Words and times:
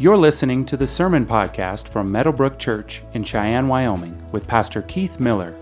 You're 0.00 0.16
listening 0.16 0.64
to 0.66 0.76
the 0.76 0.86
Sermon 0.86 1.26
Podcast 1.26 1.88
from 1.88 2.12
Meadowbrook 2.12 2.56
Church 2.56 3.02
in 3.14 3.24
Cheyenne, 3.24 3.66
Wyoming, 3.66 4.24
with 4.30 4.46
Pastor 4.46 4.82
Keith 4.82 5.18
Miller. 5.18 5.56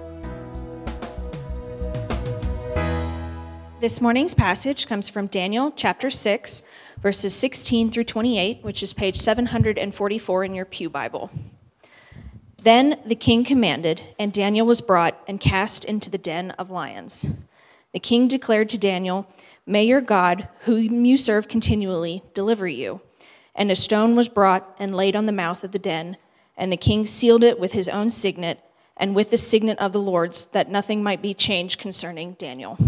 This 3.81 4.03
morning's 4.03 4.35
passage 4.35 4.87
comes 4.87 5.09
from 5.09 5.27
Daniel 5.29 5.73
chapter 5.75 6.11
6, 6.11 6.63
verses 7.01 7.35
16 7.35 7.91
through 7.91 8.05
28, 8.05 8.63
which 8.63 8.83
is 8.83 8.93
page 8.93 9.17
744 9.17 10.45
in 10.45 10.55
your 10.55 10.67
Pew 10.67 10.91
Bible. 10.91 11.31
Then 12.63 13.01
the 13.07 13.15
king 13.15 13.43
commanded, 13.43 14.03
and 14.19 14.35
Daniel 14.35 14.67
was 14.67 14.83
brought 14.83 15.19
and 15.27 15.41
cast 15.41 15.87
into 15.87 16.11
the 16.11 16.19
den 16.19 16.51
of 16.59 16.71
lions. 16.71 17.25
The 17.95 18.01
king 18.01 18.29
declared 18.29 18.69
to 18.69 18.77
Daniel, 18.77 19.27
May 19.65 19.85
your 19.85 20.03
God, 20.03 20.47
whom 20.65 21.07
you 21.07 21.17
serve 21.17 21.49
continually, 21.49 22.23
deliver 22.35 22.69
you. 22.69 23.01
And 23.57 23.73
a 23.73 23.77
stone 23.77 24.15
was 24.15 24.29
brought 24.29 24.77
and 24.79 24.95
laid 24.95 25.17
on 25.17 25.27
the 25.27 25.33
mouth 25.33 25.65
of 25.65 25.73
the 25.73 25.79
den, 25.79 26.19
and 26.57 26.71
the 26.71 26.77
king 26.77 27.07
sealed 27.07 27.43
it 27.43 27.59
with 27.59 27.73
his 27.73 27.89
own 27.89 28.11
signet 28.11 28.61
and 28.97 29.15
with 29.15 29.31
the 29.31 29.37
signet 29.37 29.79
of 29.79 29.93
the 29.93 30.01
Lord's, 30.01 30.45
that 30.53 30.71
nothing 30.71 31.03
might 31.03 31.21
be 31.21 31.35
changed 31.35 31.81
concerning 31.81 32.35
Daniel. 32.35 32.79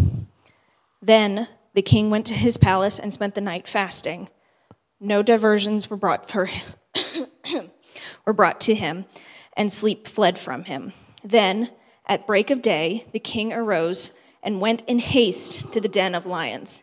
Then 1.03 1.49
the 1.75 1.83
king 1.83 2.11
went 2.11 2.27
to 2.27 2.35
his 2.35 2.57
palace 2.57 2.99
and 2.99 3.13
spent 3.13 3.35
the 3.35 3.41
night 3.41 3.69
fasting. 3.69 4.29
No 5.01 5.23
diversions 5.23 5.91
were 5.91 5.97
brought 5.97 6.31
for 6.31 6.47
him, 6.47 6.67
were 8.25 8.33
brought 8.33 8.61
to 8.63 8.75
him, 8.75 9.05
and 9.57 9.73
sleep 9.73 10.09
fled 10.09 10.39
from 10.39 10.65
him. 10.65 10.93
Then, 11.23 11.71
at 12.07 12.27
break 12.27 12.51
of 12.51 12.63
day, 12.63 13.07
the 13.13 13.19
king 13.19 13.53
arose 13.53 14.11
and 14.43 14.61
went 14.61 14.83
in 14.87 14.99
haste 14.99 15.71
to 15.73 15.81
the 15.81 15.89
den 15.89 16.15
of 16.15 16.27
lions. 16.27 16.83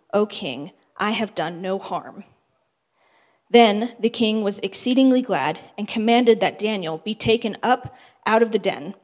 O 0.13 0.25
king, 0.25 0.71
I 0.97 1.11
have 1.11 1.35
done 1.35 1.61
no 1.61 1.79
harm. 1.79 2.23
Then 3.49 3.95
the 3.99 4.09
king 4.09 4.43
was 4.43 4.59
exceedingly 4.59 5.21
glad 5.21 5.59
and 5.77 5.87
commanded 5.87 6.39
that 6.39 6.59
Daniel 6.59 6.99
be 6.99 7.13
taken 7.13 7.57
up 7.61 7.95
out 8.25 8.41
of 8.41 8.51
the 8.51 8.59
den. 8.59 8.95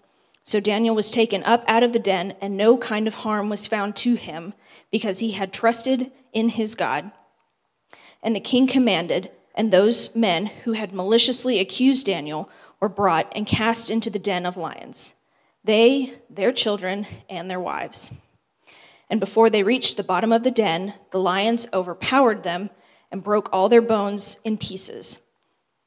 So 0.44 0.61
Daniel 0.61 0.95
was 0.95 1.11
taken 1.11 1.44
up 1.44 1.66
out 1.67 1.83
of 1.83 1.91
the 1.91 1.99
den, 1.99 2.36
and 2.39 2.55
no 2.55 2.77
kind 2.77 3.08
of 3.08 3.16
harm 3.16 3.49
was 3.49 3.67
found 3.67 3.97
to 3.97 4.16
him, 4.16 4.53
because 4.89 5.19
he 5.19 5.31
had 5.31 5.52
trusted 5.52 6.11
in 6.31 6.47
his 6.49 6.75
God. 6.75 7.11
And 8.23 8.33
the 8.33 8.39
king 8.39 8.67
commanded, 8.67 9.31
and 9.55 9.73
those 9.73 10.16
men 10.16 10.45
who 10.45 10.71
had 10.71 10.94
maliciously 10.94 11.59
accused 11.59 12.05
Daniel 12.05 12.49
were 12.80 12.88
brought 12.88 13.30
and 13.36 13.45
cast 13.45 13.89
into 13.89 14.09
the 14.09 14.19
den 14.19 14.45
of 14.45 14.55
lions, 14.55 15.14
they, 15.66 16.14
their 16.30 16.53
children, 16.53 17.05
and 17.30 17.52
their 17.52 17.59
wives. 17.59 18.11
And 19.09 19.19
before 19.19 19.50
they 19.50 19.63
reached 19.63 19.97
the 19.97 20.03
bottom 20.03 20.31
of 20.31 20.44
the 20.44 20.52
den, 20.52 20.94
the 21.11 21.19
lions 21.19 21.67
overpowered 21.73 22.44
them 22.44 22.69
and 23.11 23.23
broke 23.23 23.49
all 23.52 23.69
their 23.69 23.81
bones 23.81 24.38
in 24.44 24.58
pieces. 24.58 25.17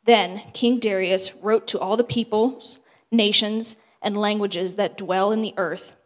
Then 0.04 0.42
King 0.54 0.78
Darius 0.78 1.34
wrote 1.34 1.66
to 1.68 1.78
all 1.78 1.96
the 1.96 2.04
peoples, 2.04 2.80
nations, 3.10 3.76
and 4.00 4.16
languages 4.16 4.76
that 4.76 4.96
dwell 4.96 5.32
in 5.32 5.40
the 5.40 5.54
earth 5.56 5.96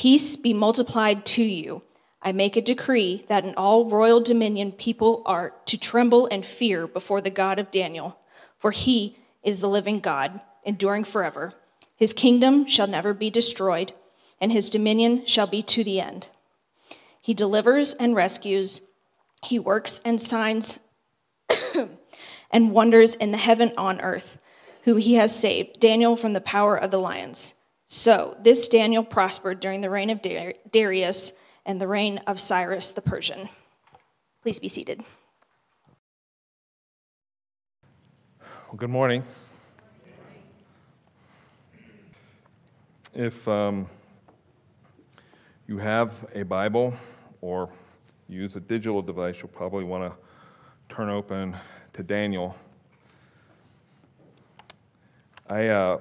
Peace 0.00 0.34
be 0.34 0.54
multiplied 0.54 1.26
to 1.26 1.42
you. 1.42 1.82
I 2.22 2.32
make 2.32 2.56
a 2.56 2.62
decree 2.62 3.26
that 3.28 3.44
in 3.44 3.54
all 3.54 3.84
royal 3.84 4.22
dominion 4.22 4.72
people 4.72 5.22
are 5.26 5.52
to 5.66 5.76
tremble 5.76 6.26
and 6.30 6.44
fear 6.44 6.86
before 6.86 7.20
the 7.20 7.28
God 7.28 7.58
of 7.58 7.70
Daniel, 7.70 8.16
for 8.58 8.70
he 8.70 9.18
is 9.42 9.60
the 9.60 9.68
living 9.68 10.00
God, 10.00 10.40
enduring 10.64 11.04
forever. 11.04 11.52
His 11.96 12.14
kingdom 12.14 12.66
shall 12.66 12.86
never 12.86 13.12
be 13.12 13.28
destroyed, 13.28 13.92
and 14.40 14.50
his 14.50 14.70
dominion 14.70 15.26
shall 15.26 15.46
be 15.46 15.62
to 15.64 15.84
the 15.84 16.00
end. 16.00 16.28
He 17.30 17.34
delivers 17.34 17.92
and 17.92 18.16
rescues. 18.16 18.80
He 19.44 19.60
works 19.60 20.00
and 20.04 20.20
signs 20.20 20.80
and 22.50 22.72
wonders 22.72 23.14
in 23.14 23.30
the 23.30 23.38
heaven 23.38 23.72
on 23.76 24.00
earth, 24.00 24.38
who 24.82 24.96
he 24.96 25.14
has 25.14 25.32
saved, 25.32 25.78
Daniel 25.78 26.16
from 26.16 26.32
the 26.32 26.40
power 26.40 26.76
of 26.76 26.90
the 26.90 26.98
lions. 26.98 27.54
So 27.86 28.36
this 28.42 28.66
Daniel 28.66 29.04
prospered 29.04 29.60
during 29.60 29.80
the 29.80 29.90
reign 29.90 30.10
of 30.10 30.18
Darius 30.72 31.32
and 31.64 31.80
the 31.80 31.86
reign 31.86 32.18
of 32.26 32.40
Cyrus 32.40 32.90
the 32.90 33.00
Persian. 33.00 33.48
Please 34.42 34.58
be 34.58 34.66
seated. 34.66 35.00
Well, 38.40 38.76
good 38.76 38.90
morning. 38.90 39.22
If 43.14 43.46
um, 43.46 43.88
you 45.68 45.78
have 45.78 46.12
a 46.34 46.42
Bible, 46.42 46.92
or 47.40 47.70
use 48.28 48.56
a 48.56 48.60
digital 48.60 49.02
device, 49.02 49.36
you'll 49.38 49.48
probably 49.48 49.84
want 49.84 50.12
to 50.12 50.94
turn 50.94 51.08
open 51.08 51.56
to 51.94 52.02
Daniel. 52.02 52.54
I 55.48 55.68
uh, 55.68 56.00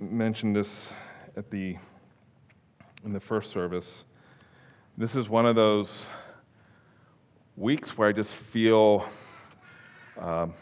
mentioned 0.00 0.54
this 0.54 0.68
at 1.36 1.50
the 1.50 1.76
in 3.04 3.12
the 3.12 3.20
first 3.20 3.50
service. 3.50 4.04
This 4.96 5.14
is 5.14 5.28
one 5.28 5.46
of 5.46 5.56
those 5.56 5.90
weeks 7.56 7.96
where 7.98 8.08
I 8.08 8.12
just 8.12 8.30
feel 8.52 9.04
um, 10.20 10.54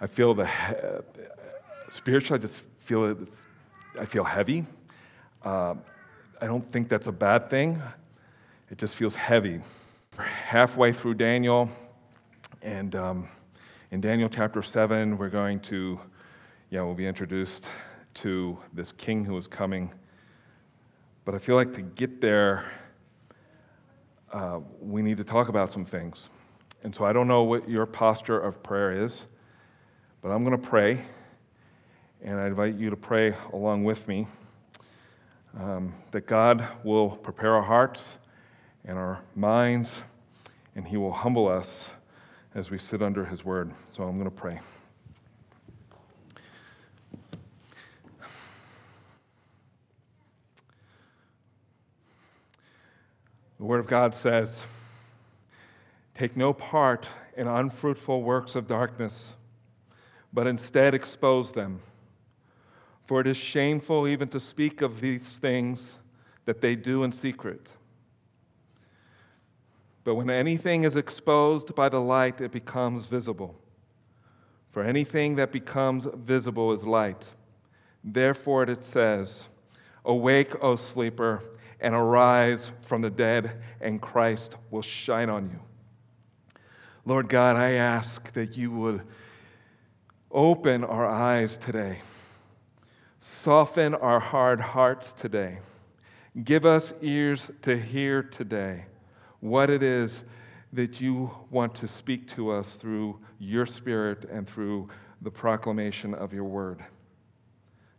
I 0.00 0.06
feel 0.06 0.34
the 0.34 0.46
he- 0.46 1.94
spiritually. 1.96 2.42
I 2.42 2.46
just 2.46 2.62
feel 2.84 3.04
it. 3.06 3.18
I 3.98 4.04
feel 4.04 4.24
heavy. 4.24 4.66
Uh, 5.44 5.74
I 6.40 6.46
don't 6.46 6.70
think 6.72 6.88
that's 6.88 7.06
a 7.06 7.12
bad 7.12 7.48
thing. 7.48 7.80
It 8.72 8.78
just 8.78 8.96
feels 8.96 9.14
heavy. 9.14 9.60
We're 10.16 10.24
halfway 10.24 10.94
through 10.94 11.16
Daniel, 11.16 11.68
and 12.62 12.94
um, 12.94 13.28
in 13.90 14.00
Daniel 14.00 14.30
chapter 14.30 14.62
7, 14.62 15.18
we're 15.18 15.28
going 15.28 15.60
to, 15.60 16.00
yeah, 16.70 16.80
we'll 16.80 16.94
be 16.94 17.06
introduced 17.06 17.66
to 18.14 18.56
this 18.72 18.90
king 18.96 19.26
who 19.26 19.36
is 19.36 19.46
coming. 19.46 19.92
But 21.26 21.34
I 21.34 21.38
feel 21.38 21.54
like 21.54 21.74
to 21.74 21.82
get 21.82 22.22
there, 22.22 22.64
uh, 24.32 24.60
we 24.80 25.02
need 25.02 25.18
to 25.18 25.24
talk 25.24 25.50
about 25.50 25.70
some 25.70 25.84
things. 25.84 26.30
And 26.82 26.94
so 26.94 27.04
I 27.04 27.12
don't 27.12 27.28
know 27.28 27.42
what 27.42 27.68
your 27.68 27.84
posture 27.84 28.40
of 28.40 28.62
prayer 28.62 29.04
is, 29.04 29.20
but 30.22 30.30
I'm 30.30 30.44
going 30.44 30.58
to 30.58 30.66
pray, 30.66 31.04
and 32.24 32.40
I 32.40 32.46
invite 32.46 32.76
you 32.76 32.88
to 32.88 32.96
pray 32.96 33.34
along 33.52 33.84
with 33.84 34.08
me. 34.08 34.26
Um, 35.60 35.92
that 36.12 36.26
God 36.26 36.66
will 36.82 37.10
prepare 37.10 37.54
our 37.54 37.62
hearts 37.62 38.02
and 38.84 38.98
our 38.98 39.20
minds, 39.34 39.88
and 40.74 40.86
He 40.86 40.96
will 40.96 41.12
humble 41.12 41.48
us 41.48 41.86
as 42.54 42.70
we 42.70 42.78
sit 42.78 43.02
under 43.02 43.24
His 43.24 43.44
word. 43.44 43.70
So 43.96 44.02
I'm 44.02 44.18
going 44.18 44.30
to 44.30 44.36
pray. 44.36 44.60
The 53.58 53.66
Word 53.68 53.78
of 53.78 53.86
God 53.86 54.16
says, 54.16 54.48
Take 56.16 56.36
no 56.36 56.52
part 56.52 57.06
in 57.36 57.46
unfruitful 57.46 58.22
works 58.22 58.56
of 58.56 58.66
darkness, 58.66 59.14
but 60.32 60.48
instead 60.48 60.94
expose 60.94 61.52
them. 61.52 61.80
For 63.06 63.20
it 63.20 63.28
is 63.28 63.36
shameful 63.36 64.08
even 64.08 64.28
to 64.30 64.40
speak 64.40 64.82
of 64.82 65.00
these 65.00 65.22
things 65.40 65.80
that 66.44 66.60
they 66.60 66.74
do 66.74 67.04
in 67.04 67.12
secret. 67.12 67.60
But 70.04 70.16
when 70.16 70.30
anything 70.30 70.84
is 70.84 70.96
exposed 70.96 71.74
by 71.74 71.88
the 71.88 72.00
light, 72.00 72.40
it 72.40 72.50
becomes 72.52 73.06
visible. 73.06 73.54
For 74.72 74.82
anything 74.82 75.36
that 75.36 75.52
becomes 75.52 76.06
visible 76.24 76.72
is 76.72 76.82
light. 76.82 77.22
Therefore, 78.02 78.64
it 78.64 78.82
says, 78.92 79.44
Awake, 80.04 80.54
O 80.62 80.76
sleeper, 80.76 81.42
and 81.80 81.94
arise 81.94 82.70
from 82.86 83.02
the 83.02 83.10
dead, 83.10 83.62
and 83.80 84.00
Christ 84.00 84.56
will 84.70 84.82
shine 84.82 85.30
on 85.30 85.50
you. 85.50 85.60
Lord 87.04 87.28
God, 87.28 87.56
I 87.56 87.72
ask 87.72 88.32
that 88.32 88.56
you 88.56 88.70
would 88.72 89.02
open 90.30 90.82
our 90.82 91.06
eyes 91.06 91.58
today, 91.58 92.00
soften 93.20 93.94
our 93.94 94.18
hard 94.18 94.60
hearts 94.60 95.12
today, 95.20 95.58
give 96.44 96.64
us 96.64 96.92
ears 97.02 97.50
to 97.62 97.78
hear 97.78 98.22
today 98.22 98.86
what 99.42 99.68
it 99.70 99.82
is 99.82 100.22
that 100.72 101.00
you 101.00 101.28
want 101.50 101.74
to 101.74 101.88
speak 101.88 102.32
to 102.36 102.50
us 102.50 102.66
through 102.80 103.18
your 103.40 103.66
Spirit 103.66 104.24
and 104.30 104.48
through 104.48 104.88
the 105.20 105.30
proclamation 105.30 106.14
of 106.14 106.32
your 106.32 106.44
word. 106.44 106.82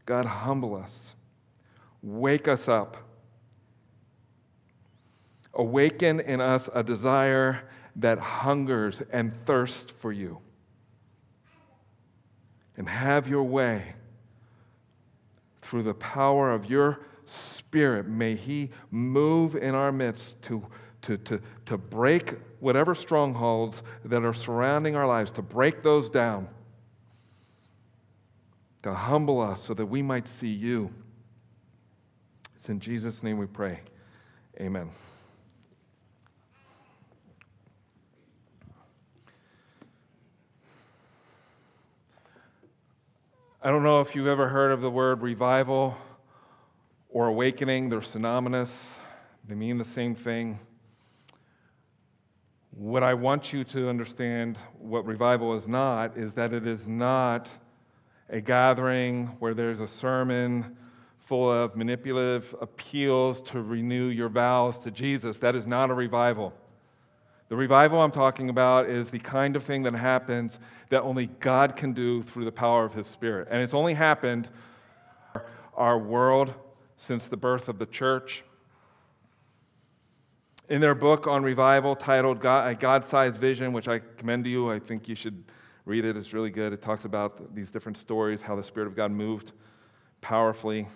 God, 0.06 0.26
humble 0.26 0.74
us, 0.74 0.92
wake 2.02 2.48
us 2.48 2.70
up, 2.70 2.96
awaken 5.54 6.22
in 6.22 6.40
us 6.40 6.70
a 6.74 6.82
desire 6.82 7.62
that 7.98 8.18
hungers 8.20 9.02
and 9.12 9.34
thirsts 9.46 9.92
for 10.02 10.14
you. 10.14 10.40
And 12.78 12.88
have 12.88 13.28
your 13.28 13.44
way 13.44 13.94
through 15.62 15.84
the 15.84 15.94
power 15.94 16.54
of 16.54 16.70
your 16.70 17.02
Spirit. 17.26 18.08
May 18.08 18.36
He 18.36 18.70
move 18.92 19.56
in 19.56 19.76
our 19.76 19.92
midst 19.92 20.42
to, 20.44 20.66
to, 21.04 21.18
to, 21.18 21.40
to 21.66 21.78
break 21.78 22.34
whatever 22.60 22.96
strongholds 22.96 23.82
that 24.06 24.24
are 24.24 24.34
surrounding 24.34 24.96
our 24.96 25.08
lives, 25.08 25.32
to 25.32 25.42
break 25.42 25.84
those 25.84 26.10
down, 26.10 26.48
to 28.84 28.94
humble 28.94 29.40
us 29.40 29.62
so 29.66 29.74
that 29.74 29.86
we 29.86 30.02
might 30.02 30.26
see 30.40 30.48
you. 30.48 30.90
It's 32.58 32.70
in 32.70 32.80
Jesus' 32.80 33.22
name 33.22 33.38
we 33.38 33.46
pray. 33.46 33.80
Amen. 34.60 34.90
I 43.62 43.70
don't 43.70 43.84
know 43.84 44.02
if 44.02 44.14
you've 44.14 44.28
ever 44.28 44.50
heard 44.50 44.72
of 44.72 44.82
the 44.82 44.90
word 44.90 45.22
revival 45.22 45.96
or 47.10 47.28
awakening. 47.28 47.90
They're 47.90 48.02
synonymous, 48.02 48.70
they 49.48 49.56
mean 49.56 49.78
the 49.78 49.86
same 49.86 50.16
thing. 50.16 50.60
What 52.76 53.04
I 53.04 53.14
want 53.14 53.54
you 53.54 53.64
to 53.66 53.88
understand, 53.88 54.58
what 54.80 55.06
revival 55.06 55.56
is 55.56 55.68
not, 55.68 56.18
is 56.18 56.34
that 56.34 56.54
it 56.54 56.66
is 56.66 56.88
not 56.88 57.48
a 58.30 58.42
gathering 58.42 59.28
where 59.38 59.54
there's 59.54 59.80
a 59.80 59.88
sermon 59.88 60.76
full 61.28 61.52
of 61.52 61.76
manipulative 61.76 62.56
appeals 62.62 63.44
to 63.52 63.62
renew 63.62 64.08
your 64.08 64.28
vows 64.28 64.76
to 64.80 64.92
Jesus. 64.92 65.38
That 65.38 65.56
is 65.56 65.68
not 65.68 65.92
a 65.92 65.94
revival. 65.94 66.52
The 67.50 67.56
revival 67.56 68.02
I'm 68.02 68.12
talking 68.12 68.50
about 68.50 68.90
is 68.90 69.08
the 69.12 69.20
kind 69.20 69.56
of 69.56 69.64
thing 69.66 69.84
that 69.84 69.94
happens 69.94 70.58
that 70.90 71.04
only 71.04 71.28
God 71.40 71.76
can 71.76 71.94
do 71.94 72.24
through 72.24 72.46
the 72.46 72.52
power 72.52 72.86
of 72.86 72.94
His 72.94 73.06
Spirit. 73.06 73.50
And 73.52 73.62
it's 73.62 73.76
only 73.76 73.94
happened 73.94 74.50
our 75.78 76.00
world 76.00 76.52
since 76.98 77.24
the 77.28 77.38
birth 77.38 77.68
of 77.68 77.78
the 77.78 77.86
church. 77.86 78.44
In 80.74 80.82
their 80.82 80.96
book 80.96 81.28
on 81.28 81.44
revival 81.44 81.96
titled 81.96 82.38
A 82.44 82.76
God 82.80 83.08
Sized 83.08 83.40
Vision, 83.40 83.74
which 83.74 83.88
I 83.88 84.00
commend 84.18 84.46
to 84.46 84.50
you, 84.50 84.72
I 84.72 84.80
think 84.80 85.08
you 85.08 85.14
should 85.14 85.44
read 85.86 86.04
it. 86.04 86.18
It's 86.18 86.34
really 86.34 86.50
good. 86.50 86.74
It 86.74 86.82
talks 86.82 87.06
about 87.06 87.54
these 87.54 87.70
different 87.70 87.96
stories, 88.00 88.42
how 88.42 88.56
the 88.56 88.64
Spirit 88.64 88.88
of 88.88 88.96
God 88.96 89.12
moved 89.12 89.52
powerfully. 90.22 90.88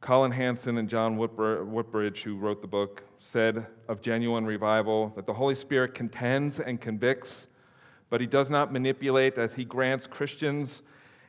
Colin 0.00 0.30
Hansen 0.30 0.78
and 0.78 0.88
John 0.88 1.16
Woodbridge, 1.16 2.22
who 2.22 2.36
wrote 2.36 2.62
the 2.62 2.68
book, 2.68 3.02
said 3.32 3.66
of 3.88 4.00
genuine 4.00 4.46
revival 4.46 5.12
that 5.16 5.26
the 5.26 5.34
Holy 5.34 5.56
Spirit 5.56 5.96
contends 5.96 6.60
and 6.60 6.80
convicts, 6.80 7.48
but 8.08 8.20
he 8.20 8.26
does 8.28 8.50
not 8.50 8.72
manipulate 8.72 9.36
as 9.36 9.52
he 9.52 9.64
grants 9.64 10.06
Christians 10.06 10.82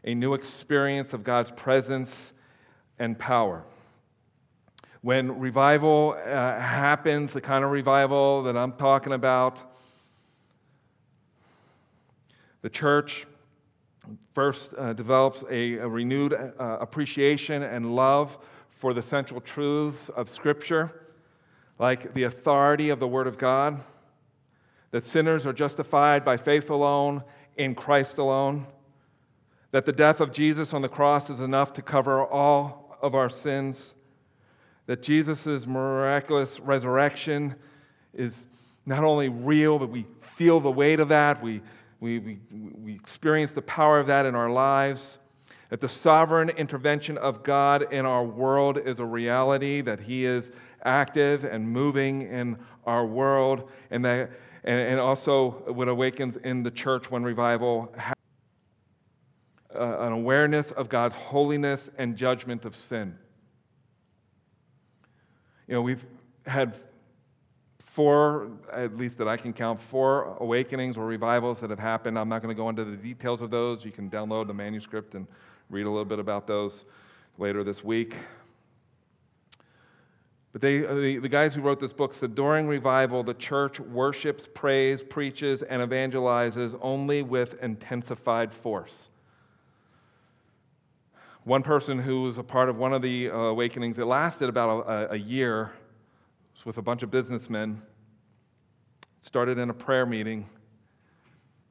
a 0.04 0.14
new 0.14 0.36
experience 0.36 1.12
of 1.14 1.24
God's 1.24 1.50
presence 1.50 2.12
and 3.00 3.18
power. 3.18 3.64
When 5.04 5.38
revival 5.38 6.16
uh, 6.18 6.30
happens, 6.62 7.34
the 7.34 7.42
kind 7.42 7.66
of 7.66 7.72
revival 7.72 8.44
that 8.44 8.56
I'm 8.56 8.72
talking 8.72 9.12
about, 9.12 9.58
the 12.62 12.70
church 12.70 13.28
first 14.34 14.70
uh, 14.78 14.94
develops 14.94 15.44
a, 15.52 15.74
a 15.74 15.88
renewed 15.90 16.32
uh, 16.32 16.78
appreciation 16.80 17.64
and 17.64 17.94
love 17.94 18.38
for 18.80 18.94
the 18.94 19.02
central 19.02 19.42
truths 19.42 20.10
of 20.16 20.30
Scripture, 20.30 20.90
like 21.80 22.14
the 22.14 22.24
authority 22.24 22.88
of 22.88 23.02
the 23.02 23.08
Word 23.08 23.28
of 23.28 23.38
God, 23.38 23.84
that 24.92 25.06
sinners 25.08 25.46
are 25.46 25.52
justified 25.52 26.24
by 26.24 26.38
faith 26.38 26.70
alone, 26.70 27.22
in 27.58 27.76
Christ 27.76 28.20
alone, 28.20 28.66
that 29.72 29.86
the 29.86 29.92
death 29.92 30.22
of 30.22 30.32
Jesus 30.32 30.74
on 30.74 30.82
the 30.82 30.88
cross 30.88 31.30
is 31.30 31.42
enough 31.42 31.74
to 31.74 31.82
cover 31.82 32.26
all 32.26 32.98
of 33.02 33.16
our 33.16 33.30
sins, 33.30 33.76
that 34.88 35.02
Jesus' 35.02 35.66
miraculous 35.66 36.60
resurrection 36.60 37.56
is 38.14 38.34
not 38.86 39.04
only 39.04 39.30
real, 39.30 39.80
but 39.80 39.90
we 39.90 40.06
feel 40.38 40.60
the 40.60 40.72
weight 40.72 41.00
of 41.00 41.10
that, 41.10 41.42
we, 41.42 41.62
we, 42.00 42.20
we, 42.20 42.40
we 42.52 42.96
experience 42.96 43.52
the 43.54 43.62
power 43.62 44.00
of 44.00 44.08
that 44.08 44.26
in 44.26 44.36
our 44.36 44.50
lives 44.50 45.02
that 45.74 45.82
the 45.82 45.90
sovereign 45.90 46.52
intervention 46.52 47.18
of 47.18 47.42
God 47.42 47.92
in 47.92 48.06
our 48.06 48.24
world 48.24 48.78
is 48.86 49.00
a 49.00 49.06
reality, 49.06 49.82
that 49.82 50.00
He 50.00 50.24
is 50.24 50.52
active 50.86 51.46
and 51.46 51.68
moving 51.68 52.32
in 52.32 52.60
our 52.86 53.08
world, 53.08 53.72
and 53.90 54.06
that 54.06 54.30
and, 54.66 54.80
and 54.80 55.00
also 55.00 55.64
what 55.66 55.88
awakens 55.88 56.38
in 56.44 56.62
the 56.62 56.70
church 56.70 57.10
when 57.10 57.24
revival 57.24 57.92
happens. 57.98 58.14
Uh, 59.74 60.02
an 60.02 60.12
awareness 60.12 60.68
of 60.78 60.90
God's 60.90 61.16
holiness 61.16 61.82
and 61.98 62.16
judgment 62.16 62.66
of 62.66 62.76
sin. 62.76 63.18
You 65.68 65.76
know, 65.76 65.82
we've 65.82 66.04
had 66.46 66.76
four, 67.96 68.50
at 68.72 68.98
least 68.98 69.18
that 69.18 69.28
I 69.28 69.38
can 69.38 69.54
count, 69.54 69.80
four 69.90 70.36
awakenings 70.40 70.98
or 70.98 71.06
revivals 71.06 71.60
that 71.62 71.70
have 71.70 71.80
happened. 71.80 72.18
I'm 72.18 72.30
not 72.30 72.42
going 72.42 72.56
to 72.56 72.60
go 72.60 72.70
into 72.70 72.84
the 72.84 72.98
details 72.98 73.42
of 73.42 73.52
those. 73.52 73.86
You 73.86 73.92
can 73.92 74.10
download 74.10 74.48
the 74.48 74.54
manuscript 74.54 75.14
and 75.14 75.28
read 75.70 75.86
a 75.86 75.90
little 75.90 76.06
bit 76.06 76.20
about 76.20 76.48
those 76.48 76.86
later 77.38 77.64
this 77.64 77.84
week. 77.84 78.16
But 80.52 80.62
they, 80.62 80.86
uh, 80.86 80.94
the, 80.94 81.20
the 81.20 81.30
guys 81.30 81.56
who 81.56 81.62
wrote 81.62 81.80
this 81.80 81.94
book 81.94 82.14
said 82.14 82.36
during 82.36 82.68
revival, 82.68 83.24
the 83.24 83.34
church 83.34 83.80
worships, 83.80 84.48
prays, 84.54 85.02
preaches, 85.02 85.64
and 85.64 85.82
evangelizes 85.82 86.78
only 86.82 87.24
with 87.24 87.56
intensified 87.62 88.52
force. 88.62 89.10
One 91.46 91.62
person 91.62 92.00
who 92.00 92.24
was 92.24 92.38
a 92.38 92.44
part 92.44 92.70
of 92.70 92.78
one 92.78 92.94
of 92.94 93.02
the 93.02 93.30
uh, 93.30 93.34
awakenings, 93.34 94.00
it 94.00 94.06
lasted 94.06 94.48
about 94.48 94.88
a, 94.88 95.14
a 95.14 95.18
year, 95.18 95.72
with 96.64 96.78
a 96.78 96.82
bunch 96.82 97.04
of 97.04 97.12
businessmen, 97.12 97.82
started 99.24 99.58
in 99.58 99.70
a 99.70 99.74
prayer 99.74 100.06
meeting. 100.06 100.48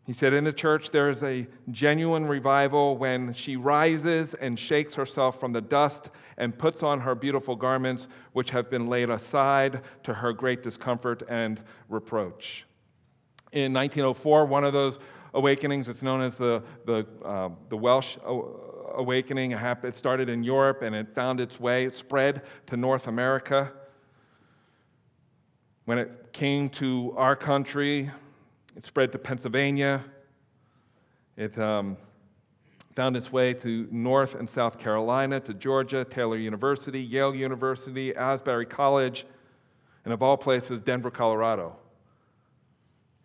He 0.04 0.12
said, 0.12 0.34
In 0.34 0.44
the 0.44 0.52
church, 0.52 0.90
there 0.90 1.08
is 1.08 1.22
a 1.22 1.46
genuine 1.70 2.26
revival 2.26 2.98
when 2.98 3.32
she 3.32 3.56
rises 3.56 4.34
and 4.40 4.58
shakes 4.58 4.92
herself 4.92 5.40
from 5.40 5.54
the 5.54 5.62
dust 5.62 6.10
and 6.36 6.58
puts 6.58 6.82
on 6.82 7.00
her 7.00 7.14
beautiful 7.14 7.56
garments, 7.56 8.08
which 8.34 8.50
have 8.50 8.68
been 8.68 8.88
laid 8.88 9.08
aside 9.08 9.80
to 10.02 10.12
her 10.12 10.34
great 10.34 10.62
discomfort 10.62 11.22
and 11.30 11.62
reproach. 11.88 12.66
In 13.52 13.72
1904, 13.72 14.44
one 14.44 14.64
of 14.64 14.74
those 14.74 14.98
awakenings, 15.32 15.88
it's 15.88 16.02
known 16.02 16.20
as 16.20 16.36
the, 16.36 16.62
the, 16.84 17.06
uh, 17.24 17.48
the 17.70 17.76
Welsh 17.76 18.18
awakening, 18.96 19.52
it 19.52 19.96
started 19.96 20.28
in 20.28 20.42
Europe 20.42 20.82
and 20.82 20.94
it 20.94 21.14
found 21.14 21.40
its 21.40 21.58
way, 21.58 21.84
it 21.84 21.96
spread 21.96 22.42
to 22.66 22.76
North 22.76 23.06
America. 23.06 23.72
When 25.84 25.98
it 25.98 26.32
came 26.32 26.68
to 26.70 27.14
our 27.16 27.34
country, 27.34 28.10
it 28.76 28.86
spread 28.86 29.12
to 29.12 29.18
Pennsylvania. 29.18 30.04
It 31.36 31.58
um, 31.58 31.96
found 32.94 33.16
its 33.16 33.32
way 33.32 33.54
to 33.54 33.88
North 33.90 34.34
and 34.34 34.48
South 34.48 34.78
Carolina, 34.78 35.40
to 35.40 35.54
Georgia, 35.54 36.04
Taylor 36.04 36.36
University, 36.36 37.00
Yale 37.00 37.34
University, 37.34 38.14
Asbury 38.14 38.66
College, 38.66 39.26
and 40.04 40.12
of 40.12 40.22
all 40.22 40.36
places, 40.36 40.80
Denver, 40.84 41.10
Colorado. 41.10 41.76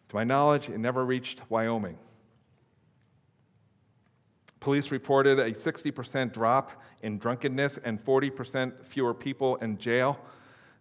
To 0.10 0.16
my 0.16 0.24
knowledge, 0.24 0.70
it 0.70 0.78
never 0.78 1.06
reached 1.06 1.42
Wyoming. 1.50 1.98
Police 4.68 4.92
reported 4.92 5.40
a 5.40 5.54
60% 5.54 6.34
drop 6.34 6.72
in 7.02 7.20
drunkenness 7.20 7.80
and 7.86 8.04
40% 8.04 8.74
fewer 8.90 9.14
people 9.14 9.56
in 9.62 9.78
jail. 9.78 10.20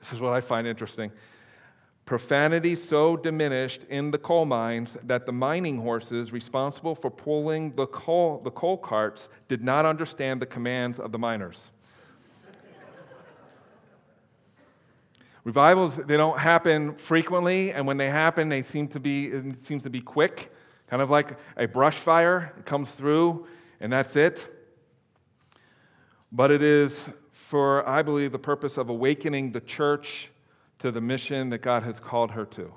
This 0.00 0.12
is 0.12 0.19
what 0.19 0.33
I 0.33 0.40
find 0.40 0.66
interesting. 0.66 1.12
Profanity 2.05 2.75
so 2.75 3.16
diminished 3.16 3.83
in 3.88 4.11
the 4.11 4.19
coal 4.19 4.45
mines 4.45 4.88
that 5.05 5.25
the 5.25 5.31
mining 5.31 5.78
horses 5.81 6.33
responsible 6.33 6.97
for 6.97 7.12
pulling 7.12 7.76
the 7.76 7.87
coal, 7.87 8.40
the 8.43 8.50
coal 8.50 8.76
carts 8.76 9.28
did 9.49 9.62
not 9.62 9.87
understand 9.87 10.43
the 10.43 10.47
commands 10.47 10.99
of 10.99 11.12
the 11.12 11.19
miners. 11.19 11.71
Revivals, 15.45 15.93
they 16.09 16.16
don't 16.16 16.40
happen 16.40 16.97
frequently, 16.97 17.71
and 17.71 17.87
when 17.87 17.99
they 17.99 18.09
happen, 18.09 18.49
they 18.49 18.64
seem 18.64 18.88
to 18.88 18.99
be, 18.99 19.26
it 19.26 19.64
seems 19.64 19.85
to 19.85 19.90
be 19.90 20.00
quick, 20.00 20.50
kind 20.90 21.00
of 21.00 21.09
like 21.09 21.38
a 21.57 21.66
brush 21.66 21.99
fire. 21.99 22.52
It 22.59 22.66
comes 22.66 22.90
through, 22.90 23.47
and 23.80 23.92
that's 23.92 24.16
it. 24.16 24.47
But 26.33 26.50
it 26.50 26.62
is 26.62 26.92
for, 27.49 27.88
I 27.88 28.02
believe, 28.02 28.33
the 28.33 28.38
purpose 28.38 28.76
of 28.76 28.88
awakening 28.88 29.52
the 29.52 29.61
church 29.61 30.30
to 30.80 30.90
the 30.90 31.00
mission 31.00 31.50
that 31.50 31.59
God 31.59 31.83
has 31.83 31.99
called 32.00 32.30
her 32.33 32.45
to. 32.47 32.73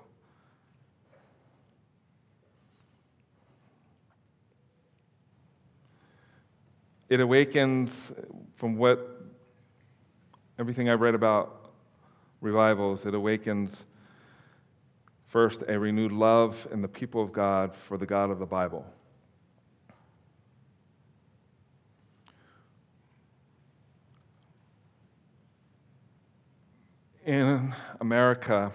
It 7.09 7.19
awakens 7.19 7.91
from 8.55 8.77
what 8.77 9.23
everything 10.59 10.89
I 10.89 10.93
read 10.93 11.15
about 11.15 11.71
revivals, 12.39 13.05
it 13.05 13.15
awakens 13.15 13.85
first 15.27 15.63
a 15.67 15.77
renewed 15.77 16.11
love 16.11 16.67
in 16.71 16.81
the 16.81 16.87
people 16.87 17.23
of 17.23 17.33
God 17.33 17.75
for 17.87 17.97
the 17.97 18.05
God 18.05 18.29
of 18.29 18.39
the 18.39 18.45
Bible. 18.45 18.85
In 27.29 27.75
America, 28.01 28.71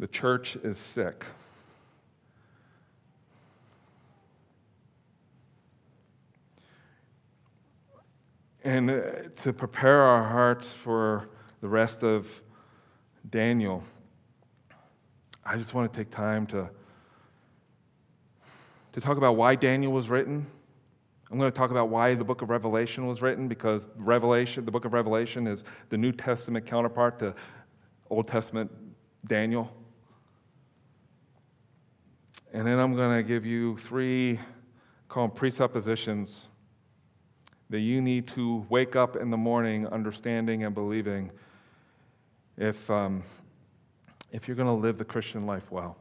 the 0.00 0.08
church 0.08 0.56
is 0.64 0.76
sick. 0.92 1.24
And 8.64 8.90
uh, 8.90 9.02
to 9.44 9.52
prepare 9.52 10.02
our 10.02 10.28
hearts 10.28 10.74
for 10.82 11.28
the 11.60 11.68
rest 11.68 12.02
of 12.02 12.26
Daniel, 13.30 13.84
I 15.44 15.56
just 15.58 15.74
want 15.74 15.92
to 15.92 15.96
take 15.96 16.10
time 16.10 16.44
to, 16.48 16.68
to 18.94 19.00
talk 19.00 19.16
about 19.16 19.36
why 19.36 19.54
Daniel 19.54 19.92
was 19.92 20.08
written. 20.08 20.44
I'm 21.32 21.38
going 21.38 21.50
to 21.50 21.56
talk 21.56 21.70
about 21.70 21.88
why 21.88 22.14
the 22.14 22.24
book 22.24 22.42
of 22.42 22.50
Revelation 22.50 23.06
was 23.06 23.22
written 23.22 23.48
because 23.48 23.86
Revelation, 23.96 24.66
the 24.66 24.70
book 24.70 24.84
of 24.84 24.92
Revelation 24.92 25.46
is 25.46 25.64
the 25.88 25.96
New 25.96 26.12
Testament 26.12 26.66
counterpart 26.66 27.18
to 27.20 27.34
Old 28.10 28.28
Testament 28.28 28.70
Daniel. 29.26 29.72
And 32.52 32.66
then 32.66 32.78
I'm 32.78 32.94
going 32.94 33.16
to 33.16 33.26
give 33.26 33.46
you 33.46 33.78
three, 33.88 34.38
call 35.08 35.28
them 35.28 35.34
presuppositions 35.34 36.48
that 37.70 37.80
you 37.80 38.02
need 38.02 38.28
to 38.28 38.66
wake 38.68 38.94
up 38.94 39.16
in 39.16 39.30
the 39.30 39.36
morning 39.38 39.86
understanding 39.86 40.64
and 40.64 40.74
believing 40.74 41.30
if, 42.58 42.90
um, 42.90 43.22
if 44.32 44.46
you're 44.46 44.56
going 44.56 44.68
to 44.68 44.86
live 44.86 44.98
the 44.98 45.04
Christian 45.06 45.46
life 45.46 45.70
well. 45.70 45.96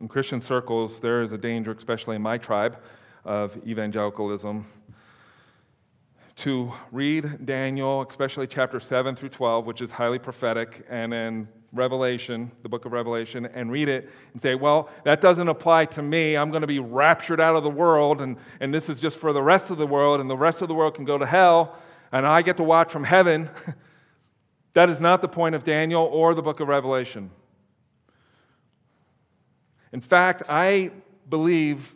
In 0.00 0.08
Christian 0.08 0.40
circles, 0.40 0.98
there 1.00 1.20
is 1.20 1.32
a 1.32 1.36
danger, 1.36 1.72
especially 1.72 2.16
in 2.16 2.22
my 2.22 2.38
tribe 2.38 2.78
of 3.26 3.54
evangelicalism, 3.66 4.64
to 6.36 6.72
read 6.90 7.44
Daniel, 7.44 8.06
especially 8.08 8.46
chapter 8.46 8.80
7 8.80 9.14
through 9.14 9.28
12, 9.28 9.66
which 9.66 9.82
is 9.82 9.90
highly 9.90 10.18
prophetic, 10.18 10.86
and 10.88 11.12
then 11.12 11.46
Revelation, 11.74 12.50
the 12.62 12.68
book 12.68 12.86
of 12.86 12.92
Revelation, 12.92 13.44
and 13.44 13.70
read 13.70 13.90
it 13.90 14.08
and 14.32 14.40
say, 14.40 14.54
well, 14.54 14.88
that 15.04 15.20
doesn't 15.20 15.48
apply 15.48 15.84
to 15.84 16.02
me. 16.02 16.34
I'm 16.34 16.50
going 16.50 16.62
to 16.62 16.66
be 16.66 16.78
raptured 16.78 17.38
out 17.38 17.54
of 17.54 17.62
the 17.62 17.68
world, 17.68 18.22
and, 18.22 18.38
and 18.60 18.72
this 18.72 18.88
is 18.88 19.00
just 19.00 19.18
for 19.18 19.34
the 19.34 19.42
rest 19.42 19.68
of 19.68 19.76
the 19.76 19.86
world, 19.86 20.20
and 20.20 20.30
the 20.30 20.36
rest 20.36 20.62
of 20.62 20.68
the 20.68 20.74
world 20.74 20.94
can 20.94 21.04
go 21.04 21.18
to 21.18 21.26
hell, 21.26 21.76
and 22.10 22.26
I 22.26 22.40
get 22.40 22.56
to 22.56 22.62
watch 22.62 22.90
from 22.90 23.04
heaven. 23.04 23.50
that 24.72 24.88
is 24.88 24.98
not 24.98 25.20
the 25.20 25.28
point 25.28 25.54
of 25.54 25.62
Daniel 25.62 26.04
or 26.04 26.34
the 26.34 26.42
book 26.42 26.60
of 26.60 26.68
Revelation. 26.68 27.30
In 29.92 30.00
fact, 30.00 30.42
I 30.48 30.90
believe 31.28 31.94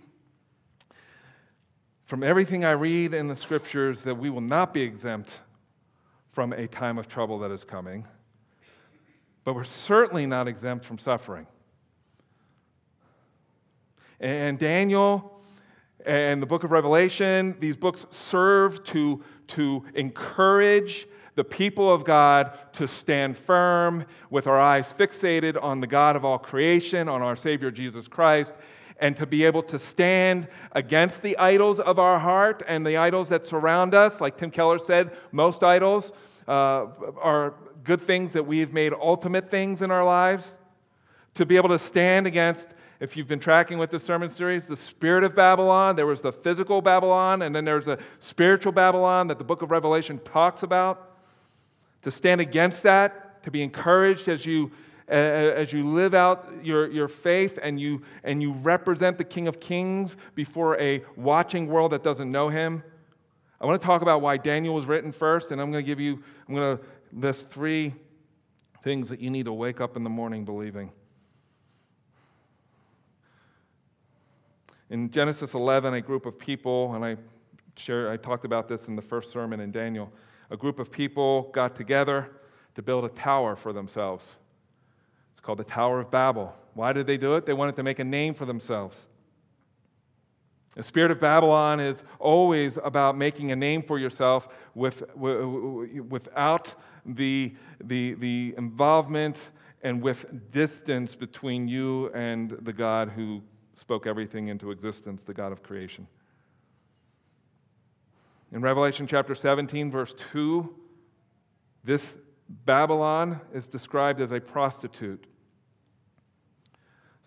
from 2.06 2.22
everything 2.22 2.64
I 2.64 2.72
read 2.72 3.14
in 3.14 3.28
the 3.28 3.36
scriptures 3.36 4.00
that 4.02 4.14
we 4.14 4.30
will 4.30 4.40
not 4.40 4.74
be 4.74 4.82
exempt 4.82 5.30
from 6.32 6.52
a 6.52 6.66
time 6.66 6.98
of 6.98 7.08
trouble 7.08 7.38
that 7.40 7.52
is 7.52 7.62
coming, 7.62 8.04
but 9.44 9.54
we're 9.54 9.64
certainly 9.64 10.26
not 10.26 10.48
exempt 10.48 10.84
from 10.84 10.98
suffering. 10.98 11.46
And 14.20 14.58
Daniel 14.58 15.40
and 16.04 16.42
the 16.42 16.46
book 16.46 16.64
of 16.64 16.72
Revelation, 16.72 17.56
these 17.60 17.76
books 17.76 18.06
serve 18.30 18.82
to, 18.84 19.22
to 19.48 19.84
encourage 19.94 21.06
the 21.36 21.44
people 21.44 21.92
of 21.92 22.04
God 22.04 22.52
to 22.74 22.86
stand 22.86 23.36
firm 23.38 24.04
with 24.30 24.46
our 24.46 24.60
eyes 24.60 24.86
fixated 24.98 25.60
on 25.62 25.80
the 25.80 25.86
God 25.86 26.16
of 26.16 26.24
all 26.24 26.38
creation, 26.38 27.08
on 27.08 27.22
our 27.22 27.36
Savior 27.36 27.70
Jesus 27.70 28.06
Christ, 28.06 28.52
and 29.00 29.16
to 29.16 29.26
be 29.26 29.44
able 29.44 29.62
to 29.64 29.78
stand 29.78 30.46
against 30.72 31.20
the 31.22 31.36
idols 31.38 31.80
of 31.80 31.98
our 31.98 32.18
heart 32.18 32.62
and 32.68 32.86
the 32.86 32.96
idols 32.96 33.28
that 33.28 33.46
surround 33.46 33.94
us. 33.94 34.20
Like 34.20 34.38
Tim 34.38 34.50
Keller 34.50 34.78
said, 34.78 35.16
most 35.32 35.62
idols 35.64 36.12
uh, 36.46 36.86
are 37.20 37.54
good 37.82 38.06
things 38.06 38.32
that 38.32 38.46
we've 38.46 38.72
made 38.72 38.92
ultimate 38.92 39.50
things 39.50 39.82
in 39.82 39.90
our 39.90 40.04
lives. 40.04 40.44
To 41.34 41.44
be 41.44 41.56
able 41.56 41.70
to 41.70 41.80
stand 41.80 42.28
against 42.28 42.66
if 43.00 43.16
you've 43.16 43.26
been 43.26 43.40
tracking 43.40 43.78
with 43.78 43.90
the 43.90 43.98
sermon 43.98 44.30
series, 44.30 44.66
the 44.68 44.76
spirit 44.76 45.24
of 45.24 45.34
Babylon, 45.34 45.96
there 45.96 46.06
was 46.06 46.20
the 46.20 46.32
physical 46.32 46.80
Babylon, 46.80 47.42
and 47.42 47.52
then 47.54 47.64
there's 47.64 47.88
a 47.88 47.98
spiritual 48.20 48.70
Babylon 48.70 49.26
that 49.26 49.38
the 49.38 49.44
book 49.44 49.62
of 49.62 49.72
Revelation 49.72 50.20
talks 50.24 50.62
about 50.62 51.13
to 52.04 52.10
stand 52.10 52.40
against 52.40 52.82
that, 52.84 53.42
to 53.44 53.50
be 53.50 53.62
encouraged 53.62 54.28
as 54.28 54.46
you, 54.46 54.70
as 55.08 55.72
you 55.72 55.92
live 55.94 56.14
out 56.14 56.48
your, 56.62 56.90
your 56.90 57.08
faith 57.08 57.58
and 57.62 57.80
you, 57.80 58.02
and 58.22 58.40
you 58.40 58.52
represent 58.52 59.18
the 59.18 59.24
King 59.24 59.48
of 59.48 59.58
Kings 59.58 60.16
before 60.34 60.80
a 60.80 61.02
watching 61.16 61.66
world 61.66 61.92
that 61.92 62.04
doesn't 62.04 62.30
know 62.30 62.48
him. 62.48 62.82
I 63.60 63.66
want 63.66 63.80
to 63.80 63.86
talk 63.86 64.02
about 64.02 64.20
why 64.20 64.36
Daniel 64.36 64.74
was 64.74 64.84
written 64.86 65.12
first, 65.12 65.50
and 65.50 65.60
I'm 65.60 65.70
going 65.72 65.84
to 65.84 65.86
give 65.86 66.00
you, 66.00 66.22
I'm 66.48 66.54
going 66.54 66.76
to 66.76 66.84
list 67.12 67.46
three 67.50 67.94
things 68.82 69.08
that 69.08 69.20
you 69.20 69.30
need 69.30 69.46
to 69.46 69.52
wake 69.52 69.80
up 69.80 69.96
in 69.96 70.04
the 70.04 70.10
morning 70.10 70.44
believing. 70.44 70.90
In 74.90 75.10
Genesis 75.10 75.54
11, 75.54 75.94
a 75.94 76.00
group 76.02 76.26
of 76.26 76.38
people, 76.38 76.94
and 76.94 77.04
I, 77.04 77.16
share, 77.76 78.10
I 78.10 78.18
talked 78.18 78.44
about 78.44 78.68
this 78.68 78.82
in 78.86 78.96
the 78.96 79.02
first 79.02 79.32
sermon 79.32 79.60
in 79.60 79.72
Daniel, 79.72 80.12
a 80.54 80.56
group 80.56 80.78
of 80.78 80.90
people 80.90 81.50
got 81.52 81.76
together 81.76 82.30
to 82.76 82.80
build 82.80 83.04
a 83.04 83.08
tower 83.08 83.56
for 83.56 83.72
themselves. 83.72 84.24
It's 85.32 85.44
called 85.44 85.58
the 85.58 85.64
Tower 85.64 85.98
of 85.98 86.12
Babel. 86.12 86.54
Why 86.74 86.92
did 86.92 87.08
they 87.08 87.16
do 87.16 87.34
it? 87.34 87.44
They 87.44 87.52
wanted 87.52 87.74
to 87.74 87.82
make 87.82 87.98
a 87.98 88.04
name 88.04 88.34
for 88.34 88.46
themselves. 88.46 88.96
The 90.76 90.84
spirit 90.84 91.10
of 91.10 91.20
Babylon 91.20 91.80
is 91.80 91.98
always 92.20 92.78
about 92.84 93.18
making 93.18 93.50
a 93.50 93.56
name 93.56 93.82
for 93.82 93.98
yourself 93.98 94.46
with, 94.76 95.02
without 95.16 96.72
the, 97.04 97.52
the, 97.82 98.14
the 98.14 98.54
involvement 98.56 99.36
and 99.82 100.00
with 100.00 100.24
distance 100.52 101.16
between 101.16 101.66
you 101.66 102.12
and 102.14 102.56
the 102.62 102.72
God 102.72 103.08
who 103.08 103.42
spoke 103.80 104.06
everything 104.06 104.48
into 104.48 104.70
existence, 104.70 105.20
the 105.26 105.34
God 105.34 105.50
of 105.50 105.64
creation. 105.64 106.06
In 108.54 108.62
Revelation 108.62 109.08
chapter 109.08 109.34
17, 109.34 109.90
verse 109.90 110.14
2, 110.32 110.72
this 111.82 112.02
Babylon 112.64 113.40
is 113.52 113.66
described 113.66 114.20
as 114.20 114.30
a 114.30 114.38
prostitute. 114.38 115.26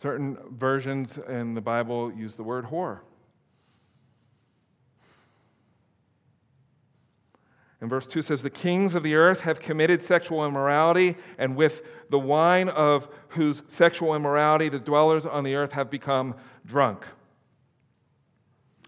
Certain 0.01 0.37
versions 0.51 1.19
in 1.27 1.53
the 1.53 1.59
Bible 1.59 2.13
use 2.13 2.35
the 2.35 2.43
word 2.43 2.63
whore. 2.63 2.99
And 7.81 7.89
verse 7.89 8.07
2 8.07 8.21
says, 8.21 8.41
The 8.41 8.49
kings 8.49 8.95
of 8.95 9.03
the 9.03 9.15
earth 9.15 9.41
have 9.41 9.59
committed 9.59 10.05
sexual 10.05 10.47
immorality, 10.47 11.17
and 11.37 11.57
with 11.57 11.81
the 12.09 12.17
wine 12.17 12.69
of 12.69 13.09
whose 13.27 13.63
sexual 13.67 14.15
immorality 14.15 14.69
the 14.69 14.79
dwellers 14.79 15.25
on 15.25 15.43
the 15.43 15.55
earth 15.55 15.73
have 15.73 15.91
become 15.91 16.35
drunk. 16.65 17.03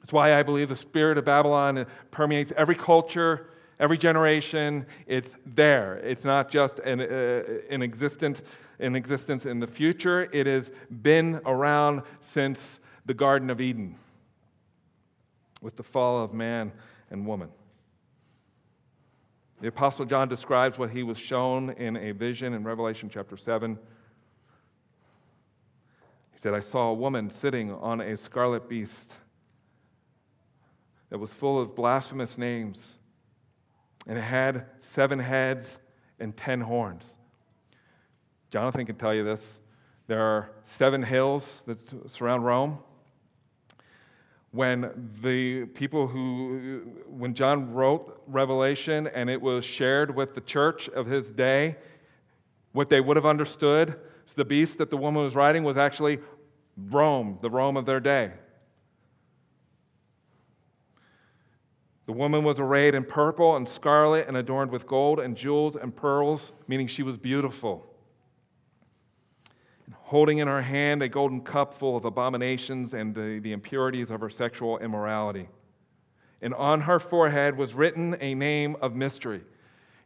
That's 0.10 0.16
why 0.16 0.40
I 0.40 0.42
believe 0.42 0.70
the 0.70 0.76
spirit 0.76 1.20
of 1.20 1.26
Babylon 1.26 1.86
permeates 2.10 2.52
every 2.58 2.74
culture, 2.74 3.52
every 3.80 3.96
generation. 3.96 4.88
It's 5.06 5.36
there. 5.46 5.98
It's 5.98 6.24
not 6.24 6.50
just 6.50 6.80
an, 6.80 7.00
uh, 7.00 7.44
an, 7.70 7.84
existent, 7.84 8.42
an 8.80 8.96
existence 8.96 9.46
in 9.46 9.60
the 9.60 9.68
future, 9.68 10.28
it 10.34 10.48
has 10.48 10.72
been 11.04 11.40
around 11.46 12.02
since 12.34 12.58
the 13.06 13.14
Garden 13.14 13.52
of 13.52 13.62
Eden 13.62 13.96
with 15.62 15.76
the 15.76 15.84
fall 15.84 16.24
of 16.24 16.34
man 16.34 16.72
and 17.12 17.28
woman. 17.28 17.50
The 19.62 19.68
Apostle 19.68 20.06
John 20.06 20.28
describes 20.28 20.80
what 20.80 20.90
he 20.90 21.04
was 21.04 21.20
shown 21.20 21.70
in 21.70 21.98
a 21.98 22.14
vision 22.14 22.56
in 22.56 22.64
Revelation 22.64 23.12
chapter 23.14 23.38
7. 23.38 23.78
He 26.32 26.40
said, 26.42 26.56
I 26.56 26.62
saw 26.62 26.90
a 26.90 26.96
woman 26.96 27.32
sitting 27.40 27.72
on 27.74 28.02
a 28.02 28.18
scarlet 28.18 28.68
beast 28.68 29.14
that 31.10 31.18
was 31.18 31.32
full 31.34 31.62
of 31.62 31.76
blasphemous 31.76 32.38
names, 32.38 32.78
and 34.08 34.18
it 34.18 34.22
had 34.22 34.66
seven 34.94 35.20
heads 35.20 35.66
and 36.20 36.36
ten 36.38 36.62
horns. 36.62 37.04
Jonathan 38.52 38.86
can 38.86 38.96
tell 38.96 39.14
you 39.14 39.24
this. 39.24 39.42
There 40.08 40.22
are 40.22 40.52
seven 40.78 41.04
hills 41.04 41.46
that 41.68 41.78
surround 42.12 42.46
Rome. 42.46 42.80
when 44.52 45.12
the 45.22 45.66
people 45.66 46.08
who, 46.08 46.82
when 47.08 47.36
John 47.36 47.74
wrote 47.74 48.22
Revelation 48.28 49.08
and 49.08 49.30
it 49.30 49.40
was 49.40 49.64
shared 49.64 50.16
with 50.16 50.34
the 50.34 50.42
church 50.42 50.90
of 50.90 51.06
his 51.06 51.28
day, 51.28 51.76
what 52.72 52.90
they 52.90 53.02
would 53.02 53.16
have 53.16 53.26
understood 53.26 53.96
is 54.28 54.34
the 54.34 54.46
beast 54.46 54.78
that 54.80 54.90
the 54.90 54.98
woman 54.98 55.24
was 55.24 55.36
riding 55.36 55.64
was 55.64 55.78
actually 55.78 56.20
Rome, 56.90 57.38
the 57.42 57.50
Rome 57.50 57.78
of 57.78 57.86
their 57.86 58.00
day. 58.00 58.32
The 62.10 62.14
woman 62.14 62.44
was 62.44 62.60
arrayed 62.60 62.96
in 62.96 63.04
purple 63.04 63.56
and 63.56 63.70
scarlet 63.70 64.28
and 64.28 64.36
adorned 64.36 64.72
with 64.72 64.88
gold 64.88 65.20
and 65.20 65.38
jewels 65.38 65.76
and 65.76 65.96
pearls, 65.96 66.54
meaning 66.68 66.88
she 66.88 67.04
was 67.04 67.16
beautiful. 67.18 67.86
And 69.86 69.94
holding 69.94 70.40
in 70.40 70.48
her 70.48 70.64
hand 70.64 71.04
a 71.04 71.08
golden 71.08 71.42
cup 71.42 71.78
full 71.78 71.96
of 71.96 72.06
abominations 72.06 72.96
and 72.96 73.14
the, 73.14 73.40
the 73.44 73.52
impurities 73.52 74.10
of 74.10 74.22
her 74.22 74.30
sexual 74.32 74.80
immorality. 74.80 75.50
And 76.42 76.56
on 76.56 76.82
her 76.82 77.00
forehead 77.00 77.56
was 77.56 77.76
written 77.76 78.18
a 78.20 78.34
name 78.34 78.76
of 78.82 78.96
mystery. 78.96 79.44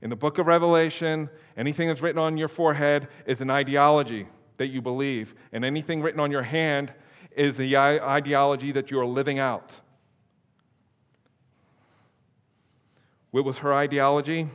In 0.01 0.10
the 0.10 0.17
book 0.17 0.39
of 0.39 0.48
Revelation, 0.48 1.29
anything 1.55 1.88
that's 1.88 2.01
written 2.01 2.19
on 2.19 2.38
your 2.38 2.50
forehead 2.50 3.07
is 3.25 3.39
an 3.39 3.50
ideology 3.50 4.27
that 4.57 4.67
you 4.67 4.81
believe, 4.81 5.33
and 5.53 5.63
anything 5.63 6.01
written 6.01 6.19
on 6.19 6.31
your 6.31 6.43
hand 6.43 6.91
is 7.38 7.55
the 7.55 7.77
ideology 7.77 8.74
that 8.74 8.91
you 8.91 9.00
are 9.00 9.05
living 9.05 9.39
out. 9.39 9.72
What 13.34 13.46
was 13.46 13.58
her 13.58 13.74
ideology? 13.74 14.48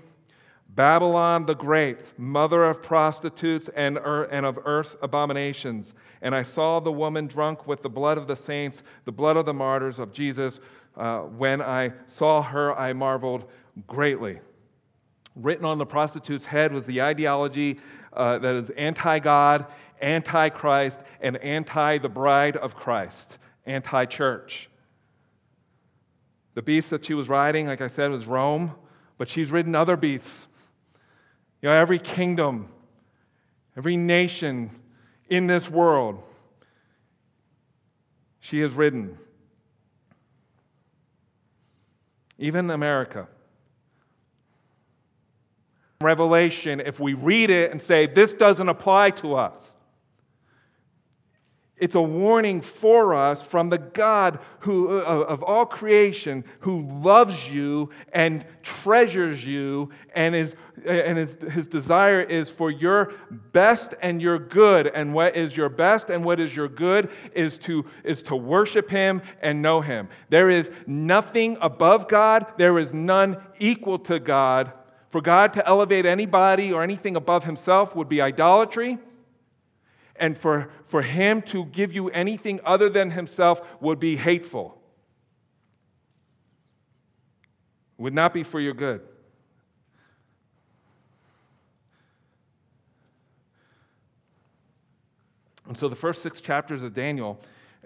Babylon 0.69 1.47
the 1.47 1.55
Great, 1.57 1.99
mother 2.17 2.67
of 2.67 2.81
prostitutes 2.81 3.69
and, 3.75 3.99
and 3.99 4.47
of 4.47 4.57
earth's 4.65 4.95
abominations. 5.03 5.93
And 6.23 6.33
I 6.33 6.45
saw 6.45 6.79
the 6.79 6.93
woman 6.93 7.27
drunk 7.27 7.67
with 7.67 7.83
the 7.83 7.89
blood 7.89 8.19
of 8.19 8.29
the 8.29 8.37
saints, 8.37 8.85
the 9.05 9.11
blood 9.11 9.37
of 9.37 9.47
the 9.47 9.53
martyrs 9.53 9.99
of 9.99 10.13
Jesus. 10.13 10.61
Uh, 10.97 11.23
when 11.23 11.61
I 11.61 11.91
saw 12.07 12.41
her, 12.41 12.79
I 12.79 12.93
marveled 12.93 13.47
greatly. 13.89 14.39
Written 15.35 15.65
on 15.65 15.79
the 15.79 15.87
prostitute's 15.87 16.47
head 16.47 16.73
was 16.73 16.87
the 16.87 17.03
ideology 17.03 17.81
uh, 18.13 18.39
that 18.39 18.55
is 18.55 18.71
anti 18.71 19.19
God, 19.19 19.67
anti 20.01 20.51
Christ, 20.51 20.99
and 21.21 21.37
anti 21.39 21.99
the 21.99 22.09
bride 22.09 22.57
of 22.57 22.77
Christ, 22.77 23.39
anti 23.67 24.05
church. 24.05 24.71
The 26.59 26.62
beast 26.62 26.91
that 26.91 27.05
she 27.05 27.15
was 27.15 27.29
riding, 27.29 27.69
like 27.69 27.81
I 27.81 27.87
said, 27.87 28.11
was 28.11 28.27
Rome, 28.27 28.73
but 29.17 29.31
she's 29.31 29.49
ridden 29.49 29.77
other 29.77 29.97
beasts. 29.97 30.29
You 31.62 31.69
know, 31.69 31.77
every 31.77 32.00
kingdom, 32.00 32.69
every 33.77 33.97
nation 33.97 34.73
in 35.31 35.47
this 35.47 35.71
world, 35.71 36.21
she 38.41 38.59
has 38.59 38.73
ridden. 38.73 39.17
Even 42.41 42.71
America. 42.71 43.29
Revelation, 46.00 46.81
if 46.81 46.99
we 46.99 47.15
read 47.15 47.50
it 47.50 47.71
and 47.71 47.81
say, 47.81 48.09
this 48.09 48.33
doesn't 48.33 48.69
apply 48.69 49.11
to 49.11 49.37
us, 49.37 49.55
it's 51.81 51.95
a 51.95 52.03
warning 52.03 52.61
for 52.61 53.15
us 53.15 53.43
from 53.43 53.69
the 53.71 53.79
God 53.79 54.41
who, 54.61 54.99
uh, 54.99 55.03
of 55.03 55.43
all 55.43 55.65
creation 55.65 56.45
who 56.61 56.83
loves 57.03 57.49
you 57.49 57.91
and 58.13 58.45
treasures 58.63 59.45
you, 59.45 59.91
and, 60.15 60.35
is, 60.35 60.53
and 60.85 61.17
his, 61.17 61.31
his 61.53 61.67
desire 61.67 62.21
is 62.21 62.51
for 62.51 62.71
your 62.71 63.13
best 63.53 63.95
and 64.03 64.21
your 64.21 64.39
good. 64.39 64.89
And 64.89 65.15
what 65.15 65.37
is 65.37 65.57
your 65.57 65.69
best 65.69 66.09
and 66.09 66.25
what 66.25 66.41
is 66.41 66.55
your 66.55 66.69
good 66.69 67.11
is 67.35 67.59
to, 67.59 67.85
is 68.05 68.23
to 68.23 68.37
worship 68.37 68.91
Him 68.91 69.23
and 69.41 69.63
know 69.63 69.81
Him. 69.81 70.09
There 70.31 70.51
is 70.51 70.71
nothing 70.87 71.57
above 71.61 72.09
God, 72.09 72.47
there 72.59 72.79
is 72.79 72.93
none 72.93 73.37
equal 73.61 73.99
to 74.01 74.19
God. 74.19 74.73
For 75.11 75.23
God 75.23 75.55
to 75.55 75.67
elevate 75.67 76.05
anybody 76.05 76.73
or 76.73 76.83
anything 76.83 77.17
above 77.17 77.45
Himself 77.45 77.95
would 77.97 78.09
be 78.09 78.21
idolatry 78.21 78.99
and 80.19 80.37
for, 80.39 80.71
for 80.89 81.03
him 81.03 81.43
to 81.43 81.65
give 81.67 81.93
you 81.93 82.09
anything 82.11 82.61
other 82.65 82.89
than 82.91 83.11
himself 83.11 83.61
would 83.81 84.01
be 84.01 84.16
hateful. 84.16 84.77
Would 87.99 88.14
not 88.14 88.33
be 88.33 88.42
for 88.42 88.61
your 88.61 88.75
good. 88.75 89.01
And 95.66 95.77
so 95.77 95.88
the 95.88 95.97
first 95.97 96.23
six 96.23 96.40
chapters 96.40 96.83
of 96.83 96.95
Daniel 96.95 97.38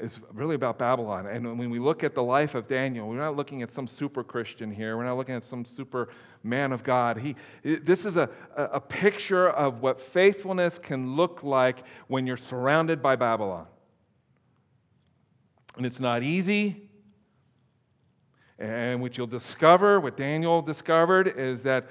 is 0.02 0.18
really 0.32 0.56
about 0.56 0.78
Babylon. 0.78 1.26
And 1.26 1.58
when 1.58 1.70
we 1.70 1.78
look 1.78 2.02
at 2.02 2.14
the 2.14 2.22
life 2.22 2.54
of 2.54 2.66
Daniel, 2.66 3.08
we're 3.08 3.16
not 3.16 3.36
looking 3.36 3.62
at 3.62 3.72
some 3.72 3.86
super 3.86 4.24
Christian 4.24 4.70
here. 4.70 4.96
We're 4.96 5.04
not 5.04 5.16
looking 5.16 5.36
at 5.36 5.44
some 5.44 5.64
super 5.64 6.08
man 6.42 6.72
of 6.72 6.82
God. 6.82 7.16
He, 7.16 7.36
this 7.62 8.04
is 8.04 8.16
a, 8.16 8.28
a 8.56 8.80
picture 8.80 9.50
of 9.50 9.80
what 9.80 10.00
faithfulness 10.12 10.78
can 10.82 11.14
look 11.14 11.42
like 11.42 11.84
when 12.08 12.26
you're 12.26 12.36
surrounded 12.36 13.00
by 13.00 13.16
Babylon. 13.16 13.66
And 15.76 15.86
it's 15.86 16.00
not 16.00 16.22
easy. 16.22 16.90
And 18.58 19.00
what 19.00 19.16
you'll 19.16 19.26
discover, 19.26 20.00
what 20.00 20.16
Daniel 20.16 20.62
discovered, 20.62 21.34
is 21.38 21.62
that 21.62 21.86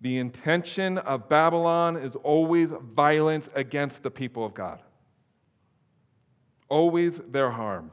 the 0.00 0.18
intention 0.18 0.98
of 0.98 1.28
Babylon 1.28 1.96
is 1.96 2.14
always 2.22 2.70
violence 2.94 3.48
against 3.54 4.02
the 4.04 4.10
people 4.10 4.46
of 4.46 4.54
God 4.54 4.80
always 6.68 7.20
their 7.30 7.50
harm. 7.50 7.90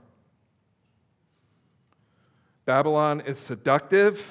Babylon 2.66 3.22
is 3.22 3.38
seductive. 3.40 4.22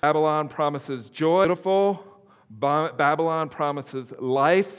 Babylon 0.00 0.48
promises 0.48 1.06
joy, 1.06 1.44
beautiful. 1.44 2.04
Babylon 2.50 3.48
promises 3.48 4.12
life. 4.18 4.70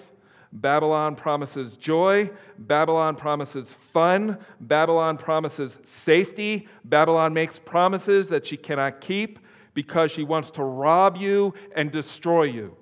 Babylon 0.52 1.16
promises 1.16 1.74
joy. 1.78 2.30
Babylon 2.60 3.16
promises 3.16 3.68
fun. 3.92 4.38
Babylon 4.62 5.18
promises 5.18 5.78
safety. 6.06 6.68
Babylon 6.86 7.34
makes 7.34 7.58
promises 7.60 8.28
that 8.30 8.46
she 8.46 8.58
cannot 8.58 9.02
keep 9.02 9.40
because 9.74 10.12
she 10.12 10.24
wants 10.24 10.52
to 10.52 10.64
rob 10.64 11.18
you 11.18 11.54
and 11.76 11.92
destroy 11.92 12.44
you 12.44 12.76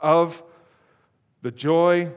of 0.00 0.40
the 1.42 1.50
joy 1.50 2.08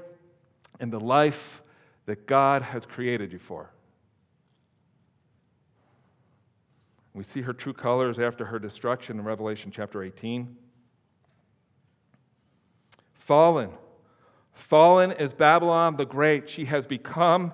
and 0.79 0.93
the 0.93 0.99
life 0.99 1.61
that 2.09 2.25
God 2.25 2.63
has 2.63 2.87
created 2.87 3.31
you 3.31 3.37
for. 3.37 3.69
We 7.13 7.23
see 7.23 7.41
her 7.41 7.53
true 7.53 7.71
colors 7.71 8.17
after 8.17 8.45
her 8.45 8.57
destruction 8.57 9.19
in 9.19 9.25
Revelation 9.25 9.71
chapter 9.71 10.01
18. 10.01 10.57
Fallen. 13.27 13.69
Fallen 14.69 15.11
is 15.11 15.33
Babylon 15.33 15.97
the 15.97 16.05
Great. 16.05 16.49
She 16.49 16.65
has 16.65 16.87
become 16.87 17.53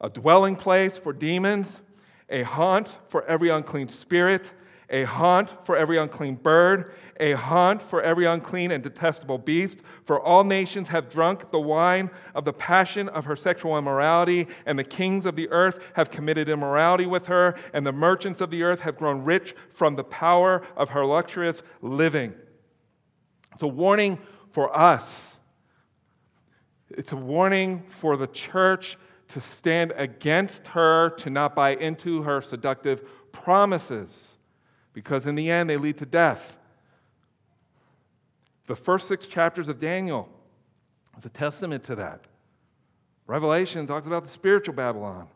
a 0.00 0.08
dwelling 0.08 0.56
place 0.56 0.98
for 0.98 1.12
demons, 1.12 1.68
a 2.28 2.42
haunt 2.42 2.88
for 3.10 3.24
every 3.26 3.50
unclean 3.50 3.88
spirit, 3.88 4.50
a 4.90 5.04
haunt 5.04 5.50
for 5.64 5.76
every 5.76 5.98
unclean 5.98 6.36
bird, 6.36 6.92
a 7.20 7.32
haunt 7.32 7.82
for 7.88 8.02
every 8.02 8.26
unclean 8.26 8.70
and 8.70 8.82
detestable 8.82 9.38
beast. 9.38 9.78
For 10.06 10.20
all 10.20 10.44
nations 10.44 10.88
have 10.88 11.10
drunk 11.10 11.50
the 11.50 11.60
wine 11.60 12.10
of 12.34 12.44
the 12.44 12.52
passion 12.52 13.08
of 13.10 13.24
her 13.24 13.36
sexual 13.36 13.78
immorality, 13.78 14.46
and 14.66 14.78
the 14.78 14.84
kings 14.84 15.26
of 15.26 15.36
the 15.36 15.48
earth 15.50 15.78
have 15.94 16.10
committed 16.10 16.48
immorality 16.48 17.06
with 17.06 17.26
her, 17.26 17.56
and 17.72 17.86
the 17.86 17.92
merchants 17.92 18.40
of 18.40 18.50
the 18.50 18.62
earth 18.62 18.80
have 18.80 18.98
grown 18.98 19.24
rich 19.24 19.54
from 19.74 19.96
the 19.96 20.04
power 20.04 20.66
of 20.76 20.88
her 20.90 21.06
luxurious 21.06 21.62
living. 21.80 22.34
It's 23.54 23.62
a 23.62 23.68
warning 23.68 24.18
for 24.52 24.76
us. 24.76 25.08
It's 26.90 27.12
a 27.12 27.16
warning 27.16 27.82
for 28.00 28.16
the 28.16 28.26
church 28.26 28.98
to 29.28 29.40
stand 29.40 29.92
against 29.96 30.66
her, 30.66 31.10
to 31.10 31.30
not 31.30 31.54
buy 31.54 31.74
into 31.76 32.22
her 32.22 32.42
seductive 32.42 33.00
promises 33.32 34.10
because 34.94 35.26
in 35.26 35.34
the 35.34 35.50
end 35.50 35.68
they 35.68 35.76
lead 35.76 35.98
to 35.98 36.06
death. 36.06 36.40
The 38.66 38.76
first 38.76 39.08
six 39.08 39.26
chapters 39.26 39.68
of 39.68 39.78
Daniel 39.78 40.28
is 41.18 41.24
a 41.26 41.28
testament 41.28 41.84
to 41.84 41.96
that. 41.96 42.20
Revelation 43.26 43.86
talks 43.86 44.06
about 44.06 44.24
the 44.24 44.30
spiritual 44.30 44.74
Babylon. 44.74 45.28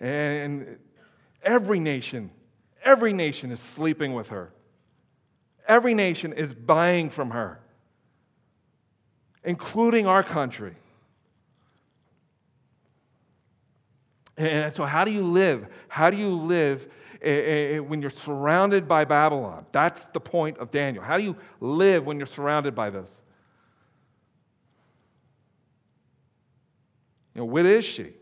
And 0.00 0.78
every 1.42 1.78
nation, 1.78 2.30
every 2.84 3.12
nation 3.12 3.52
is 3.52 3.60
sleeping 3.74 4.14
with 4.14 4.28
her. 4.28 4.52
Every 5.66 5.94
nation 5.94 6.32
is 6.32 6.52
buying 6.52 7.10
from 7.10 7.30
her, 7.30 7.60
including 9.44 10.06
our 10.06 10.22
country. 10.22 10.74
And 14.36 14.74
so, 14.74 14.84
how 14.84 15.04
do 15.04 15.10
you 15.10 15.22
live? 15.22 15.66
How 15.88 16.10
do 16.10 16.16
you 16.16 16.30
live 16.30 16.86
eh, 17.22 17.28
eh, 17.28 17.74
eh, 17.74 17.78
when 17.78 18.00
you're 18.00 18.10
surrounded 18.10 18.88
by 18.88 19.04
Babylon? 19.04 19.64
That's 19.72 20.00
the 20.12 20.20
point 20.20 20.58
of 20.58 20.70
Daniel. 20.72 21.04
How 21.04 21.16
do 21.16 21.22
you 21.22 21.36
live 21.60 22.04
when 22.04 22.18
you're 22.18 22.26
surrounded 22.26 22.74
by 22.74 22.90
this? 22.90 23.08
You 27.34 27.40
know, 27.40 27.44
what 27.46 27.66
is 27.66 27.84
she? 27.84 28.12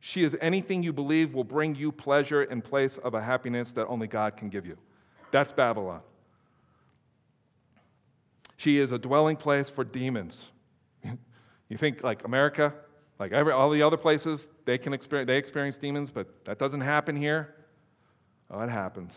She 0.00 0.24
is 0.24 0.34
anything 0.40 0.82
you 0.82 0.92
believe 0.92 1.34
will 1.34 1.44
bring 1.44 1.74
you 1.74 1.92
pleasure 1.92 2.44
in 2.44 2.62
place 2.62 2.98
of 3.04 3.14
a 3.14 3.22
happiness 3.22 3.70
that 3.74 3.86
only 3.86 4.06
God 4.06 4.36
can 4.36 4.48
give 4.48 4.64
you. 4.64 4.76
That's 5.30 5.52
Babylon. 5.52 6.00
She 8.56 8.78
is 8.78 8.92
a 8.92 8.98
dwelling 8.98 9.36
place 9.36 9.70
for 9.70 9.84
demons. 9.84 10.36
you 11.68 11.76
think 11.78 12.02
like 12.02 12.24
America, 12.24 12.74
like 13.20 13.32
every, 13.32 13.52
all 13.52 13.70
the 13.70 13.82
other 13.82 13.98
places, 13.98 14.40
they 14.64 14.78
can 14.78 14.94
experience, 14.94 15.28
they 15.28 15.36
experience 15.36 15.76
demons, 15.76 16.10
but 16.10 16.26
that 16.46 16.58
doesn't 16.58 16.80
happen 16.80 17.14
here. 17.14 17.54
Oh, 18.50 18.60
it 18.62 18.70
happens. 18.70 19.12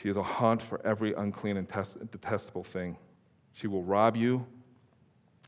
She 0.00 0.08
is 0.08 0.16
a 0.16 0.22
haunt 0.22 0.62
for 0.62 0.80
every 0.86 1.12
unclean 1.14 1.56
and 1.56 1.68
test, 1.68 1.96
detestable 2.12 2.62
thing. 2.62 2.96
She 3.52 3.66
will 3.66 3.82
rob 3.82 4.16
you. 4.16 4.46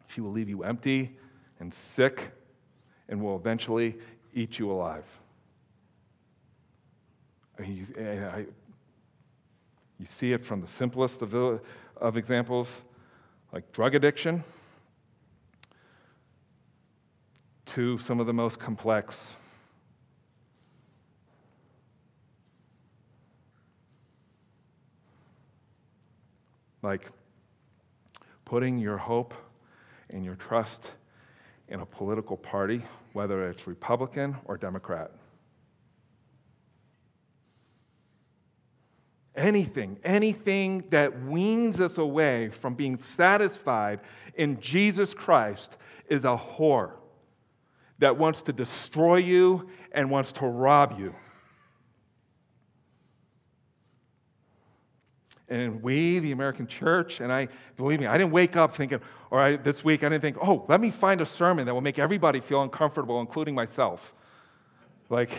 She 0.09 0.21
will 0.21 0.33
leave 0.33 0.49
you 0.49 0.65
empty 0.65 1.17
and 1.61 1.73
sick 1.95 2.21
and 3.09 3.23
will 3.23 3.37
eventually 3.37 3.97
eat 4.35 4.59
you 4.59 4.73
alive. 4.73 5.05
You, 7.65 7.87
I, 7.97 8.47
you 9.99 10.07
see 10.19 10.33
it 10.33 10.45
from 10.45 10.63
the 10.63 10.69
simplest 10.79 11.23
of, 11.23 11.61
of 11.97 12.17
examples, 12.17 12.69
like 13.53 13.71
drug 13.73 13.95
addiction, 13.95 14.43
to 17.79 17.97
some 17.97 18.19
of 18.19 18.27
the 18.27 18.33
most 18.33 18.59
complex. 18.59 19.17
Like 26.83 27.09
putting 28.45 28.81
your 28.81 28.97
hope 28.99 29.33
and 30.11 30.25
your 30.25 30.35
trust 30.35 30.91
in 31.69 31.79
a 31.79 31.87
political 31.87 32.37
party, 32.37 32.85
whether 33.12 33.49
it's 33.49 33.64
Republican 33.69 34.37
or 34.47 34.57
Democrat. 34.57 35.12
Anything, 39.37 39.99
anything 40.03 40.83
that 40.91 41.27
weans 41.27 41.81
us 41.81 41.97
away 41.97 42.51
from 42.61 42.75
being 42.75 42.99
satisfied 43.17 44.01
in 44.35 44.61
Jesus 44.61 45.14
Christ 45.14 45.77
is 46.11 46.25
a 46.25 46.37
whore 46.37 46.95
that 47.99 48.17
wants 48.17 48.43
to 48.43 48.53
destroy 48.53 49.17
you 49.17 49.69
and 49.93 50.11
wants 50.11 50.33
to 50.33 50.47
rob 50.47 50.99
you. 50.99 51.15
And 55.49 55.83
we, 55.83 56.19
the 56.19 56.33
American 56.33 56.67
church, 56.67 57.21
and 57.21 57.33
I, 57.33 57.49
believe 57.77 58.01
me, 58.01 58.07
I 58.07 58.19
didn't 58.19 58.33
wake 58.33 58.55
up 58.55 58.77
thinking, 58.77 59.01
or 59.31 59.57
this 59.57 59.83
week, 59.83 60.05
I 60.05 60.11
didn't 60.11 60.21
think, 60.21 60.37
oh, 60.43 60.67
let 60.69 60.81
me 60.81 60.91
find 60.91 61.23
a 61.23 61.27
sermon 61.27 61.65
that 61.67 61.73
will 61.73 61.81
make 61.81 61.99
everybody 61.99 62.41
feel 62.41 62.63
uncomfortable, 62.63 63.21
including 63.21 63.55
myself. 63.55 64.01
Like, 65.09 65.31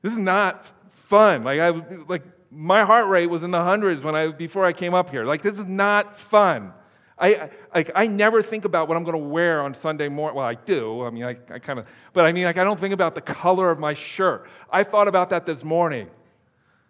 this 0.00 0.12
is 0.12 0.18
not 0.18 0.64
fun. 1.08 1.44
Like, 1.44 1.60
I, 1.60 1.68
like 2.08 2.22
my 2.50 2.82
heart 2.84 3.08
rate 3.08 3.26
was 3.26 3.42
in 3.42 3.50
the 3.50 3.62
hundreds 3.62 4.02
when 4.02 4.16
I, 4.16 4.28
before 4.28 4.64
I 4.64 4.72
came 4.72 4.94
up 4.94 5.10
here. 5.10 5.24
Like, 5.24 5.42
this 5.42 5.58
is 5.58 5.66
not 5.66 6.18
fun. 6.18 6.72
I, 7.20 7.50
like, 7.74 7.90
I 7.94 8.06
never 8.06 8.42
think 8.42 8.64
about 8.64 8.88
what 8.88 8.96
I'm 8.96 9.04
going 9.04 9.16
to 9.16 9.28
wear 9.28 9.60
on 9.60 9.76
Sunday 9.82 10.08
morning. 10.08 10.36
Well, 10.36 10.46
I 10.46 10.54
do. 10.54 11.04
I 11.04 11.10
mean, 11.10 11.24
I, 11.24 11.36
I 11.52 11.58
kind 11.58 11.78
of, 11.78 11.86
but 12.14 12.24
I 12.24 12.32
mean, 12.32 12.44
like, 12.44 12.56
I 12.56 12.64
don't 12.64 12.80
think 12.80 12.94
about 12.94 13.14
the 13.14 13.20
color 13.20 13.70
of 13.70 13.78
my 13.78 13.92
shirt. 13.92 14.48
I 14.72 14.84
thought 14.84 15.06
about 15.06 15.28
that 15.30 15.44
this 15.44 15.62
morning. 15.62 16.08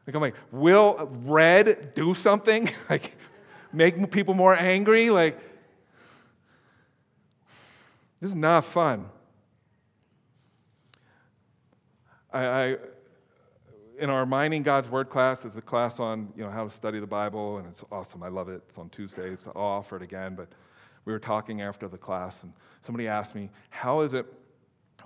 Like, 0.07 0.15
I'm 0.15 0.23
like, 0.23 0.37
will 0.53 1.09
red 1.25 1.95
do 1.95 2.15
something? 2.15 2.71
like, 2.91 3.13
make 3.73 4.11
people 4.13 4.35
more 4.35 4.57
angry? 4.57 5.11
Like, 5.11 5.39
this 8.21 8.31
is 8.31 8.37
not 8.37 8.67
fun. 8.67 9.07
I, 12.33 12.47
I 12.47 12.77
in 14.01 14.09
our 14.09 14.25
Mining 14.25 14.63
God's 14.63 14.89
Word 14.89 15.11
class, 15.11 15.45
is 15.45 15.55
a 15.57 15.61
class 15.61 16.01
on 16.01 16.33
you 16.35 16.43
know 16.43 16.51
how 16.51 16.67
to 16.67 16.75
study 16.75 16.99
the 17.01 17.07
Bible, 17.07 17.59
and 17.59 17.69
it's 17.69 17.83
awesome. 17.93 18.23
I 18.23 18.29
love 18.29 18.49
it. 18.49 18.63
It's 18.69 18.79
on 18.79 18.89
Tuesdays. 18.89 19.39
I'll 19.55 19.63
offer 19.63 19.97
it 19.97 20.03
again. 20.03 20.35
But 20.35 20.49
we 21.05 21.13
were 21.13 21.19
talking 21.19 21.61
after 21.61 21.87
the 21.87 21.99
class, 21.99 22.35
and 22.43 22.53
somebody 22.85 23.07
asked 23.07 23.35
me, 23.35 23.51
"How 23.69 24.01
is 24.01 24.15
it 24.15 24.27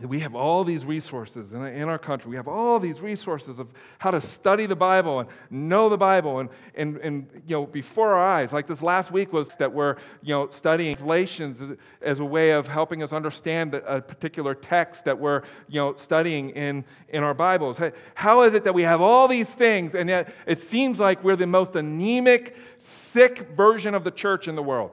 we 0.00 0.20
have 0.20 0.34
all 0.34 0.64
these 0.64 0.84
resources 0.84 1.52
in, 1.52 1.88
our 1.88 1.98
country. 1.98 2.30
We 2.30 2.36
have 2.36 2.48
all 2.48 2.80
these 2.80 3.00
resources 3.00 3.58
of 3.58 3.68
how 3.98 4.10
to 4.10 4.20
study 4.20 4.66
the 4.66 4.74
Bible 4.74 5.20
and 5.20 5.28
know 5.50 5.88
the 5.88 5.96
Bible. 5.96 6.40
And, 6.40 6.48
and, 6.74 6.96
and 6.98 7.42
you 7.46 7.56
know, 7.56 7.66
before 7.66 8.14
our 8.14 8.26
eyes, 8.26 8.52
like 8.52 8.66
this 8.66 8.82
last 8.82 9.12
week 9.12 9.32
was 9.32 9.46
that 9.58 9.72
we're 9.72 9.96
you 10.22 10.34
know, 10.34 10.48
studying 10.50 10.96
as, 10.96 11.56
as 12.02 12.18
a 12.18 12.24
way 12.24 12.50
of 12.50 12.66
helping 12.66 13.02
us 13.02 13.12
understand 13.12 13.74
a 13.74 14.00
particular 14.00 14.54
text 14.54 15.04
that 15.04 15.18
we're 15.18 15.42
you 15.68 15.80
know, 15.80 15.96
studying 15.96 16.50
in, 16.50 16.84
in 17.10 17.22
our 17.22 17.34
Bibles. 17.34 17.78
How 18.14 18.42
is 18.42 18.54
it 18.54 18.64
that 18.64 18.74
we 18.74 18.82
have 18.82 19.00
all 19.00 19.28
these 19.28 19.48
things 19.48 19.94
and 19.94 20.08
yet 20.08 20.34
it 20.46 20.68
seems 20.70 20.98
like 20.98 21.22
we're 21.22 21.36
the 21.36 21.46
most 21.46 21.76
anemic, 21.76 22.56
sick 23.12 23.48
version 23.56 23.94
of 23.94 24.02
the 24.02 24.10
church 24.10 24.48
in 24.48 24.56
the 24.56 24.62
world? 24.62 24.90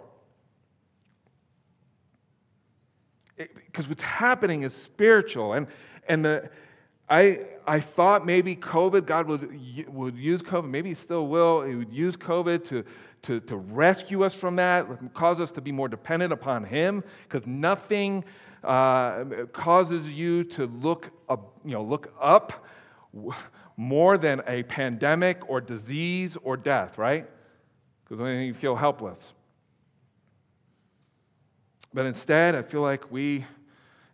Because 3.71 3.87
what's 3.87 4.03
happening 4.03 4.63
is 4.63 4.73
spiritual. 4.73 5.53
And, 5.53 5.67
and 6.07 6.25
the, 6.25 6.49
I, 7.09 7.39
I 7.65 7.79
thought 7.79 8.25
maybe 8.25 8.55
COVID, 8.55 9.05
God 9.05 9.27
would, 9.27 9.87
would 9.87 10.17
use 10.17 10.41
COVID, 10.41 10.69
maybe 10.69 10.89
He 10.89 10.95
still 10.95 11.27
will. 11.27 11.63
He 11.63 11.75
would 11.75 11.93
use 11.93 12.15
COVID 12.15 12.67
to, 12.69 12.83
to, 13.23 13.39
to 13.41 13.57
rescue 13.57 14.23
us 14.23 14.33
from 14.33 14.55
that, 14.57 14.87
cause 15.13 15.39
us 15.39 15.51
to 15.51 15.61
be 15.61 15.71
more 15.71 15.87
dependent 15.87 16.33
upon 16.33 16.63
Him, 16.63 17.03
because 17.27 17.47
nothing 17.47 18.23
uh, 18.63 19.23
causes 19.53 20.05
you 20.07 20.43
to 20.45 20.65
look 20.65 21.09
up, 21.29 21.59
you 21.65 21.71
know, 21.71 21.83
look 21.83 22.13
up 22.21 22.65
more 23.77 24.17
than 24.17 24.41
a 24.47 24.63
pandemic 24.63 25.49
or 25.49 25.61
disease 25.61 26.37
or 26.43 26.57
death, 26.57 26.97
right? 26.97 27.25
Because 28.03 28.23
then 28.23 28.41
you 28.41 28.53
feel 28.53 28.75
helpless. 28.75 29.17
But 31.93 32.05
instead, 32.05 32.55
I 32.55 32.61
feel 32.61 32.81
like 32.81 33.11
we 33.11 33.45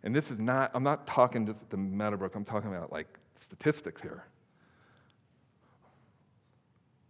and 0.04 0.14
this 0.14 0.30
is 0.30 0.38
not, 0.38 0.70
I'm 0.74 0.82
not 0.82 1.06
talking 1.06 1.46
just 1.46 1.68
the 1.70 1.76
Meadowbrook, 1.76 2.34
I'm 2.34 2.44
talking 2.44 2.74
about 2.74 2.92
like 2.92 3.06
statistics 3.40 4.00
here. 4.00 4.24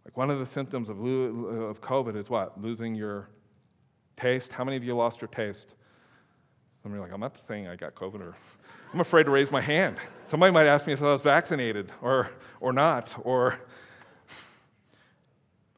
Like 0.05 0.17
one 0.17 0.31
of 0.31 0.39
the 0.39 0.45
symptoms 0.47 0.89
of, 0.89 0.97
of 0.97 1.81
COVID 1.81 2.17
is 2.17 2.29
what? 2.29 2.59
Losing 2.59 2.95
your 2.95 3.29
taste. 4.17 4.51
How 4.51 4.63
many 4.63 4.75
of 4.75 4.83
you 4.83 4.95
lost 4.95 5.21
your 5.21 5.27
taste? 5.27 5.75
Some 6.81 6.91
of 6.91 6.95
you 6.95 7.01
are 7.01 7.05
like, 7.05 7.13
I'm 7.13 7.19
not 7.19 7.35
saying 7.47 7.67
I 7.67 7.75
got 7.75 7.93
COVID 7.93 8.21
or 8.21 8.35
I'm 8.93 9.01
afraid 9.01 9.25
to 9.25 9.29
raise 9.29 9.51
my 9.51 9.61
hand. 9.61 9.97
Somebody 10.31 10.51
might 10.51 10.65
ask 10.65 10.87
me 10.87 10.93
if 10.93 11.01
I 11.01 11.11
was 11.11 11.21
vaccinated 11.21 11.91
or, 12.01 12.29
or 12.59 12.73
not. 12.73 13.13
Or 13.23 13.59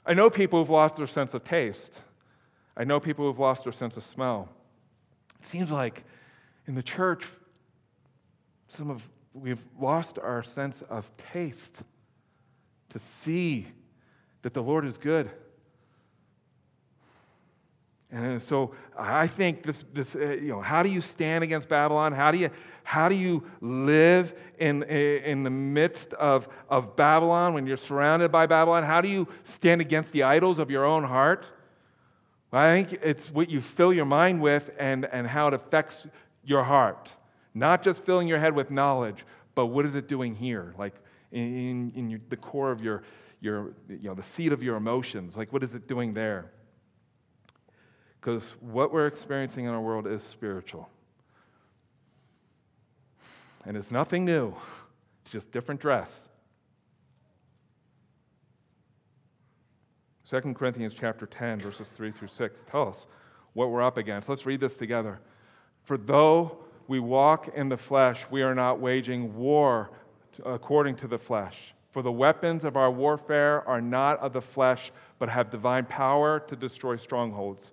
I 0.06 0.14
know 0.14 0.30
people 0.30 0.60
who've 0.60 0.70
lost 0.70 0.96
their 0.96 1.08
sense 1.08 1.34
of 1.34 1.44
taste. 1.44 1.92
I 2.78 2.86
know 2.86 3.02
people 3.02 3.26
who've 3.26 3.38
lost 3.38 3.66
their 3.66 3.74
sense 3.74 3.98
of 3.98 4.04
smell. 4.06 4.48
It 5.42 5.48
seems 5.50 5.72
like 5.72 6.04
in 6.72 6.76
the 6.76 6.82
church, 6.82 7.26
some 8.78 8.90
of 8.90 9.04
we've 9.34 9.60
lost 9.78 10.18
our 10.18 10.42
sense 10.56 10.78
of 10.90 11.06
taste 11.34 11.84
to 12.94 13.00
see 13.26 13.68
that 14.44 14.54
the 14.54 14.64
Lord 14.64 14.86
is 14.86 14.96
good. 14.96 15.30
And 18.10 18.42
so 18.44 18.74
I 18.98 19.28
think 19.28 19.64
this, 19.64 19.76
this 19.94 20.16
uh, 20.16 20.30
you 20.30 20.48
know, 20.48 20.62
how 20.62 20.82
do 20.82 20.88
you 20.88 21.02
stand 21.02 21.44
against 21.44 21.68
Babylon? 21.68 22.14
How 22.14 22.32
do 22.32 22.38
you, 22.38 22.50
how 22.86 23.10
do 23.10 23.16
you 23.16 23.44
live 23.60 24.34
in, 24.58 24.84
in 24.84 25.44
the 25.44 25.50
midst 25.50 26.14
of, 26.14 26.48
of 26.70 26.96
Babylon 26.96 27.54
when 27.54 27.68
you're 27.68 27.76
surrounded 27.76 28.32
by 28.32 28.46
Babylon? 28.46 28.86
How 28.86 29.02
do 29.02 29.10
you 29.10 29.28
stand 29.58 29.82
against 29.82 30.14
the 30.14 30.24
idols 30.24 30.58
of 30.58 30.72
your 30.72 30.86
own 30.86 31.04
heart? 31.04 31.46
Well, 32.50 32.62
I 32.62 32.82
think 32.82 33.02
it's 33.04 33.30
what 33.32 33.50
you 33.50 33.60
fill 33.60 33.92
your 33.92 34.06
mind 34.06 34.42
with 34.42 34.70
and, 34.80 35.04
and 35.04 35.28
how 35.28 35.50
it 35.50 35.54
affects 35.54 36.08
your 36.44 36.64
heart. 36.64 37.10
Not 37.54 37.84
just 37.84 38.06
filling 38.06 38.28
your 38.28 38.40
head 38.40 38.56
with 38.56 38.72
knowledge, 38.72 39.26
but 39.56 39.68
what 39.68 39.86
is 39.86 39.96
it 39.96 40.08
doing 40.08 40.36
here? 40.36 40.74
Like 40.78 40.96
in, 41.32 41.92
in 41.96 42.10
your, 42.10 42.20
the 42.30 42.38
core 42.38 42.72
of 42.72 42.82
your, 42.82 43.04
your, 43.42 43.74
you 43.90 44.04
know, 44.04 44.16
the 44.16 44.26
seat 44.36 44.52
of 44.52 44.64
your 44.64 44.76
emotions. 44.76 45.36
Like 45.36 45.52
what 45.52 45.64
is 45.64 45.74
it 45.74 45.88
doing 45.88 46.14
there? 46.14 46.52
Because 48.20 48.44
what 48.60 48.94
we're 48.94 49.08
experiencing 49.08 49.66
in 49.66 49.72
our 49.72 49.82
world 49.82 50.08
is 50.08 50.22
spiritual. 50.32 50.88
And 53.66 53.76
it's 53.78 53.92
nothing 53.92 54.26
new, 54.26 54.56
it's 55.24 55.32
just 55.32 55.52
different 55.52 55.82
dress. 55.82 56.10
2 60.30 60.54
Corinthians 60.54 60.94
chapter 60.98 61.26
10, 61.26 61.60
verses 61.60 61.88
3 61.98 62.12
through 62.14 62.30
6 62.30 62.56
tell 62.72 62.90
us 62.90 62.96
what 63.54 63.70
we're 63.70 63.82
up 63.82 63.98
against. 63.98 64.30
Let's 64.30 64.46
read 64.46 64.62
this 64.62 64.74
together. 64.74 65.20
For 65.92 65.98
though 65.98 66.58
we 66.88 67.02
walk 67.02 67.50
in 67.54 67.68
the 67.68 67.76
flesh, 67.76 68.24
we 68.32 68.44
are 68.44 68.56
not 68.56 68.80
waging 68.80 69.36
war 69.36 69.92
according 70.46 70.96
to 71.00 71.08
the 71.10 71.18
flesh. 71.18 71.58
For 71.92 72.02
the 72.02 72.10
weapons 72.10 72.64
of 72.64 72.78
our 72.78 72.90
warfare 72.90 73.68
are 73.68 73.82
not 73.82 74.18
of 74.20 74.32
the 74.32 74.40
flesh, 74.40 74.94
but 75.20 75.28
have 75.28 75.52
divine 75.52 75.84
power 75.84 76.40
to 76.48 76.56
destroy 76.56 76.96
strongholds. 76.96 77.72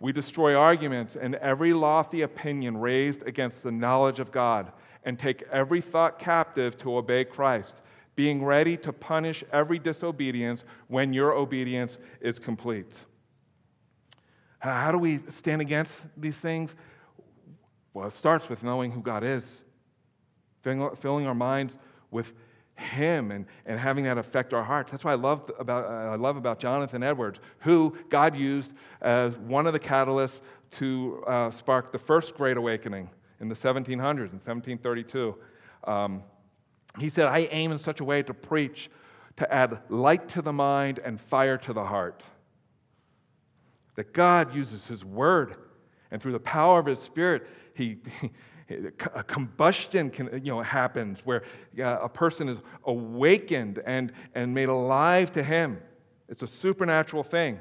We 0.00 0.10
destroy 0.10 0.54
arguments 0.54 1.18
and 1.20 1.34
every 1.34 1.74
lofty 1.74 2.22
opinion 2.22 2.78
raised 2.78 3.26
against 3.26 3.62
the 3.62 3.72
knowledge 3.72 4.20
of 4.20 4.32
God, 4.32 4.72
and 5.04 5.18
take 5.18 5.42
every 5.52 5.82
thought 5.82 6.18
captive 6.18 6.78
to 6.78 6.96
obey 6.96 7.26
Christ, 7.26 7.74
being 8.16 8.42
ready 8.42 8.78
to 8.78 8.90
punish 8.90 9.44
every 9.52 9.78
disobedience 9.78 10.64
when 10.88 11.12
your 11.12 11.32
obedience 11.32 11.98
is 12.22 12.38
complete. 12.38 12.94
How 14.60 14.92
do 14.92 14.98
we 14.98 15.20
stand 15.30 15.60
against 15.60 15.92
these 16.16 16.36
things? 16.36 16.70
Well, 17.94 18.08
it 18.08 18.16
starts 18.16 18.48
with 18.48 18.62
knowing 18.62 18.90
who 18.90 19.02
God 19.02 19.24
is, 19.24 19.44
filling 20.62 21.26
our 21.26 21.34
minds 21.34 21.74
with 22.10 22.26
him 22.76 23.30
and, 23.30 23.46
and 23.66 23.78
having 23.78 24.04
that 24.04 24.18
affect 24.18 24.52
our 24.52 24.64
hearts. 24.64 24.90
That's 24.90 25.04
what 25.04 25.12
I 25.12 25.14
love 25.14 25.50
about, 25.58 25.84
uh, 25.84 26.12
I 26.12 26.16
love 26.16 26.36
about 26.36 26.60
Jonathan 26.60 27.02
Edwards, 27.02 27.38
who 27.60 27.96
God 28.08 28.36
used 28.36 28.72
as 29.02 29.36
one 29.36 29.66
of 29.66 29.72
the 29.72 29.80
catalysts 29.80 30.40
to 30.78 31.22
uh, 31.26 31.50
spark 31.50 31.92
the 31.92 31.98
first 31.98 32.34
Great 32.36 32.56
Awakening 32.56 33.08
in 33.40 33.48
the 33.48 33.54
1700s, 33.54 33.96
in 33.98 34.40
1732. 34.40 35.34
Um, 35.84 36.22
he 36.98 37.08
said, 37.08 37.26
I 37.26 37.48
aim 37.50 37.72
in 37.72 37.78
such 37.78 38.00
a 38.00 38.04
way 38.04 38.22
to 38.22 38.34
preach 38.34 38.90
to 39.36 39.52
add 39.52 39.78
light 39.88 40.28
to 40.30 40.42
the 40.42 40.52
mind 40.52 41.00
and 41.04 41.20
fire 41.20 41.56
to 41.56 41.72
the 41.72 41.84
heart. 41.84 42.22
That 43.96 44.12
God 44.12 44.54
uses 44.54 44.86
His 44.86 45.04
Word, 45.04 45.56
and 46.10 46.20
through 46.20 46.32
the 46.32 46.40
power 46.40 46.80
of 46.80 46.86
His 46.86 46.98
Spirit, 47.00 47.46
He, 47.74 47.98
a 49.14 49.22
combustion 49.22 50.10
can, 50.10 50.28
you 50.44 50.52
know, 50.52 50.62
happens 50.62 51.18
where 51.24 51.42
uh, 51.78 51.98
a 52.02 52.08
person 52.08 52.48
is 52.48 52.58
awakened 52.84 53.80
and, 53.86 54.12
and 54.34 54.54
made 54.54 54.68
alive 54.68 55.32
to 55.32 55.42
Him. 55.42 55.78
It's 56.28 56.42
a 56.42 56.46
supernatural 56.46 57.24
thing. 57.24 57.58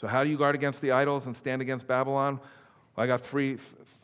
So, 0.00 0.06
how 0.06 0.24
do 0.24 0.30
you 0.30 0.38
guard 0.38 0.54
against 0.54 0.80
the 0.80 0.92
idols 0.92 1.26
and 1.26 1.36
stand 1.36 1.60
against 1.60 1.86
Babylon? 1.86 2.40
Well, 2.96 3.04
I 3.04 3.06
got 3.06 3.26
three, 3.26 3.58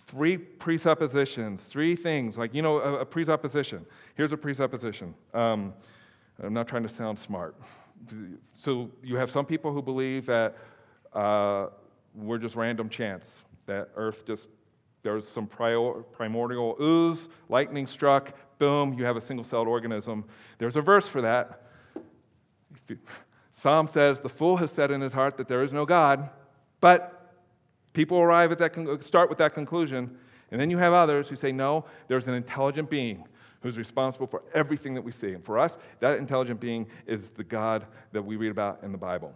three 0.09 0.37
presuppositions, 0.37 1.63
three 1.71 1.97
things. 1.97 2.37
Like, 2.37 2.53
you 2.53 2.61
know, 2.61 2.79
a, 2.79 3.01
a 3.01 3.05
presupposition. 3.07 3.87
Here's 4.15 4.33
a 4.33 4.37
presupposition. 4.37 5.15
Um, 5.33 5.73
I'm 6.43 6.53
not 6.53 6.69
trying 6.69 6.83
to 6.83 6.95
sound 6.95 7.19
smart. 7.19 7.57
So, 8.63 8.91
you 9.03 9.17
have 9.17 9.31
some 9.31 9.47
people 9.47 9.73
who 9.73 9.81
believe 9.81 10.27
that 10.27 10.57
uh, 11.15 11.69
we're 12.17 12.39
just 12.39 12.57
random 12.57 12.89
chance, 12.89 13.25
that 13.67 13.91
Earth 13.97 14.27
just 14.27 14.49
there's 15.07 15.29
some 15.29 15.47
primordial 15.47 16.77
ooze, 16.81 17.29
lightning 17.49 17.87
struck, 17.87 18.35
boom, 18.59 18.93
you 18.95 19.05
have 19.05 19.17
a 19.17 19.25
single 19.25 19.45
celled 19.45 19.69
organism. 19.69 20.25
There's 20.59 20.75
a 20.75 20.81
verse 20.81 21.07
for 21.09 21.23
that. 21.23 21.63
Psalm 23.63 23.89
says, 23.95 24.19
The 24.21 24.29
fool 24.29 24.57
has 24.57 24.73
said 24.73 24.91
in 24.91 25.01
his 25.01 25.13
heart 25.13 25.37
that 25.37 25.47
there 25.47 25.63
is 25.63 25.73
no 25.73 25.87
God, 25.87 26.29
but 26.81 27.37
people 27.93 28.19
arrive 28.19 28.51
at 28.51 28.59
that, 28.59 29.05
start 29.07 29.29
with 29.29 29.39
that 29.39 29.55
conclusion. 29.55 30.11
And 30.51 30.61
then 30.61 30.71
you 30.71 30.79
have 30.79 30.93
others 30.93 31.29
who 31.29 31.37
say, 31.37 31.53
No, 31.53 31.85
there's 32.09 32.27
an 32.27 32.35
intelligent 32.35 32.91
being 32.91 33.25
who's 33.61 33.79
responsible 33.79 34.27
for 34.27 34.43
everything 34.55 34.93
that 34.95 35.03
we 35.03 35.13
see. 35.13 35.35
And 35.35 35.45
for 35.45 35.57
us, 35.57 35.79
that 36.01 36.19
intelligent 36.19 36.59
being 36.59 36.87
is 37.07 37.21
the 37.37 37.45
God 37.45 37.87
that 38.13 38.23
we 38.23 38.35
read 38.35 38.51
about 38.51 38.81
in 38.83 38.91
the 38.91 38.99
Bible. 38.99 39.33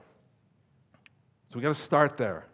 So 1.51 1.57
we 1.57 1.63
got 1.63 1.77
to 1.77 1.83
start 1.83 2.17
there. 2.17 2.47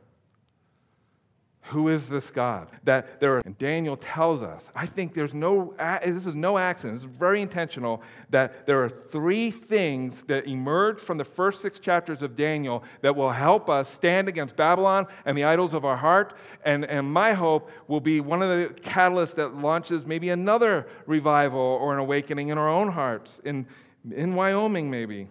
Who 1.70 1.88
is 1.88 2.08
this 2.08 2.30
God? 2.30 2.68
That 2.84 3.18
there, 3.18 3.36
are, 3.36 3.42
and 3.44 3.58
Daniel 3.58 3.96
tells 3.96 4.40
us, 4.40 4.62
I 4.76 4.86
think 4.86 5.14
there's 5.14 5.34
no, 5.34 5.74
this 6.04 6.24
is 6.24 6.34
no 6.36 6.58
accident, 6.58 7.02
it's 7.02 7.12
very 7.18 7.42
intentional, 7.42 8.02
that 8.30 8.66
there 8.66 8.84
are 8.84 8.88
three 8.88 9.50
things 9.50 10.14
that 10.28 10.46
emerge 10.46 11.00
from 11.00 11.18
the 11.18 11.24
first 11.24 11.62
six 11.62 11.80
chapters 11.80 12.22
of 12.22 12.36
Daniel 12.36 12.84
that 13.02 13.16
will 13.16 13.32
help 13.32 13.68
us 13.68 13.88
stand 13.94 14.28
against 14.28 14.54
Babylon 14.54 15.08
and 15.24 15.36
the 15.36 15.42
idols 15.42 15.74
of 15.74 15.84
our 15.84 15.96
heart. 15.96 16.34
And, 16.64 16.84
and 16.84 17.12
my 17.12 17.32
hope 17.32 17.68
will 17.88 18.00
be 18.00 18.20
one 18.20 18.42
of 18.42 18.48
the 18.48 18.80
catalysts 18.80 19.34
that 19.34 19.56
launches 19.56 20.06
maybe 20.06 20.30
another 20.30 20.86
revival 21.06 21.58
or 21.58 21.92
an 21.92 21.98
awakening 21.98 22.50
in 22.50 22.58
our 22.58 22.68
own 22.68 22.92
hearts, 22.92 23.40
in, 23.44 23.66
in 24.14 24.36
Wyoming 24.36 24.88
maybe. 24.88 25.26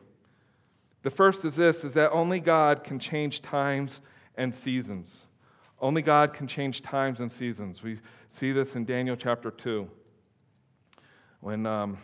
The 1.03 1.11
first 1.11 1.45
is 1.45 1.55
this, 1.55 1.77
is 1.85 1.93
that 1.93 2.11
only 2.11 2.41
God 2.41 2.83
can 2.83 2.99
change 2.99 3.41
times 3.41 4.01
and 4.35 4.53
seasons. 4.53 5.07
Only 5.85 6.01
God 6.01 6.33
can 6.33 6.47
change 6.47 6.81
times 6.81 7.19
and 7.19 7.31
seasons. 7.31 7.83
We 7.83 7.99
see 8.39 8.51
this 8.51 8.73
in 8.73 8.85
Daniel 8.85 9.15
chapter 9.15 9.51
2. 9.51 9.87
When, 11.41 11.67
um, 11.67 11.99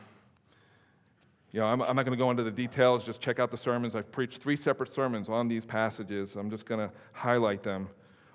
you 1.52 1.62
know, 1.62 1.66
I'm, 1.66 1.82
I'm 1.82 1.96
not 1.96 2.06
going 2.06 2.16
to 2.16 2.24
go 2.24 2.30
into 2.30 2.44
the 2.44 2.52
details, 2.52 3.04
just 3.04 3.22
check 3.22 3.40
out 3.40 3.50
the 3.50 3.58
sermons. 3.58 3.96
I've 3.96 4.12
preached 4.12 4.40
three 4.40 4.56
separate 4.56 4.94
sermons 4.94 5.30
on 5.30 5.48
these 5.48 5.66
passages. 5.66 6.36
I'm 6.36 6.52
just 6.52 6.68
going 6.68 6.88
to 6.88 6.94
highlight 7.14 7.64
them. 7.64 7.90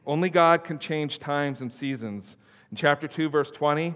Only 0.05 0.31
God 0.31 0.65
can 0.65 0.81
change 0.81 1.21
times 1.21 1.61
and 1.61 1.73
seasons. 1.73 2.35
In 2.73 2.77
chapter 2.77 3.07
2, 3.07 3.29
verse 3.29 3.53
20, 3.53 3.95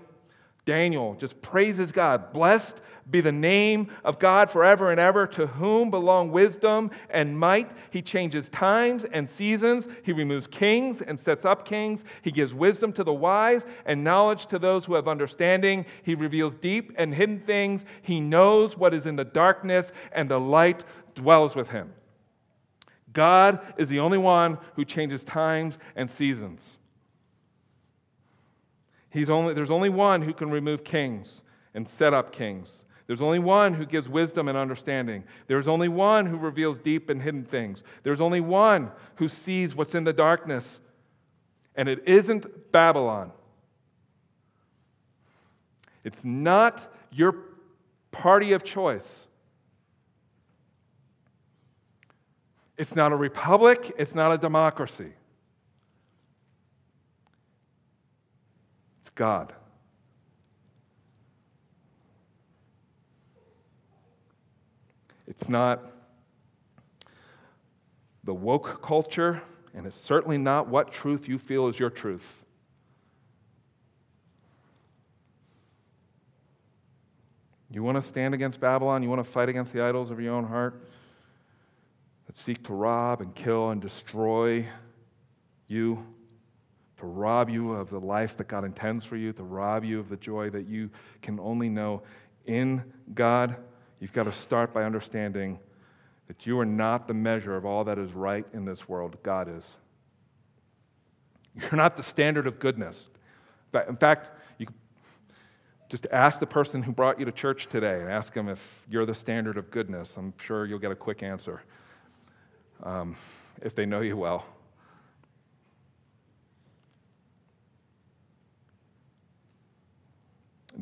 Daniel 0.67 1.17
just 1.17 1.43
praises 1.43 1.91
God. 1.91 2.33
Blessed 2.33 2.77
be 3.11 3.21
the 3.21 3.33
name 3.33 3.91
of 4.05 4.19
God 4.19 4.51
forever 4.51 4.91
and 4.91 5.01
ever, 5.01 5.27
to 5.29 5.47
whom 5.47 5.91
belong 5.91 6.31
wisdom 6.31 6.91
and 7.11 7.39
might. 7.39 7.71
He 7.91 8.03
changes 8.03 8.49
times 8.51 9.05
and 9.13 9.29
seasons. 9.29 9.89
He 10.03 10.13
removes 10.13 10.47
kings 10.47 11.03
and 11.07 11.19
sets 11.19 11.45
up 11.45 11.67
kings. 11.67 12.03
He 12.23 12.31
gives 12.31 12.55
wisdom 12.55 12.93
to 12.95 13.05
the 13.05 13.13
wise 13.13 13.63
and 13.87 14.05
knowledge 14.05 14.47
to 14.47 14.59
those 14.59 14.85
who 14.85 14.95
have 14.95 15.09
understanding. 15.09 15.85
He 16.03 16.15
reveals 16.15 16.55
deep 16.57 16.93
and 16.97 17.15
hidden 17.15 17.41
things. 17.41 17.83
He 18.03 18.21
knows 18.21 18.77
what 18.77 18.95
is 18.95 19.07
in 19.07 19.17
the 19.17 19.25
darkness, 19.25 19.87
and 20.13 20.31
the 20.31 20.39
light 20.39 20.85
dwells 21.15 21.55
with 21.55 21.69
him. 21.69 21.93
God 23.13 23.61
is 23.77 23.89
the 23.89 24.01
only 24.01 24.19
one 24.19 24.59
who 24.77 24.85
changes 24.85 25.25
times 25.25 25.77
and 25.97 26.11
seasons. 26.13 26.61
He's 29.11 29.29
only, 29.29 29.55
there's 29.55 29.73
only 29.73 29.89
one 29.89 30.23
who 30.23 30.33
can 30.33 30.51
remove 30.51 30.85
kings 30.85 31.43
and 31.75 31.89
set 31.99 32.15
up 32.15 32.33
kings. 32.33 32.71
There's 33.11 33.23
only 33.23 33.41
one 33.41 33.75
who 33.75 33.87
gives 33.87 34.09
wisdom 34.09 34.47
and 34.47 34.57
understanding. 34.57 35.25
There's 35.49 35.67
only 35.67 35.89
one 35.89 36.27
who 36.27 36.37
reveals 36.37 36.79
deep 36.79 37.11
and 37.11 37.21
hidden 37.21 37.45
things. 37.45 37.83
There's 38.05 38.21
only 38.21 38.39
one 38.39 38.93
who 39.17 39.27
sees 39.27 39.75
what's 39.75 39.97
in 39.97 40.05
the 40.05 40.13
darkness. 40.13 40.65
And 41.75 41.89
it 41.89 42.07
isn't 42.07 42.71
Babylon. 42.71 43.33
It's 46.05 46.23
not 46.23 46.81
your 47.11 47.35
party 48.13 48.53
of 48.53 48.63
choice. 48.63 49.27
It's 52.79 52.95
not 52.95 53.11
a 53.11 53.17
republic, 53.17 53.93
it's 53.99 54.15
not 54.15 54.31
a 54.31 54.39
democracy. 54.39 55.13
It's 59.03 59.11
God. 59.17 59.53
It's 65.31 65.49
not 65.49 65.81
the 68.25 68.35
woke 68.35 68.83
culture, 68.83 69.41
and 69.75 69.87
it's 69.87 69.99
certainly 70.05 70.37
not 70.37 70.69
what 70.69 70.93
truth 70.93 71.29
you 71.29 71.39
feel 71.39 71.69
is 71.69 71.79
your 71.79 71.89
truth. 71.89 72.27
You 77.71 77.83
want 77.83 78.03
to 78.03 78.09
stand 78.09 78.35
against 78.35 78.61
Babylon? 78.61 79.03
You 79.03 79.09
want 79.09 79.25
to 79.25 79.33
fight 79.33 79.49
against 79.49 79.73
the 79.73 79.81
idols 79.81 80.11
of 80.11 80.21
your 80.21 80.35
own 80.35 80.45
heart 80.45 80.75
that 82.27 82.37
seek 82.37 82.65
to 82.67 82.75
rob 82.75 83.21
and 83.21 83.33
kill 83.35 83.71
and 83.71 83.81
destroy 83.81 84.67
you? 85.69 86.05
to 87.01 87.07
rob 87.07 87.49
you 87.49 87.73
of 87.73 87.89
the 87.89 87.99
life 87.99 88.37
that 88.37 88.47
God 88.47 88.65
intends 88.65 89.05
for 89.07 89.17
you, 89.17 89.33
to 89.33 89.43
rob 89.43 89.85
you 89.85 89.99
of 89.99 90.09
the 90.09 90.19
joy 90.19 90.51
that 90.51 90.69
you 90.69 90.91
can 91.23 91.41
only 91.41 91.69
know 91.69 92.03
in 92.45 92.83
God, 93.15 93.57
you've 94.01 94.13
got 94.13 94.25
to 94.25 94.33
start 94.33 94.75
by 94.75 94.83
understanding 94.85 95.59
that 96.27 96.47
you 96.47 96.59
are 96.59 96.65
not 96.65 97.07
the 97.07 97.15
measure 97.15 97.57
of 97.57 97.65
all 97.65 97.85
that 97.85 97.99
is 97.99 98.13
right 98.13 98.47
in 98.53 98.65
this 98.65 98.89
world. 98.89 99.17
God 99.23 99.49
is. 99.49 99.65
You're 101.55 101.77
not 101.77 101.97
the 101.97 102.03
standard 102.03 102.47
of 102.47 102.59
goodness. 102.59 103.07
In 103.89 103.97
fact, 103.97 104.31
you 104.59 104.67
just 105.89 106.07
ask 106.13 106.39
the 106.39 106.47
person 106.47 106.83
who 106.83 106.93
brought 106.93 107.19
you 107.19 107.25
to 107.25 107.33
church 107.33 107.69
today 107.69 108.01
and 108.01 108.09
ask 108.09 108.33
them 108.33 108.49
if 108.49 108.61
you're 108.89 109.07
the 109.07 109.15
standard 109.15 109.57
of 109.57 109.71
goodness. 109.71 110.09
I'm 110.17 110.33
sure 110.45 110.67
you'll 110.67 110.79
get 110.79 110.93
a 110.93 110.97
quick 110.97 111.23
answer 111.23 111.63
um, 112.83 113.17
if 113.63 113.75
they 113.75 113.87
know 113.87 114.01
you 114.01 114.17
well. 114.17 114.47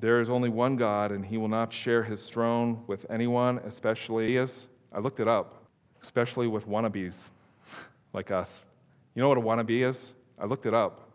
There 0.00 0.20
is 0.20 0.30
only 0.30 0.48
one 0.48 0.76
God, 0.76 1.10
and 1.10 1.26
he 1.26 1.38
will 1.38 1.48
not 1.48 1.72
share 1.72 2.04
his 2.04 2.28
throne 2.28 2.84
with 2.86 3.04
anyone, 3.10 3.58
especially 3.66 4.38
as 4.38 4.50
I 4.92 5.00
looked 5.00 5.18
it 5.18 5.26
up, 5.26 5.64
especially 6.04 6.46
with 6.46 6.68
wannabes 6.68 7.14
like 8.12 8.30
us. 8.30 8.48
You 9.16 9.22
know 9.22 9.28
what 9.28 9.38
a 9.38 9.40
wannabe 9.40 9.90
is? 9.90 9.96
I 10.38 10.44
looked 10.44 10.66
it 10.66 10.74
up. 10.74 11.10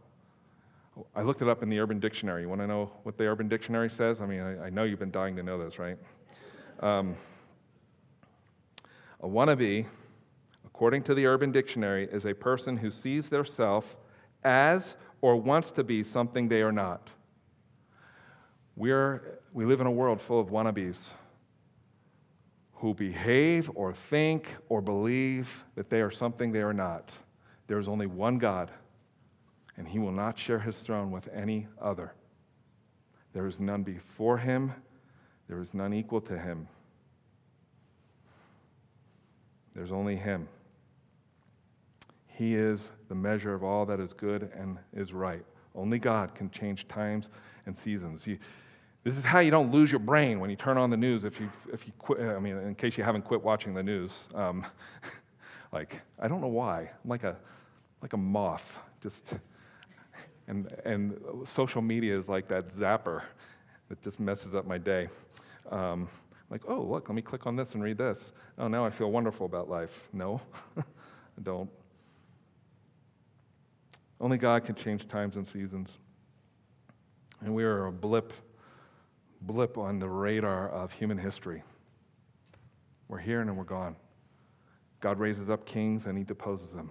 I 1.15 1.21
looked 1.21 1.41
it 1.41 1.47
up 1.47 1.63
in 1.63 1.69
the 1.69 1.79
Urban 1.79 2.01
Dictionary. 2.01 2.41
You 2.41 2.49
want 2.49 2.59
to 2.59 2.67
know 2.67 2.91
what 3.03 3.17
the 3.17 3.23
Urban 3.23 3.47
Dictionary 3.47 3.89
says? 3.97 4.19
I 4.19 4.25
mean, 4.25 4.41
I, 4.41 4.65
I 4.65 4.69
know 4.69 4.83
you've 4.83 4.99
been 4.99 5.11
dying 5.11 5.37
to 5.37 5.43
know 5.43 5.63
this, 5.63 5.79
right? 5.79 5.97
Um, 6.81 7.15
a 9.21 9.27
wannabe, 9.27 9.85
according 10.65 11.03
to 11.03 11.15
the 11.15 11.25
Urban 11.25 11.53
Dictionary, 11.53 12.09
is 12.11 12.25
a 12.25 12.33
person 12.33 12.75
who 12.75 12.91
sees 12.91 13.29
their 13.29 13.45
self 13.45 13.85
as 14.43 14.95
or 15.21 15.37
wants 15.37 15.71
to 15.71 15.85
be 15.85 16.03
something 16.03 16.49
they 16.49 16.61
are 16.61 16.73
not. 16.73 17.09
We're, 18.75 19.39
we 19.53 19.65
live 19.65 19.81
in 19.81 19.87
a 19.87 19.91
world 19.91 20.21
full 20.21 20.39
of 20.39 20.47
wannabes 20.47 20.97
who 22.73 22.93
behave 22.93 23.69
or 23.75 23.93
think 24.09 24.47
or 24.67 24.81
believe 24.81 25.47
that 25.75 25.89
they 25.89 26.01
are 26.01 26.11
something 26.11 26.51
they 26.51 26.61
are 26.61 26.73
not. 26.73 27.11
There 27.67 27.79
is 27.79 27.87
only 27.87 28.07
one 28.07 28.39
God, 28.39 28.71
and 29.77 29.87
he 29.87 29.99
will 29.99 30.11
not 30.11 30.37
share 30.37 30.59
his 30.59 30.75
throne 30.77 31.11
with 31.11 31.29
any 31.33 31.67
other. 31.81 32.13
There 33.33 33.47
is 33.47 33.59
none 33.59 33.83
before 33.83 34.37
him, 34.37 34.73
there 35.47 35.61
is 35.61 35.69
none 35.73 35.93
equal 35.93 36.21
to 36.21 36.37
him. 36.37 36.67
There's 39.75 39.91
only 39.91 40.15
him. 40.15 40.47
He 42.27 42.55
is 42.55 42.79
the 43.09 43.15
measure 43.15 43.53
of 43.53 43.63
all 43.63 43.85
that 43.85 43.99
is 43.99 44.13
good 44.13 44.51
and 44.57 44.77
is 44.93 45.13
right. 45.13 45.43
Only 45.75 45.99
God 45.99 46.35
can 46.35 46.49
change 46.51 46.87
times 46.87 47.29
and 47.65 47.77
seasons. 47.79 48.25
You, 48.25 48.37
this 49.03 49.15
is 49.17 49.23
how 49.23 49.39
you 49.39 49.51
don't 49.51 49.71
lose 49.71 49.91
your 49.91 49.99
brain 49.99 50.39
when 50.39 50.49
you 50.49 50.55
turn 50.55 50.77
on 50.77 50.89
the 50.89 50.97
news. 50.97 51.23
If 51.23 51.39
you, 51.39 51.49
if 51.73 51.85
you 51.85 51.93
quit, 51.99 52.21
I 52.21 52.39
mean, 52.39 52.57
in 52.57 52.75
case 52.75 52.97
you 52.97 53.03
haven't 53.03 53.23
quit 53.23 53.43
watching 53.43 53.73
the 53.73 53.83
news, 53.83 54.11
um, 54.33 54.65
like 55.73 55.99
I 56.19 56.27
don't 56.27 56.41
know 56.41 56.47
why. 56.47 56.81
I'm 56.81 57.09
like 57.09 57.23
a, 57.23 57.35
like 58.01 58.13
a 58.13 58.17
moth, 58.17 58.63
just, 59.01 59.23
and 60.47 60.73
and 60.85 61.19
social 61.53 61.81
media 61.81 62.17
is 62.17 62.27
like 62.27 62.47
that 62.47 62.75
zapper 62.77 63.23
that 63.89 64.01
just 64.01 64.19
messes 64.19 64.55
up 64.55 64.65
my 64.65 64.77
day. 64.77 65.09
Um, 65.69 66.07
like, 66.49 66.61
oh 66.67 66.81
look, 66.81 67.09
let 67.09 67.15
me 67.15 67.21
click 67.21 67.45
on 67.45 67.55
this 67.55 67.73
and 67.73 67.83
read 67.83 67.97
this. 67.97 68.19
Oh, 68.57 68.67
now 68.67 68.85
I 68.85 68.91
feel 68.91 69.11
wonderful 69.11 69.45
about 69.45 69.69
life. 69.69 69.91
No, 70.13 70.39
I 70.77 70.83
don't. 71.41 71.69
Only 74.21 74.37
God 74.37 74.63
can 74.63 74.75
change 74.75 75.07
times 75.09 75.35
and 75.35 75.45
seasons. 75.45 75.89
And 77.41 77.53
we 77.53 77.65
are 77.65 77.87
a 77.87 77.91
blip, 77.91 78.31
blip 79.45 79.77
on 79.77 79.99
the 79.99 80.09
radar 80.09 80.69
of 80.69 80.91
human 80.91 81.17
history. 81.17 81.63
We're 83.07 83.19
here 83.19 83.41
and 83.41 83.57
we're 83.57 83.63
gone. 83.63 83.95
God 85.01 85.19
raises 85.19 85.49
up 85.49 85.65
kings 85.65 86.05
and 86.05 86.17
he 86.17 86.23
deposes 86.23 86.71
them. 86.71 86.89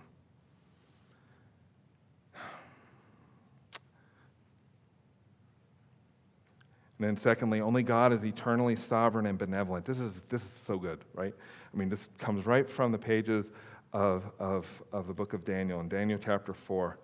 And 7.02 7.16
then, 7.16 7.20
secondly, 7.20 7.60
only 7.60 7.82
God 7.82 8.12
is 8.12 8.22
eternally 8.22 8.76
sovereign 8.76 9.26
and 9.26 9.36
benevolent. 9.36 9.84
This 9.84 9.98
is, 9.98 10.12
this 10.28 10.40
is 10.40 10.48
so 10.68 10.78
good, 10.78 11.00
right? 11.14 11.34
I 11.74 11.76
mean, 11.76 11.88
this 11.88 12.08
comes 12.18 12.46
right 12.46 12.70
from 12.70 12.92
the 12.92 12.98
pages 12.98 13.46
of, 13.92 14.22
of, 14.38 14.66
of 14.92 15.08
the 15.08 15.12
book 15.12 15.32
of 15.32 15.44
Daniel, 15.44 15.80
in 15.80 15.88
Daniel 15.88 16.20
chapter 16.22 16.54
4. 16.54 16.96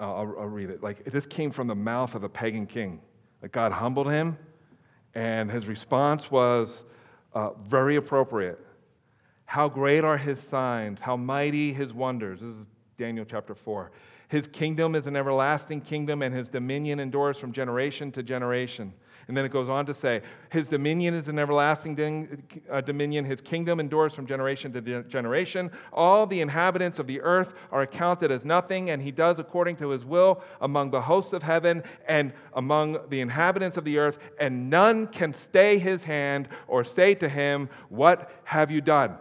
I'll, 0.00 0.34
I'll, 0.38 0.46
read 0.46 0.70
it. 0.70 0.82
Like, 0.82 1.04
this 1.04 1.26
came 1.26 1.50
from 1.50 1.66
the 1.66 1.74
mouth 1.74 2.14
of 2.14 2.22
a 2.22 2.28
pagan 2.28 2.66
king. 2.66 3.00
Like, 3.42 3.52
God 3.52 3.72
humbled 3.72 4.08
him, 4.08 4.36
and 5.14 5.50
his 5.50 5.66
response 5.66 6.30
was 6.30 6.82
uh, 7.34 7.50
very 7.68 7.96
appropriate. 7.96 8.58
How 9.44 9.68
great 9.68 10.04
are 10.04 10.18
his 10.18 10.38
signs, 10.50 11.00
how 11.00 11.16
mighty 11.16 11.72
his 11.72 11.92
wonders. 11.92 12.40
This 12.40 12.54
is 12.56 12.66
Daniel 12.98 13.24
chapter 13.28 13.54
4. 13.54 13.90
His 14.28 14.46
kingdom 14.48 14.94
is 14.94 15.06
an 15.06 15.16
everlasting 15.16 15.80
kingdom, 15.80 16.22
and 16.22 16.34
his 16.34 16.48
dominion 16.48 17.00
endures 17.00 17.38
from 17.38 17.52
generation 17.52 18.12
to 18.12 18.22
generation. 18.22 18.92
And 19.28 19.36
then 19.36 19.44
it 19.44 19.52
goes 19.52 19.68
on 19.68 19.84
to 19.86 19.94
say, 19.94 20.22
His 20.50 20.68
dominion 20.68 21.12
is 21.12 21.28
an 21.28 21.38
everlasting 21.38 22.42
uh, 22.72 22.80
dominion. 22.80 23.26
His 23.26 23.42
kingdom 23.42 23.78
endures 23.78 24.14
from 24.14 24.26
generation 24.26 24.72
to 24.72 25.02
generation. 25.02 25.70
All 25.92 26.26
the 26.26 26.40
inhabitants 26.40 26.98
of 26.98 27.06
the 27.06 27.20
earth 27.20 27.52
are 27.70 27.82
accounted 27.82 28.32
as 28.32 28.42
nothing, 28.46 28.88
and 28.88 29.02
He 29.02 29.10
does 29.10 29.38
according 29.38 29.76
to 29.76 29.90
His 29.90 30.02
will 30.02 30.42
among 30.62 30.90
the 30.90 31.02
hosts 31.02 31.34
of 31.34 31.42
heaven 31.42 31.82
and 32.08 32.32
among 32.54 32.96
the 33.10 33.20
inhabitants 33.20 33.76
of 33.76 33.84
the 33.84 33.98
earth, 33.98 34.16
and 34.40 34.70
none 34.70 35.06
can 35.06 35.34
stay 35.50 35.78
His 35.78 36.02
hand 36.02 36.48
or 36.66 36.82
say 36.82 37.14
to 37.16 37.28
Him, 37.28 37.68
What 37.90 38.30
have 38.44 38.70
you 38.70 38.80
done? 38.80 39.16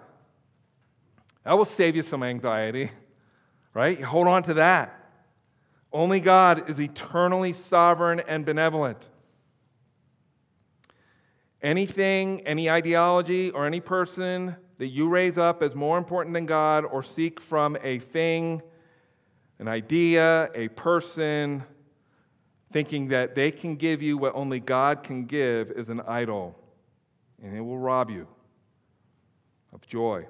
That 1.43 1.57
will 1.57 1.65
save 1.65 1.97
you 1.97 2.03
some 2.03 2.23
anxiety, 2.23 2.91
right? 3.73 4.01
Hold 4.01 4.27
on 4.27 4.43
to 4.43 4.53
that. 4.55 4.93
Only 5.91 6.21
God 6.21 6.69
is 6.69 6.79
eternally 6.79 7.55
sovereign 7.69 8.21
and 8.25 8.45
benevolent. 8.45 8.99
Anything, 11.61 12.45
any 12.45 12.69
ideology, 12.69 13.49
or 13.49 13.65
any 13.65 13.79
person 13.79 14.55
that 14.77 14.87
you 14.87 15.09
raise 15.09 15.37
up 15.37 15.63
as 15.63 15.73
more 15.73 15.97
important 15.97 16.33
than 16.33 16.45
God 16.45 16.85
or 16.85 17.01
seek 17.01 17.41
from 17.41 17.77
a 17.83 17.99
thing, 17.99 18.61
an 19.59 19.67
idea, 19.67 20.49
a 20.53 20.67
person, 20.69 21.63
thinking 22.71 23.07
that 23.07 23.33
they 23.33 23.51
can 23.51 23.75
give 23.75 24.01
you 24.01 24.17
what 24.17 24.35
only 24.35 24.59
God 24.59 25.03
can 25.03 25.25
give 25.25 25.71
is 25.71 25.89
an 25.89 26.01
idol, 26.01 26.55
and 27.41 27.55
it 27.55 27.61
will 27.61 27.79
rob 27.79 28.09
you 28.09 28.27
of 29.73 29.85
joy. 29.87 30.25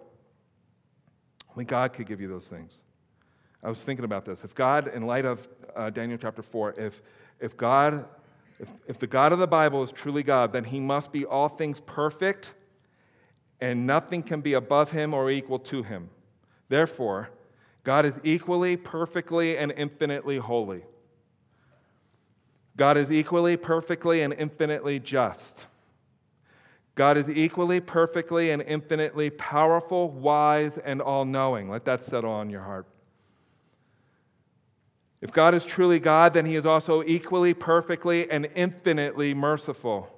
Only 1.52 1.66
God 1.66 1.94
could 1.94 2.08
give 2.08 2.22
you 2.22 2.28
those 2.28 2.46
things. 2.46 2.72
I 3.64 3.70
was 3.70 3.80
thinking 3.80 4.06
about 4.06 4.26
this. 4.26 4.40
If 4.44 4.54
God, 4.54 4.88
in 4.94 5.08
light 5.08 5.26
of 5.26 5.46
uh, 5.76 5.90
Daniel 5.90 6.18
chapter 6.22 6.44
4, 6.44 6.76
if, 6.80 7.02
if 7.40 7.58
God 7.58 8.06
if, 8.60 8.68
if 8.88 9.00
the 9.00 9.08
God 9.08 9.32
of 9.32 9.40
the 9.40 9.48
Bible 9.48 9.84
is 9.84 9.92
truly 9.92 10.24
God, 10.24 10.52
then 10.52 10.64
he 10.64 10.80
must 10.80 11.12
be 11.12 11.26
all 11.26 11.50
things 11.50 11.80
perfect, 11.86 12.48
and 13.62 13.86
nothing 13.86 14.24
can 14.24 14.42
be 14.42 14.54
above 14.54 14.92
him 14.92 15.14
or 15.14 15.32
equal 15.32 15.60
to 15.60 15.84
him. 15.84 16.10
Therefore, 16.70 17.30
God 17.84 18.06
is 18.06 18.14
equally, 18.24 18.76
perfectly, 18.76 19.58
and 19.58 19.72
infinitely 19.72 20.38
holy. 20.38 20.84
God 22.76 22.98
is 22.98 23.12
equally, 23.12 23.58
perfectly, 23.58 24.22
and 24.22 24.34
infinitely 24.34 25.00
just. 25.00 25.40
God 26.96 27.18
is 27.18 27.30
equally, 27.30 27.80
perfectly, 27.80 28.52
and 28.52 28.62
infinitely 28.62 29.30
powerful, 29.30 30.10
wise, 30.10 30.74
and 30.84 31.02
all 31.02 31.26
knowing. 31.26 31.70
Let 31.70 31.86
that 31.86 32.06
settle 32.10 32.32
on 32.32 32.50
your 32.50 32.64
heart. 32.64 32.88
If 35.22 35.32
God 35.32 35.56
is 35.56 35.66
truly 35.66 36.00
God, 36.00 36.34
then 36.34 36.46
he 36.46 36.56
is 36.56 36.66
also 36.66 37.04
equally, 37.04 37.54
perfectly, 37.54 38.30
and 38.30 38.48
infinitely 38.56 39.34
merciful. 39.34 40.10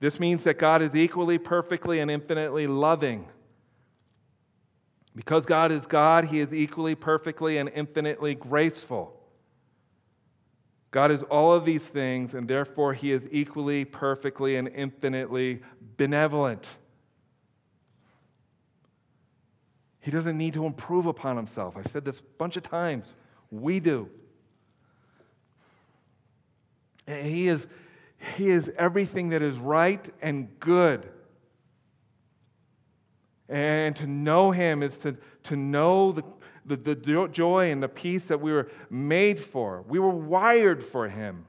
This 0.00 0.18
means 0.18 0.42
that 0.42 0.58
God 0.58 0.82
is 0.82 0.94
equally, 0.96 1.38
perfectly, 1.38 2.00
and 2.00 2.10
infinitely 2.10 2.66
loving. 2.66 3.28
Because 5.14 5.44
God 5.44 5.70
is 5.70 5.86
God, 5.86 6.24
he 6.24 6.40
is 6.40 6.52
equally, 6.52 6.96
perfectly, 6.96 7.58
and 7.58 7.68
infinitely 7.68 8.34
graceful. 8.34 9.16
God 10.90 11.12
is 11.12 11.22
all 11.24 11.52
of 11.52 11.64
these 11.64 11.82
things, 11.82 12.34
and 12.34 12.48
therefore 12.48 12.94
he 12.94 13.12
is 13.12 13.22
equally, 13.30 13.84
perfectly, 13.84 14.56
and 14.56 14.68
infinitely 14.68 15.62
benevolent. 15.96 16.64
He 20.02 20.10
doesn't 20.10 20.36
need 20.36 20.54
to 20.54 20.66
improve 20.66 21.06
upon 21.06 21.36
himself. 21.36 21.74
I've 21.76 21.90
said 21.92 22.04
this 22.04 22.18
a 22.18 22.22
bunch 22.36 22.56
of 22.56 22.64
times. 22.64 23.06
We 23.50 23.80
do. 23.80 24.08
And 27.06 27.26
he 27.26 27.48
is, 27.48 27.66
he 28.36 28.50
is 28.50 28.70
everything 28.76 29.30
that 29.30 29.42
is 29.42 29.56
right 29.58 30.04
and 30.20 30.48
good. 30.58 31.08
And 33.48 33.94
to 33.96 34.06
know 34.06 34.50
him 34.50 34.82
is 34.82 34.96
to, 34.98 35.16
to 35.44 35.56
know 35.56 36.12
the, 36.12 36.24
the, 36.66 36.94
the 36.94 37.28
joy 37.30 37.70
and 37.70 37.80
the 37.80 37.88
peace 37.88 38.22
that 38.26 38.40
we 38.40 38.52
were 38.52 38.70
made 38.90 39.44
for. 39.44 39.84
We 39.88 40.00
were 40.00 40.10
wired 40.10 40.84
for 40.84 41.08
him. 41.08 41.46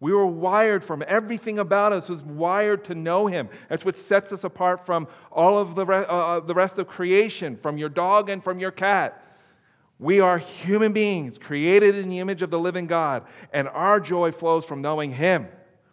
We 0.00 0.12
were 0.12 0.26
wired 0.26 0.84
from 0.84 1.02
everything 1.06 1.58
about 1.58 1.92
us 1.92 2.08
was 2.08 2.22
wired 2.22 2.84
to 2.84 2.94
know 2.94 3.26
Him. 3.26 3.48
That's 3.68 3.84
what 3.84 3.96
sets 4.08 4.32
us 4.32 4.44
apart 4.44 4.86
from 4.86 5.08
all 5.32 5.58
of 5.58 5.74
the, 5.74 5.84
re- 5.84 6.06
uh, 6.08 6.16
uh, 6.16 6.40
the 6.40 6.54
rest 6.54 6.78
of 6.78 6.86
creation, 6.86 7.58
from 7.60 7.78
your 7.78 7.88
dog 7.88 8.30
and 8.30 8.42
from 8.42 8.60
your 8.60 8.70
cat. 8.70 9.24
We 9.98 10.20
are 10.20 10.38
human 10.38 10.92
beings 10.92 11.36
created 11.36 11.96
in 11.96 12.08
the 12.08 12.20
image 12.20 12.42
of 12.42 12.50
the 12.50 12.58
living 12.58 12.86
God, 12.86 13.24
and 13.52 13.66
our 13.68 13.98
joy 13.98 14.30
flows 14.30 14.64
from 14.64 14.82
knowing 14.82 15.12
Him. 15.12 15.48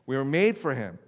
We 0.05 0.15
were 0.15 0.25
made 0.25 0.59
for 0.59 0.75
Him. 0.75 0.99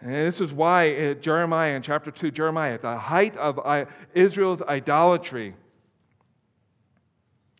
And 0.00 0.12
this 0.12 0.40
is 0.40 0.52
why 0.52 0.92
uh, 0.92 1.14
Jeremiah 1.14 1.74
in 1.74 1.82
chapter 1.82 2.10
2, 2.10 2.32
Jeremiah, 2.32 2.74
at 2.74 2.82
the 2.82 2.98
height 2.98 3.36
of 3.36 3.60
uh, 3.64 3.84
Israel's 4.12 4.60
idolatry, 4.62 5.54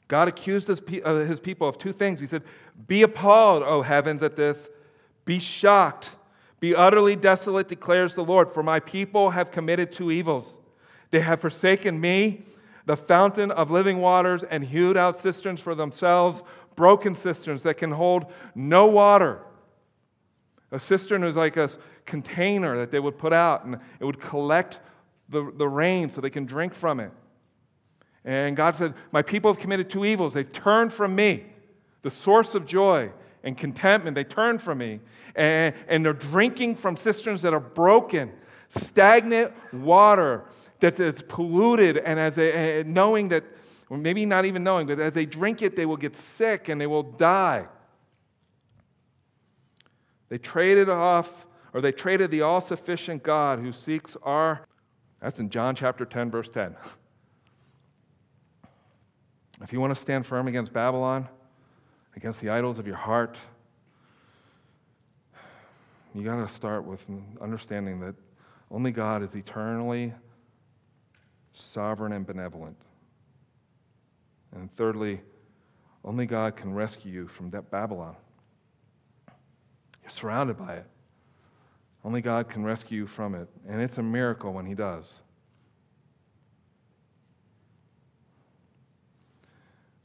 God 0.08 0.28
accused 0.28 0.66
his, 0.66 0.82
his 1.28 1.40
people 1.40 1.68
of 1.68 1.78
two 1.78 1.92
things. 1.92 2.20
He 2.20 2.26
said, 2.26 2.42
Be 2.86 3.02
appalled, 3.02 3.62
O 3.62 3.82
heavens, 3.82 4.22
at 4.22 4.36
this. 4.36 4.56
Be 5.24 5.38
shocked. 5.38 6.10
Be 6.60 6.74
utterly 6.74 7.16
desolate, 7.16 7.68
declares 7.68 8.14
the 8.14 8.22
Lord, 8.22 8.52
for 8.54 8.62
my 8.62 8.80
people 8.80 9.30
have 9.30 9.50
committed 9.50 9.92
two 9.92 10.10
evils. 10.10 10.46
They 11.10 11.20
have 11.20 11.40
forsaken 11.40 12.00
me, 12.00 12.42
the 12.86 12.96
fountain 12.96 13.50
of 13.50 13.70
living 13.70 13.98
waters, 13.98 14.44
and 14.48 14.62
hewed 14.64 14.96
out 14.96 15.22
cisterns 15.22 15.60
for 15.60 15.74
themselves, 15.74 16.42
broken 16.76 17.16
cisterns 17.16 17.62
that 17.62 17.78
can 17.78 17.90
hold 17.90 18.26
no 18.54 18.86
water. 18.86 19.40
A 20.70 20.80
cistern 20.80 21.22
is 21.22 21.36
like 21.36 21.56
a 21.56 21.70
container 22.06 22.78
that 22.78 22.90
they 22.90 22.98
would 22.98 23.18
put 23.18 23.32
out 23.32 23.64
and 23.64 23.78
it 24.00 24.04
would 24.04 24.20
collect 24.20 24.78
the, 25.28 25.52
the 25.58 25.68
rain 25.68 26.10
so 26.12 26.20
they 26.20 26.30
can 26.30 26.46
drink 26.46 26.74
from 26.74 27.00
it. 27.00 27.10
And 28.24 28.56
God 28.56 28.76
said, 28.76 28.94
My 29.10 29.22
people 29.22 29.52
have 29.52 29.60
committed 29.60 29.90
two 29.90 30.04
evils. 30.04 30.32
They've 30.32 30.50
turned 30.50 30.92
from 30.92 31.14
me, 31.14 31.44
the 32.02 32.10
source 32.10 32.54
of 32.54 32.66
joy 32.66 33.10
and 33.44 33.56
contentment. 33.56 34.14
They 34.14 34.24
turn 34.24 34.58
from 34.58 34.78
me. 34.78 35.00
And, 35.34 35.74
and 35.88 36.04
they're 36.04 36.12
drinking 36.12 36.76
from 36.76 36.96
cisterns 36.96 37.42
that 37.42 37.54
are 37.54 37.60
broken, 37.60 38.32
stagnant 38.88 39.52
water 39.72 40.44
that 40.80 40.98
is 41.00 41.22
polluted. 41.28 41.96
And 41.96 42.18
as 42.18 42.36
they, 42.36 42.52
eh, 42.52 42.80
eh, 42.80 42.82
knowing 42.84 43.28
that, 43.28 43.44
or 43.88 43.96
maybe 43.96 44.26
not 44.26 44.44
even 44.44 44.62
knowing, 44.62 44.86
but 44.86 45.00
as 45.00 45.12
they 45.12 45.26
drink 45.26 45.62
it, 45.62 45.76
they 45.76 45.86
will 45.86 45.96
get 45.96 46.14
sick 46.36 46.68
and 46.68 46.80
they 46.80 46.86
will 46.86 47.02
die. 47.02 47.66
They 50.28 50.38
traded 50.38 50.88
off, 50.88 51.28
or 51.74 51.82
they 51.82 51.92
traded 51.92 52.30
the 52.30 52.42
all 52.42 52.60
sufficient 52.60 53.22
God 53.22 53.58
who 53.58 53.72
seeks 53.72 54.16
our. 54.22 54.66
That's 55.20 55.38
in 55.38 55.50
John 55.50 55.76
chapter 55.76 56.04
10, 56.04 56.30
verse 56.30 56.48
10. 56.48 56.74
If 59.62 59.72
you 59.72 59.80
want 59.80 59.94
to 59.94 60.00
stand 60.00 60.26
firm 60.26 60.48
against 60.48 60.72
Babylon, 60.72 61.28
against 62.16 62.40
the 62.40 62.50
idols 62.50 62.78
of 62.78 62.86
your 62.86 62.96
heart, 62.96 63.36
you 66.14 66.22
got 66.22 66.46
to 66.46 66.54
start 66.54 66.84
with 66.84 67.00
understanding 67.40 68.00
that 68.00 68.14
only 68.70 68.90
God 68.90 69.22
is 69.22 69.34
eternally 69.34 70.12
sovereign 71.54 72.12
and 72.12 72.26
benevolent. 72.26 72.76
And 74.54 74.74
thirdly, 74.76 75.20
only 76.04 76.26
God 76.26 76.56
can 76.56 76.74
rescue 76.74 77.12
you 77.12 77.28
from 77.28 77.50
that 77.50 77.70
Babylon. 77.70 78.16
You're 80.02 80.10
surrounded 80.10 80.58
by 80.58 80.74
it. 80.74 80.86
Only 82.04 82.20
God 82.20 82.48
can 82.48 82.64
rescue 82.64 83.02
you 83.02 83.06
from 83.06 83.34
it. 83.34 83.48
And 83.68 83.80
it's 83.80 83.98
a 83.98 84.02
miracle 84.02 84.52
when 84.52 84.66
He 84.66 84.74
does. 84.74 85.06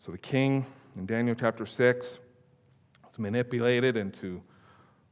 So 0.06 0.12
the 0.12 0.18
king 0.18 0.66
in 0.98 1.06
Daniel 1.06 1.36
chapter 1.36 1.66
6 1.66 2.20
it's 3.08 3.20
manipulated 3.20 3.98
into 3.98 4.42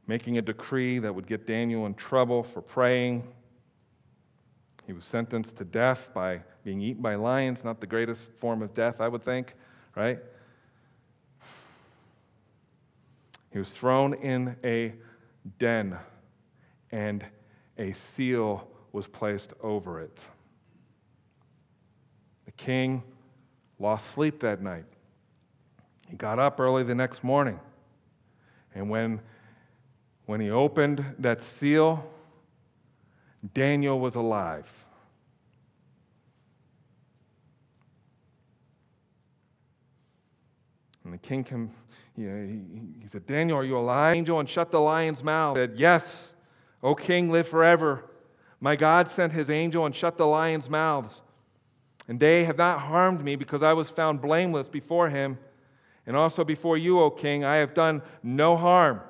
making 0.06 0.38
a 0.38 0.42
decree 0.42 0.98
that 0.98 1.14
would 1.14 1.26
get 1.26 1.46
Daniel 1.46 1.86
in 1.86 1.94
trouble 1.94 2.42
for 2.42 2.60
praying. 2.60 3.26
He 4.86 4.92
was 4.92 5.04
sentenced 5.04 5.56
to 5.56 5.64
death 5.64 6.08
by 6.14 6.40
being 6.64 6.80
eaten 6.80 7.02
by 7.02 7.16
lions, 7.16 7.64
not 7.64 7.80
the 7.80 7.86
greatest 7.86 8.20
form 8.40 8.62
of 8.62 8.74
death, 8.74 9.00
I 9.00 9.08
would 9.08 9.24
think, 9.24 9.54
right? 9.96 10.18
He 13.52 13.58
was 13.58 13.68
thrown 13.70 14.14
in 14.14 14.54
a 14.62 14.92
den, 15.58 15.96
and 16.92 17.24
a 17.78 17.94
seal 18.16 18.68
was 18.92 19.06
placed 19.06 19.52
over 19.62 20.00
it. 20.00 20.18
The 22.44 22.52
king 22.52 23.02
lost 23.78 24.04
sleep 24.14 24.40
that 24.40 24.62
night. 24.62 24.84
He 26.08 26.16
got 26.16 26.38
up 26.38 26.60
early 26.60 26.82
the 26.82 26.94
next 26.94 27.24
morning. 27.24 27.58
And 28.74 28.90
when, 28.90 29.20
when 30.26 30.40
he 30.40 30.50
opened 30.50 31.04
that 31.18 31.40
seal, 31.58 32.04
Daniel 33.54 33.98
was 33.98 34.14
alive. 34.14 34.66
And 41.04 41.14
the 41.14 41.18
king 41.18 41.44
came, 41.44 41.70
you 42.16 42.28
know, 42.28 42.46
he, 42.46 43.02
he 43.02 43.08
said, 43.08 43.26
Daniel, 43.26 43.58
are 43.58 43.64
you 43.64 43.78
alive? 43.78 44.16
Angel 44.16 44.40
and 44.40 44.48
shut 44.48 44.72
the 44.72 44.80
lion's 44.80 45.22
mouth. 45.22 45.56
He 45.56 45.62
said, 45.62 45.74
Yes, 45.76 46.34
O 46.82 46.94
king, 46.94 47.30
live 47.30 47.48
forever. 47.48 48.04
My 48.60 48.74
God 48.76 49.10
sent 49.10 49.32
his 49.32 49.50
angel 49.50 49.86
and 49.86 49.94
shut 49.94 50.16
the 50.16 50.26
lions' 50.26 50.68
mouths. 50.68 51.20
And 52.08 52.18
they 52.18 52.44
have 52.44 52.56
not 52.56 52.80
harmed 52.80 53.22
me 53.22 53.36
because 53.36 53.62
I 53.62 53.72
was 53.72 53.90
found 53.90 54.22
blameless 54.22 54.68
before 54.68 55.08
him. 55.08 55.38
And 56.06 56.16
also 56.16 56.44
before 56.44 56.78
you, 56.78 57.00
O 57.00 57.10
king, 57.10 57.44
I 57.44 57.56
have 57.56 57.74
done 57.74 58.02
no 58.22 58.56
harm. 58.56 59.00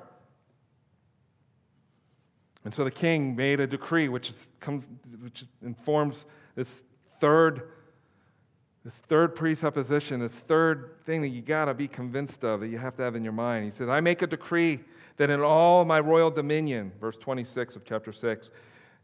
And 2.65 2.73
so 2.75 2.83
the 2.83 2.91
king 2.91 3.35
made 3.35 3.59
a 3.59 3.67
decree 3.67 4.09
which, 4.09 4.33
comes, 4.59 4.83
which 5.21 5.45
informs 5.61 6.25
this 6.55 6.67
third, 7.21 7.69
this 8.83 8.93
third 9.07 9.35
presupposition, 9.35 10.19
this 10.19 10.33
third 10.47 10.95
thing 11.05 11.21
that 11.21 11.29
you 11.29 11.41
got 11.41 11.65
to 11.65 11.73
be 11.73 11.87
convinced 11.87 12.43
of, 12.43 12.59
that 12.59 12.67
you 12.67 12.77
have 12.77 12.97
to 12.97 13.03
have 13.03 13.15
in 13.15 13.23
your 13.23 13.33
mind. 13.33 13.71
He 13.71 13.77
says, 13.77 13.87
I 13.87 14.01
make 14.01 14.21
a 14.21 14.27
decree 14.27 14.79
that 15.17 15.29
in 15.29 15.39
all 15.41 15.85
my 15.85 15.99
royal 15.99 16.31
dominion, 16.31 16.91
verse 16.99 17.15
26 17.21 17.75
of 17.75 17.85
chapter 17.85 18.11
6, 18.11 18.49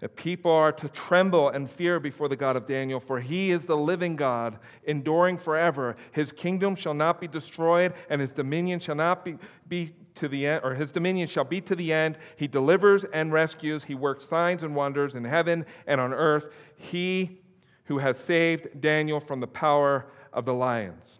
that 0.03 0.17
people 0.17 0.51
are 0.51 0.73
to 0.73 0.89
tremble 0.89 1.47
and 1.47 1.71
fear 1.71 1.97
before 1.97 2.27
the 2.27 2.35
God 2.35 2.57
of 2.57 2.67
Daniel, 2.67 2.99
for 2.99 3.21
he 3.21 3.51
is 3.51 3.63
the 3.63 3.77
living 3.77 4.17
God, 4.17 4.59
enduring 4.85 5.37
forever. 5.37 5.95
His 6.11 6.29
kingdom 6.33 6.75
shall 6.75 6.93
not 6.93 7.21
be 7.21 7.27
destroyed, 7.29 7.93
and 8.09 8.19
his 8.19 8.31
dominion 8.31 8.81
shall 8.81 8.95
not 8.95 9.23
be, 9.23 9.37
be 9.69 9.95
to 10.15 10.27
the 10.27 10.45
end, 10.45 10.59
or 10.65 10.75
his 10.75 10.91
dominion 10.91 11.29
shall 11.29 11.45
be 11.45 11.61
to 11.61 11.73
the 11.73 11.93
end. 11.93 12.17
He 12.35 12.49
delivers 12.49 13.05
and 13.13 13.31
rescues. 13.31 13.81
He 13.81 13.95
works 13.95 14.27
signs 14.27 14.63
and 14.63 14.75
wonders 14.75 15.15
in 15.15 15.23
heaven 15.23 15.65
and 15.87 16.01
on 16.01 16.11
earth. 16.11 16.47
He 16.75 17.39
who 17.85 17.97
has 17.97 18.17
saved 18.27 18.81
Daniel 18.81 19.21
from 19.21 19.39
the 19.39 19.47
power 19.47 20.07
of 20.33 20.43
the 20.43 20.53
lions. 20.53 21.19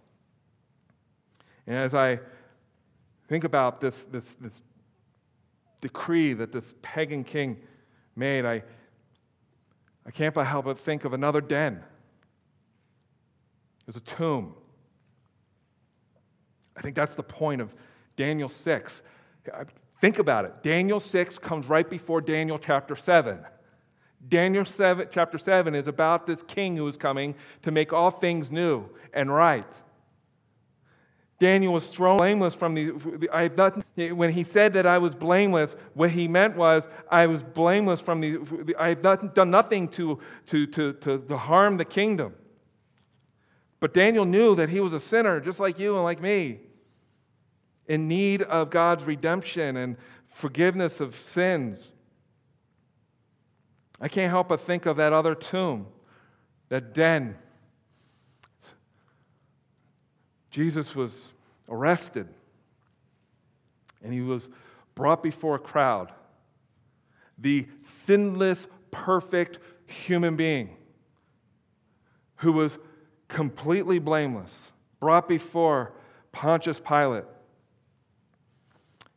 And 1.68 1.78
as 1.78 1.94
I 1.94 2.20
think 3.30 3.46
about 3.46 3.80
this, 3.80 3.96
this, 4.12 4.26
this 4.42 4.62
decree 5.80 6.34
that 6.34 6.52
this 6.52 6.66
pagan 6.82 7.24
king 7.24 7.56
made, 8.16 8.46
I, 8.46 8.64
I 10.06 10.12
can't 10.12 10.36
help 10.36 10.66
but 10.66 10.80
think 10.80 11.06
of 11.06 11.14
another 11.14 11.42
den. 11.42 11.84
There's 13.86 13.98
a 13.98 14.16
tomb. 14.18 14.56
I 16.76 16.82
think 16.82 16.96
that's 16.96 17.16
the 17.16 17.24
point 17.24 17.62
of 17.62 17.70
Daniel 18.18 18.50
6. 18.50 19.02
Think 20.02 20.20
about 20.20 20.46
it. 20.46 20.54
Daniel 20.64 21.00
6 21.00 21.38
comes 21.40 21.68
right 21.68 21.90
before 21.90 22.22
Daniel 22.22 22.60
chapter 22.60 22.96
7. 22.96 23.40
Daniel 24.30 24.66
7, 24.66 25.08
chapter 25.12 25.38
7 25.38 25.76
is 25.76 25.88
about 25.88 26.26
this 26.26 26.42
king 26.44 26.78
who 26.78 26.88
is 26.88 26.96
coming 26.96 27.36
to 27.62 27.72
make 27.72 27.92
all 27.92 28.12
things 28.12 28.52
new 28.52 28.86
and 29.14 29.34
right. 29.34 29.68
Daniel 31.40 31.74
was 31.74 31.86
thrown 31.88 32.18
blameless 32.18 32.56
from 32.56 32.74
the. 32.76 33.30
I 33.34 33.48
when 34.14 34.32
he 34.32 34.44
said 34.44 34.74
that 34.74 34.86
I 34.86 34.98
was 34.98 35.16
blameless, 35.16 35.76
what 35.94 36.10
he 36.10 36.28
meant 36.28 36.56
was 36.56 36.84
I 37.10 37.26
was 37.28 37.42
blameless 37.42 38.02
from 38.02 38.22
the. 38.22 38.76
I 38.80 38.90
have 38.90 39.04
not, 39.04 39.36
done 39.36 39.52
nothing 39.52 39.88
to, 39.90 40.20
to, 40.48 40.68
to, 40.68 40.94
to, 40.94 41.20
to 41.20 41.38
harm 41.38 41.78
the 41.78 41.86
kingdom. 41.86 42.34
But 43.80 43.94
Daniel 43.94 44.26
knew 44.26 44.56
that 44.56 44.70
he 44.70 44.80
was 44.80 44.94
a 44.94 45.00
sinner, 45.00 45.42
just 45.42 45.60
like 45.60 45.78
you 45.78 45.96
and 45.96 46.04
like 46.04 46.22
me, 46.22 46.60
in 47.88 48.08
need 48.08 48.44
of 48.44 48.70
God's 48.70 49.04
redemption 49.04 49.76
and 49.76 49.98
forgiveness 50.36 51.02
of 51.02 51.16
sins. 51.34 51.92
I 54.00 54.08
can't 54.08 54.30
help 54.30 54.48
but 54.50 54.66
think 54.66 54.86
of 54.86 54.98
that 54.98 55.14
other 55.14 55.36
tomb, 55.36 55.88
that 56.70 56.94
den. 56.94 57.36
Jesus 60.54 60.94
was 60.94 61.12
arrested, 61.68 62.28
and 64.04 64.14
he 64.14 64.22
was 64.22 64.48
brought 64.94 65.24
before 65.24 65.56
a 65.56 65.60
crowd. 65.60 66.12
The 67.40 67.68
sinless, 68.06 68.60
perfect 68.92 69.58
human 69.88 70.36
being 70.36 70.70
who 72.36 72.52
was 72.52 72.78
completely 73.30 73.98
blameless, 73.98 74.52
brought 75.00 75.28
before 75.28 75.94
Pontius 76.32 76.80
Pilate. 76.80 77.24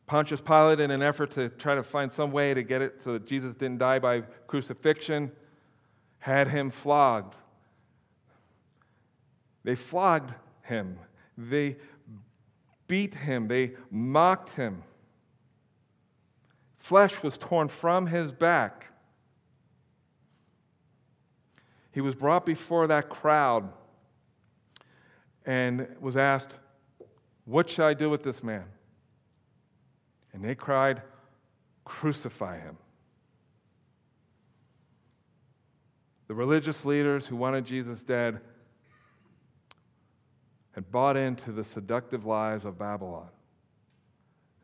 Pontius 0.07 0.41
Pilate, 0.41 0.79
in 0.79 0.89
an 0.89 1.03
effort 1.03 1.31
to 1.33 1.49
try 1.49 1.75
to 1.75 1.83
find 1.83 2.11
some 2.11 2.31
way 2.31 2.55
to 2.55 2.63
get 2.63 2.81
it 2.81 2.95
so 3.03 3.13
that 3.13 3.27
Jesus 3.27 3.53
didn't 3.53 3.77
die 3.77 3.99
by 3.99 4.21
crucifixion, 4.47 5.31
had 6.17 6.47
him 6.47 6.71
flogged. 6.71 7.35
They 9.63 9.75
flogged 9.75 10.33
him. 10.63 10.97
They 11.37 11.77
beat 12.87 13.13
him, 13.13 13.47
they 13.47 13.73
mocked 13.91 14.49
him. 14.49 14.83
Flesh 16.79 17.21
was 17.21 17.37
torn 17.37 17.67
from 17.67 18.07
his 18.07 18.31
back. 18.31 18.85
He 21.91 22.01
was 22.01 22.15
brought 22.15 22.45
before 22.45 22.87
that 22.87 23.09
crowd 23.09 23.69
and 25.45 25.87
was 25.99 26.15
asked, 26.15 26.53
What 27.45 27.69
shall 27.69 27.87
I 27.87 27.93
do 27.93 28.09
with 28.09 28.23
this 28.23 28.41
man? 28.43 28.65
And 30.33 30.43
they 30.43 30.55
cried, 30.55 31.01
Crucify 31.85 32.59
him. 32.59 32.77
The 36.27 36.35
religious 36.35 36.83
leaders 36.85 37.25
who 37.25 37.35
wanted 37.35 37.65
Jesus 37.65 37.99
dead 38.01 38.41
had 40.77 40.91
bought 40.91 41.17
into 41.17 41.51
the 41.51 41.63
seductive 41.63 42.23
lies 42.23 42.63
of 42.63 42.77
Babylon. 42.77 43.29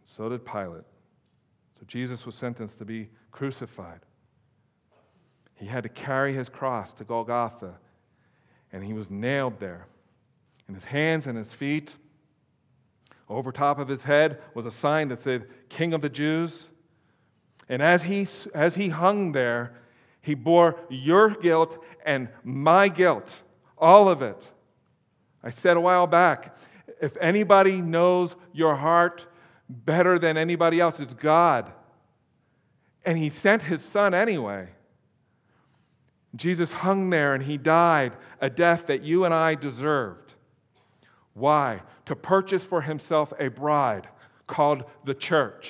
So 0.06 0.30
did 0.30 0.46
Pilate. 0.46 0.86
So 1.80 1.84
So 1.84 1.88
Jesus 1.88 2.26
was 2.26 2.36
sentenced 2.36 2.78
to 2.80 2.86
be 2.86 3.10
crucified. 3.32 4.00
He 5.56 5.66
had 5.66 5.84
to 5.84 5.90
carry 5.90 6.34
his 6.34 6.48
cross 6.48 6.94
to 6.94 7.04
Golgotha, 7.04 7.74
and 8.72 8.82
he 8.82 8.94
was 8.94 9.10
nailed 9.10 9.60
there. 9.60 9.86
And 10.68 10.78
his 10.78 10.86
hands 10.86 11.28
and 11.28 11.38
his 11.38 11.52
feet, 11.56 11.94
over 13.28 13.52
top 13.52 13.80
of 13.80 13.90
his 13.90 14.02
head, 14.02 14.40
was 14.54 14.66
a 14.66 14.72
sign 14.72 15.10
that 15.10 15.24
said, 15.26 15.48
King 15.68 15.94
of 15.94 16.02
the 16.02 16.08
Jews. 16.08 16.58
And 17.68 17.82
as 17.82 18.02
he, 18.02 18.30
as 18.56 18.74
he 18.74 18.88
hung 18.88 19.34
there, 19.34 19.74
he 20.22 20.36
bore 20.36 20.78
your 20.90 21.32
guilt 21.32 21.84
and 22.06 22.30
my 22.46 22.88
guilt, 22.88 23.28
all 23.78 24.08
of 24.08 24.22
it. 24.22 24.42
I 25.44 25.50
said 25.50 25.78
a 25.78 25.82
while 25.82 26.08
back 26.08 26.56
if 27.02 27.18
anybody 27.18 27.82
knows 27.82 28.34
your 28.54 28.76
heart 28.76 29.26
better 29.70 30.20
than 30.20 30.38
anybody 30.38 30.80
else, 30.80 30.96
it's 31.00 31.14
God. 31.14 31.72
And 33.06 33.18
he 33.18 33.30
sent 33.30 33.62
his 33.62 33.82
son 33.92 34.14
anyway. 34.14 34.70
Jesus 36.36 36.72
hung 36.72 37.10
there 37.10 37.36
and 37.36 37.44
he 37.44 37.58
died 37.58 38.14
a 38.42 38.50
death 38.50 38.88
that 38.88 39.04
you 39.04 39.26
and 39.26 39.34
I 39.34 39.56
deserved. 39.56 40.34
Why? 41.34 41.82
To 42.06 42.16
purchase 42.16 42.64
for 42.64 42.82
himself 42.82 43.34
a 43.40 43.50
bride 43.50 44.08
called 44.48 44.84
the 45.06 45.14
church. 45.14 45.70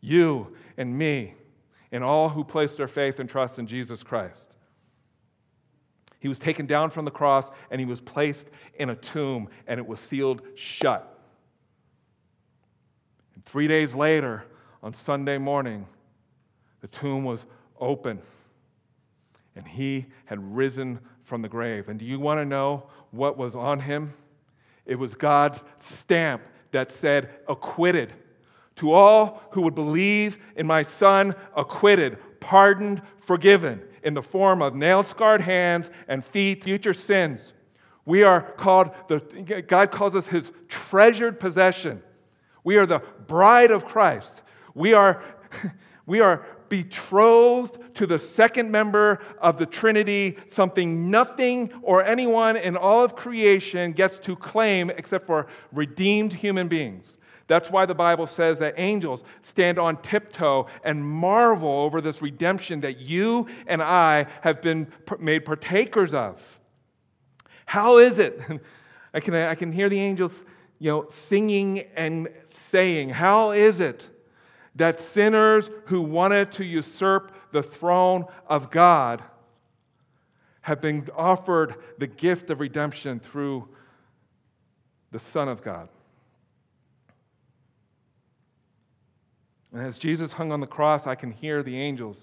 You 0.00 0.56
and 0.76 0.96
me 0.96 1.34
and 1.92 2.04
all 2.04 2.28
who 2.28 2.44
place 2.44 2.74
their 2.74 2.88
faith 2.88 3.18
and 3.18 3.28
trust 3.28 3.58
in 3.58 3.66
Jesus 3.66 4.02
Christ. 4.02 4.53
He 6.24 6.28
was 6.28 6.38
taken 6.38 6.64
down 6.64 6.88
from 6.88 7.04
the 7.04 7.10
cross 7.10 7.44
and 7.70 7.78
he 7.78 7.84
was 7.84 8.00
placed 8.00 8.46
in 8.78 8.88
a 8.88 8.96
tomb 8.96 9.46
and 9.66 9.78
it 9.78 9.86
was 9.86 10.00
sealed 10.00 10.40
shut. 10.54 11.18
And 13.34 13.44
three 13.44 13.68
days 13.68 13.92
later, 13.92 14.46
on 14.82 14.94
Sunday 15.04 15.36
morning, 15.36 15.86
the 16.80 16.88
tomb 16.88 17.24
was 17.24 17.44
open 17.78 18.22
and 19.54 19.68
he 19.68 20.06
had 20.24 20.38
risen 20.56 20.98
from 21.24 21.42
the 21.42 21.48
grave. 21.50 21.90
And 21.90 21.98
do 21.98 22.06
you 22.06 22.18
want 22.18 22.40
to 22.40 22.46
know 22.46 22.84
what 23.10 23.36
was 23.36 23.54
on 23.54 23.78
him? 23.78 24.14
It 24.86 24.94
was 24.94 25.12
God's 25.14 25.60
stamp 26.00 26.40
that 26.70 26.90
said, 27.02 27.28
acquitted. 27.50 28.14
To 28.76 28.92
all 28.92 29.42
who 29.50 29.60
would 29.60 29.74
believe 29.74 30.38
in 30.56 30.66
my 30.66 30.84
son, 30.84 31.34
acquitted, 31.54 32.16
pardoned, 32.40 33.02
forgiven, 33.26 33.82
in 34.04 34.14
the 34.14 34.22
form 34.22 34.62
of 34.62 34.74
nail 34.74 35.02
scarred 35.02 35.40
hands 35.40 35.86
and 36.08 36.24
feet, 36.26 36.62
future 36.62 36.94
sins. 36.94 37.52
We 38.04 38.22
are 38.22 38.42
called, 38.58 38.90
the, 39.08 39.64
God 39.66 39.90
calls 39.90 40.14
us 40.14 40.26
his 40.26 40.44
treasured 40.68 41.40
possession. 41.40 42.02
We 42.62 42.76
are 42.76 42.86
the 42.86 43.00
bride 43.26 43.70
of 43.70 43.86
Christ. 43.86 44.42
We 44.74 44.92
are, 44.92 45.22
we 46.06 46.20
are 46.20 46.46
betrothed 46.68 47.78
to 47.94 48.06
the 48.06 48.18
second 48.18 48.70
member 48.70 49.20
of 49.40 49.58
the 49.58 49.66
Trinity, 49.66 50.36
something 50.52 51.10
nothing 51.10 51.70
or 51.82 52.04
anyone 52.04 52.56
in 52.56 52.76
all 52.76 53.04
of 53.04 53.14
creation 53.14 53.92
gets 53.92 54.18
to 54.20 54.36
claim 54.36 54.90
except 54.90 55.26
for 55.26 55.46
redeemed 55.72 56.32
human 56.32 56.68
beings. 56.68 57.06
That's 57.46 57.70
why 57.70 57.86
the 57.86 57.94
Bible 57.94 58.26
says 58.26 58.58
that 58.60 58.74
angels 58.78 59.22
stand 59.50 59.78
on 59.78 60.00
tiptoe 60.02 60.66
and 60.82 61.06
marvel 61.06 61.68
over 61.68 62.00
this 62.00 62.22
redemption 62.22 62.80
that 62.80 62.98
you 62.98 63.46
and 63.66 63.82
I 63.82 64.26
have 64.40 64.62
been 64.62 64.90
made 65.18 65.44
partakers 65.44 66.14
of. 66.14 66.40
How 67.66 67.98
is 67.98 68.18
it? 68.18 68.40
I 69.14 69.20
can, 69.20 69.34
I 69.34 69.54
can 69.54 69.72
hear 69.72 69.88
the 69.88 70.00
angels 70.00 70.32
you 70.78 70.90
know, 70.90 71.08
singing 71.28 71.84
and 71.96 72.28
saying, 72.70 73.10
How 73.10 73.52
is 73.52 73.80
it 73.80 74.02
that 74.76 75.00
sinners 75.12 75.68
who 75.86 76.02
wanted 76.02 76.52
to 76.52 76.64
usurp 76.64 77.32
the 77.52 77.62
throne 77.62 78.24
of 78.48 78.70
God 78.70 79.22
have 80.64 80.80
been 80.80 81.08
offered 81.14 81.74
the 81.98 82.06
gift 82.06 82.50
of 82.50 82.58
redemption 82.58 83.20
through 83.20 83.68
the 85.12 85.20
Son 85.32 85.48
of 85.48 85.62
God. 85.62 85.88
And 89.74 89.86
as 89.86 89.98
Jesus 89.98 90.32
hung 90.32 90.52
on 90.52 90.60
the 90.60 90.66
cross, 90.66 91.06
I 91.06 91.16
can 91.16 91.32
hear 91.32 91.62
the 91.62 91.78
angels 91.78 92.16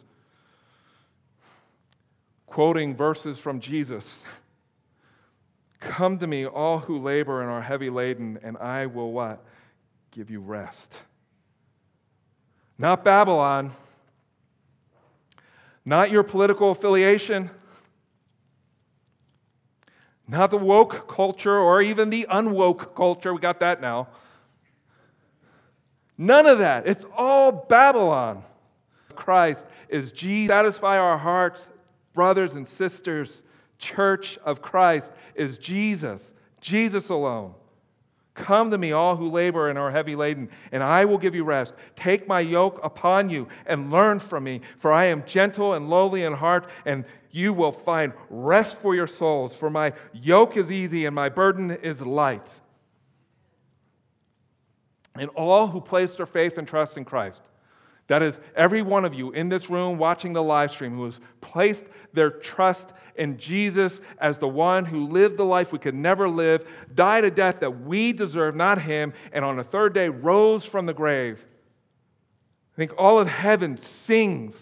quoting 2.47 2.95
verses 2.95 3.37
from 3.39 3.61
Jesus 3.61 4.05
Come 5.81 6.19
to 6.19 6.27
me, 6.27 6.45
all 6.45 6.77
who 6.77 6.99
labor 6.99 7.41
and 7.41 7.49
are 7.49 7.61
heavy 7.61 7.89
laden, 7.89 8.39
and 8.43 8.55
I 8.57 8.85
will 8.85 9.11
what? 9.11 9.43
Give 10.11 10.29
you 10.29 10.39
rest. 10.39 10.87
Not 12.77 13.03
Babylon, 13.03 13.71
not 15.83 16.11
your 16.11 16.21
political 16.21 16.69
affiliation, 16.69 17.49
not 20.27 20.51
the 20.51 20.57
woke 20.57 21.07
culture 21.09 21.57
or 21.57 21.81
even 21.81 22.11
the 22.11 22.27
unwoke 22.31 22.95
culture. 22.95 23.33
We 23.33 23.41
got 23.41 23.59
that 23.61 23.81
now. 23.81 24.07
None 26.21 26.45
of 26.45 26.59
that. 26.59 26.85
It's 26.85 27.03
all 27.17 27.51
Babylon. 27.51 28.43
Christ 29.15 29.63
is 29.89 30.11
Jesus. 30.11 30.49
Satisfy 30.49 30.99
our 30.99 31.17
hearts, 31.17 31.59
brothers 32.13 32.53
and 32.53 32.69
sisters. 32.69 33.41
Church 33.79 34.37
of 34.45 34.61
Christ 34.61 35.09
is 35.33 35.57
Jesus, 35.57 36.21
Jesus 36.61 37.09
alone. 37.09 37.55
Come 38.35 38.69
to 38.69 38.77
me, 38.77 38.91
all 38.91 39.15
who 39.15 39.31
labor 39.31 39.71
and 39.71 39.79
are 39.79 39.89
heavy 39.89 40.15
laden, 40.15 40.47
and 40.71 40.83
I 40.83 41.05
will 41.05 41.17
give 41.17 41.33
you 41.33 41.43
rest. 41.43 41.73
Take 41.95 42.27
my 42.27 42.39
yoke 42.39 42.79
upon 42.83 43.31
you 43.31 43.47
and 43.65 43.89
learn 43.89 44.19
from 44.19 44.43
me, 44.43 44.61
for 44.77 44.93
I 44.93 45.05
am 45.05 45.25
gentle 45.25 45.73
and 45.73 45.89
lowly 45.89 46.21
in 46.21 46.33
heart, 46.33 46.69
and 46.85 47.03
you 47.31 47.51
will 47.51 47.71
find 47.71 48.13
rest 48.29 48.77
for 48.79 48.93
your 48.93 49.07
souls. 49.07 49.55
For 49.55 49.71
my 49.71 49.91
yoke 50.13 50.55
is 50.55 50.69
easy 50.69 51.07
and 51.07 51.15
my 51.15 51.29
burden 51.29 51.71
is 51.71 51.99
light. 51.99 52.47
And 55.15 55.29
all 55.31 55.67
who 55.67 55.81
place 55.81 56.15
their 56.15 56.25
faith 56.25 56.57
and 56.57 56.67
trust 56.67 56.97
in 56.97 57.05
Christ, 57.05 57.41
that 58.07 58.21
is, 58.21 58.35
every 58.55 58.81
one 58.81 59.05
of 59.05 59.13
you 59.13 59.31
in 59.31 59.49
this 59.49 59.69
room 59.69 59.97
watching 59.97 60.33
the 60.33 60.43
live 60.43 60.71
stream 60.71 60.95
who 60.95 61.05
has 61.05 61.19
placed 61.41 61.83
their 62.13 62.29
trust 62.29 62.85
in 63.15 63.37
Jesus 63.37 63.99
as 64.19 64.37
the 64.37 64.47
one 64.47 64.85
who 64.85 65.07
lived 65.07 65.37
the 65.37 65.43
life 65.43 65.71
we 65.71 65.79
could 65.79 65.95
never 65.95 66.29
live, 66.29 66.65
died 66.95 67.23
a 67.23 67.31
death 67.31 67.59
that 67.59 67.81
we 67.85 68.13
deserve, 68.13 68.55
not 68.55 68.81
him, 68.81 69.13
and 69.33 69.45
on 69.45 69.57
the 69.57 69.63
third 69.63 69.93
day 69.93 70.09
rose 70.09 70.65
from 70.65 70.85
the 70.85 70.93
grave. 70.93 71.39
I 72.73 72.77
think 72.77 72.91
all 72.97 73.19
of 73.19 73.27
heaven 73.27 73.79
sings 74.07 74.55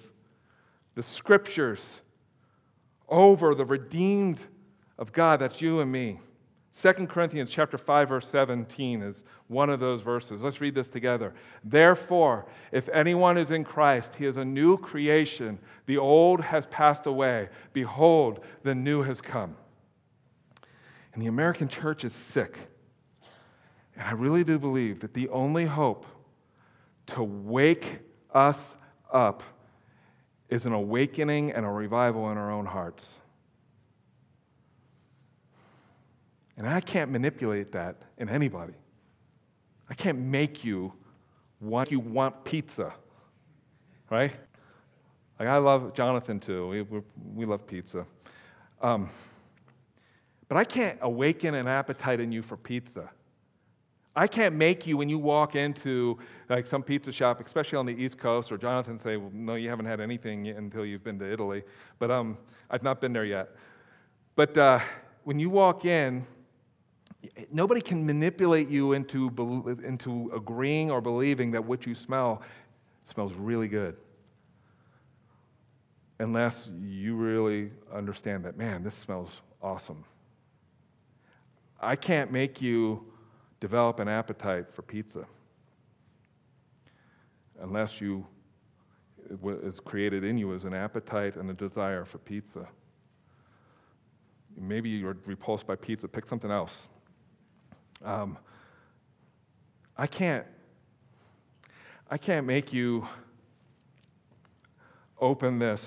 the 0.95 1.03
scriptures 1.03 1.81
over 3.07 3.55
the 3.55 3.65
redeemed 3.65 4.39
of 4.97 5.13
God. 5.13 5.39
That's 5.39 5.61
you 5.61 5.79
and 5.79 5.91
me. 5.91 6.19
2 6.81 7.07
Corinthians 7.07 7.49
chapter 7.49 7.77
5 7.77 8.09
verse 8.09 8.27
17 8.31 9.01
is 9.01 9.23
one 9.47 9.69
of 9.69 9.79
those 9.79 10.01
verses. 10.01 10.41
Let's 10.41 10.61
read 10.61 10.75
this 10.75 10.87
together. 10.87 11.33
Therefore, 11.63 12.45
if 12.71 12.87
anyone 12.89 13.37
is 13.37 13.51
in 13.51 13.63
Christ, 13.63 14.11
he 14.17 14.25
is 14.25 14.37
a 14.37 14.45
new 14.45 14.77
creation. 14.77 15.59
The 15.87 15.97
old 15.97 16.39
has 16.41 16.65
passed 16.67 17.05
away. 17.05 17.49
Behold, 17.73 18.41
the 18.63 18.75
new 18.75 19.01
has 19.01 19.19
come. 19.19 19.55
And 21.13 21.21
the 21.21 21.27
American 21.27 21.67
church 21.67 22.05
is 22.05 22.13
sick. 22.31 22.57
And 23.95 24.07
I 24.07 24.11
really 24.11 24.43
do 24.43 24.57
believe 24.57 25.01
that 25.01 25.13
the 25.13 25.27
only 25.29 25.65
hope 25.65 26.05
to 27.07 27.23
wake 27.23 27.99
us 28.33 28.57
up 29.11 29.43
is 30.49 30.65
an 30.65 30.73
awakening 30.73 31.51
and 31.51 31.65
a 31.65 31.69
revival 31.69 32.31
in 32.31 32.37
our 32.37 32.51
own 32.51 32.65
hearts. 32.65 33.03
And 36.59 36.67
I 36.67 36.81
can't 36.81 37.09
manipulate 37.09 37.71
that 37.71 37.95
in 38.17 38.27
anybody. 38.27 38.73
I 39.89 39.93
can't 39.93 40.19
make 40.19 40.65
you 40.65 40.91
want 41.61 41.89
you 41.89 42.01
want 42.01 42.43
pizza, 42.43 42.93
right? 44.11 44.33
Like 45.39 45.47
I 45.47 45.57
love 45.57 45.93
Jonathan 45.93 46.37
too. 46.37 46.67
We, 46.67 47.01
we 47.33 47.45
love 47.45 47.65
pizza. 47.65 48.05
Um, 48.81 49.09
but 50.49 50.57
I 50.57 50.65
can't 50.65 50.97
awaken 51.01 51.55
an 51.55 51.67
appetite 51.67 52.19
in 52.19 52.29
you 52.29 52.43
for 52.43 52.57
pizza. 52.57 53.09
I 54.17 54.27
can't 54.27 54.55
make 54.55 54.85
you 54.85 54.97
when 54.97 55.07
you 55.07 55.17
walk 55.17 55.55
into 55.55 56.19
like 56.49 56.67
some 56.67 56.83
pizza 56.83 57.13
shop, 57.13 57.39
especially 57.45 57.77
on 57.77 57.85
the 57.85 57.93
East 57.93 58.17
Coast, 58.17 58.51
or 58.51 58.57
Jonathan 58.57 58.99
say, 59.01 59.15
well, 59.15 59.31
"No, 59.33 59.55
you 59.55 59.69
haven't 59.69 59.85
had 59.85 60.01
anything 60.01 60.49
until 60.49 60.85
you've 60.85 61.05
been 61.05 61.19
to 61.19 61.31
Italy." 61.31 61.63
But 61.99 62.11
um, 62.11 62.37
I've 62.69 62.83
not 62.83 62.99
been 62.99 63.13
there 63.13 63.23
yet. 63.23 63.51
But 64.35 64.57
uh, 64.57 64.79
when 65.23 65.39
you 65.39 65.49
walk 65.49 65.85
in, 65.85 66.25
Nobody 67.51 67.81
can 67.81 68.05
manipulate 68.05 68.69
you 68.69 68.93
into, 68.93 69.27
into 69.85 70.31
agreeing 70.35 70.89
or 70.89 71.01
believing 71.01 71.51
that 71.51 71.63
what 71.63 71.85
you 71.85 71.93
smell 71.93 72.41
smells 73.11 73.33
really 73.33 73.67
good. 73.67 73.95
Unless 76.19 76.69
you 76.81 77.15
really 77.15 77.71
understand 77.93 78.45
that, 78.45 78.57
man, 78.57 78.83
this 78.83 78.93
smells 79.03 79.41
awesome. 79.61 80.03
I 81.81 81.95
can't 81.95 82.31
make 82.31 82.61
you 82.61 83.05
develop 83.59 83.99
an 83.99 84.07
appetite 84.07 84.65
for 84.73 84.81
pizza 84.81 85.25
unless 87.61 87.99
you 87.99 88.25
is 89.43 89.79
created 89.81 90.23
in 90.23 90.37
you 90.37 90.53
is 90.53 90.63
an 90.63 90.73
appetite 90.73 91.35
and 91.35 91.49
a 91.49 91.53
desire 91.53 92.05
for 92.05 92.17
pizza. 92.19 92.67
Maybe 94.57 94.89
you're 94.89 95.17
repulsed 95.25 95.67
by 95.67 95.75
pizza, 95.75 96.07
pick 96.07 96.25
something 96.25 96.49
else. 96.49 96.71
Um, 98.03 98.37
I 99.97 100.07
can't, 100.07 100.45
I 102.09 102.17
can't 102.17 102.45
make 102.45 102.71
you 102.71 103.07
open 105.19 105.59
this 105.59 105.81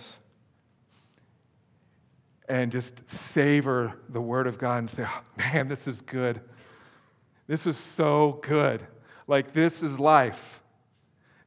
and 2.49 2.71
just 2.71 2.93
savor 3.33 3.95
the 4.11 4.21
Word 4.21 4.47
of 4.47 4.59
God 4.59 4.79
and 4.79 4.91
say, 4.91 5.05
oh, 5.07 5.23
man, 5.39 5.69
this 5.69 5.87
is 5.87 6.01
good. 6.03 6.41
This 7.47 7.67
is 7.67 7.77
so 7.97 8.41
good. 8.43 8.87
Like, 9.27 9.55
this 9.55 9.83
is 9.83 9.99
life. 9.99 10.39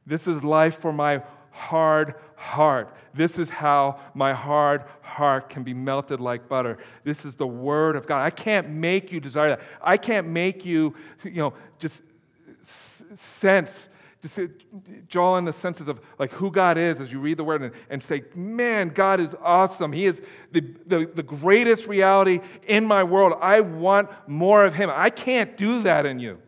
This 0.06 0.26
is 0.26 0.42
life 0.42 0.80
for 0.80 0.92
my 0.92 1.22
hard 1.56 2.14
heart. 2.36 2.94
This 3.14 3.38
is 3.38 3.48
how 3.48 3.98
my 4.14 4.34
hard 4.34 4.84
heart 5.00 5.48
can 5.48 5.64
be 5.64 5.72
melted 5.72 6.20
like 6.20 6.48
butter. 6.48 6.78
This 7.02 7.24
is 7.24 7.34
the 7.34 7.46
Word 7.46 7.96
of 7.96 8.06
God. 8.06 8.22
I 8.22 8.30
can't 8.30 8.68
make 8.68 9.10
you 9.10 9.20
desire 9.20 9.50
that. 9.50 9.60
I 9.82 9.96
can't 9.96 10.28
make 10.28 10.64
you, 10.64 10.94
you 11.24 11.36
know, 11.36 11.54
just 11.78 11.94
sense 13.40 13.70
just 14.22 14.50
draw 15.08 15.36
in 15.36 15.44
the 15.44 15.52
senses 15.54 15.88
of 15.88 16.00
like 16.18 16.32
who 16.32 16.50
God 16.50 16.78
is 16.78 17.00
as 17.00 17.12
you 17.12 17.20
read 17.20 17.36
the 17.36 17.44
word 17.44 17.62
and, 17.62 17.72
and 17.90 18.02
say, 18.02 18.24
man, 18.34 18.88
God 18.88 19.20
is 19.20 19.30
awesome. 19.40 19.92
He 19.92 20.06
is 20.06 20.16
the, 20.52 20.62
the, 20.86 21.10
the 21.14 21.22
greatest 21.22 21.86
reality 21.86 22.40
in 22.66 22.84
my 22.84 23.04
world. 23.04 23.34
I 23.40 23.60
want 23.60 24.08
more 24.26 24.64
of 24.64 24.74
Him. 24.74 24.90
I 24.92 25.10
can't 25.10 25.56
do 25.56 25.82
that 25.84 26.06
in 26.06 26.18
you. 26.18 26.38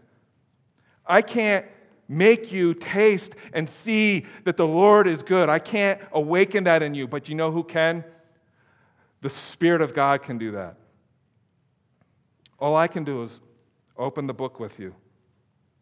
I 1.07 1.23
can't 1.23 1.67
make 2.09 2.51
you 2.51 2.75
taste 2.75 3.31
and 3.53 3.69
see 3.85 4.25
that 4.45 4.57
the 4.57 4.67
Lord 4.67 5.07
is 5.07 5.23
good. 5.23 5.49
I 5.49 5.59
can't 5.59 6.01
awaken 6.13 6.65
that 6.65 6.83
in 6.83 6.95
you. 6.95 7.07
But 7.07 7.29
you 7.29 7.35
know 7.35 7.53
who 7.53 7.63
can? 7.63 8.03
The 9.21 9.31
Spirit 9.53 9.83
of 9.83 9.95
God 9.95 10.23
can 10.23 10.39
do 10.39 10.53
that. 10.53 10.77
All 12.59 12.75
I 12.75 12.89
can 12.89 13.05
do 13.05 13.23
is 13.25 13.31
open 13.97 14.27
the 14.27 14.33
book 14.33 14.59
with 14.59 14.79
you. 14.79 14.95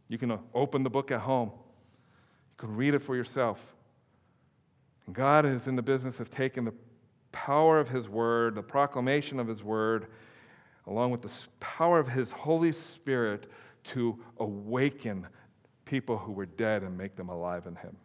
You 0.08 0.18
can 0.18 0.38
open 0.54 0.82
the 0.82 0.90
book 0.90 1.10
at 1.10 1.20
home. 1.20 1.50
You 1.54 2.56
can 2.58 2.76
read 2.76 2.94
it 2.94 3.02
for 3.02 3.14
yourself. 3.16 3.58
God 5.12 5.46
is 5.46 5.66
in 5.66 5.76
the 5.76 5.82
business 5.82 6.18
of 6.18 6.30
taking 6.30 6.64
the 6.64 6.74
power 7.30 7.78
of 7.78 7.88
His 7.88 8.08
Word, 8.08 8.54
the 8.54 8.62
proclamation 8.62 9.38
of 9.38 9.46
His 9.46 9.62
Word, 9.62 10.06
along 10.86 11.12
with 11.12 11.22
the 11.22 11.30
power 11.60 11.98
of 11.98 12.08
His 12.08 12.30
Holy 12.32 12.72
Spirit 12.72 13.46
to 13.92 14.18
awaken 14.38 15.26
people 15.86 16.18
who 16.18 16.32
were 16.32 16.46
dead 16.46 16.82
and 16.82 16.96
make 16.96 17.16
them 17.16 17.30
alive 17.30 17.66
in 17.66 17.74
Him. 17.76 17.96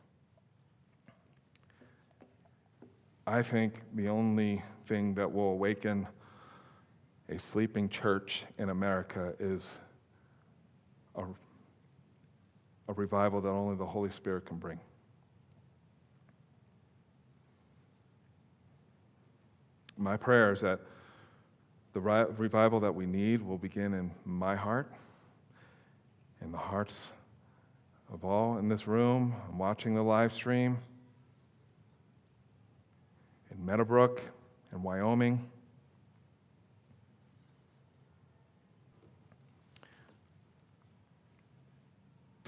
I 3.28 3.44
think 3.44 3.82
the 3.96 4.08
only 4.08 4.64
thing 4.88 5.14
that 5.16 5.32
will 5.32 5.52
awaken 5.52 6.08
a 7.30 7.38
sleeping 7.52 7.90
church 7.90 8.44
in 8.58 8.70
America 8.70 9.34
is 9.40 9.64
a 11.16 11.24
a 12.92 12.94
revival 12.94 13.40
that 13.40 13.50
only 13.50 13.76
the 13.78 13.86
Holy 13.86 14.12
Spirit 14.12 14.46
can 14.46 14.58
bring. 14.58 14.80
My 19.98 20.18
prayer 20.18 20.52
is 20.52 20.60
that 20.62 20.82
the 21.94 22.00
revival 22.00 22.80
that 22.82 22.94
we 22.94 23.06
need 23.06 23.42
will 23.42 23.58
begin 23.58 23.94
in 23.94 24.12
my 24.26 24.56
heart, 24.56 24.92
in 26.42 26.52
the 26.52 26.58
hearts 26.58 26.96
of 28.12 28.26
all 28.26 28.58
in 28.58 28.68
this 28.68 28.88
room, 28.88 29.34
watching 29.56 29.96
the 29.96 30.02
live 30.02 30.32
stream, 30.34 30.78
in 33.52 33.66
Meadowbrook, 33.66 34.22
in 34.74 34.84
Wyoming. 34.84 35.48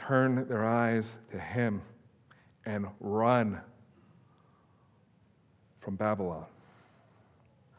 turn 0.08 0.46
their 0.48 0.66
eyes 0.66 1.06
to 1.32 1.40
Him 1.40 1.82
and 2.66 2.86
run 3.00 3.60
from 5.80 5.96
Babylon. 5.96 6.46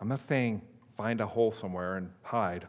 I'm 0.01 0.09
not 0.09 0.20
saying 0.28 0.61
find 0.97 1.20
a 1.20 1.26
hole 1.26 1.55
somewhere 1.61 1.97
and 1.97 2.11
hide 2.22 2.66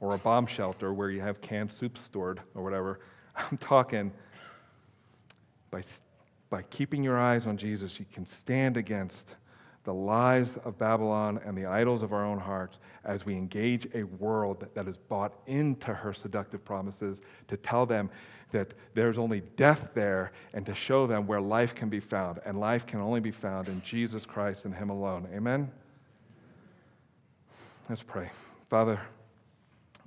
or 0.00 0.14
a 0.14 0.18
bomb 0.18 0.46
shelter 0.46 0.92
where 0.92 1.10
you 1.10 1.20
have 1.20 1.40
canned 1.40 1.70
soup 1.78 1.98
stored 2.06 2.40
or 2.54 2.62
whatever. 2.62 3.00
I'm 3.36 3.58
talking 3.58 4.12
by, 5.74 5.82
by 6.50 6.62
keeping 6.62 7.02
your 7.02 7.18
eyes 7.18 7.48
on 7.48 7.56
Jesus, 7.56 7.98
you 7.98 8.06
can 8.12 8.26
stand 8.40 8.76
against 8.76 9.34
the 9.82 9.92
lies 9.92 10.46
of 10.64 10.78
Babylon 10.78 11.40
and 11.44 11.58
the 11.58 11.66
idols 11.66 12.02
of 12.02 12.12
our 12.12 12.24
own 12.24 12.38
hearts 12.38 12.78
as 13.04 13.26
we 13.26 13.34
engage 13.34 13.88
a 13.92 14.04
world 14.04 14.60
that, 14.60 14.72
that 14.76 14.86
is 14.86 14.96
bought 15.08 15.34
into 15.48 15.92
her 15.92 16.14
seductive 16.14 16.64
promises 16.64 17.18
to 17.48 17.56
tell 17.56 17.84
them 17.86 18.08
that 18.52 18.72
there's 18.94 19.18
only 19.18 19.42
death 19.56 19.80
there 19.94 20.30
and 20.54 20.64
to 20.64 20.74
show 20.76 21.08
them 21.08 21.26
where 21.26 21.40
life 21.40 21.74
can 21.74 21.88
be 21.88 21.98
found. 21.98 22.38
And 22.46 22.60
life 22.60 22.86
can 22.86 23.00
only 23.00 23.20
be 23.20 23.32
found 23.32 23.66
in 23.66 23.82
Jesus 23.82 24.24
Christ 24.24 24.64
and 24.64 24.72
Him 24.72 24.90
alone. 24.90 25.26
Amen? 25.34 25.68
Let's 27.90 28.02
pray. 28.02 28.30
Father, 28.70 29.00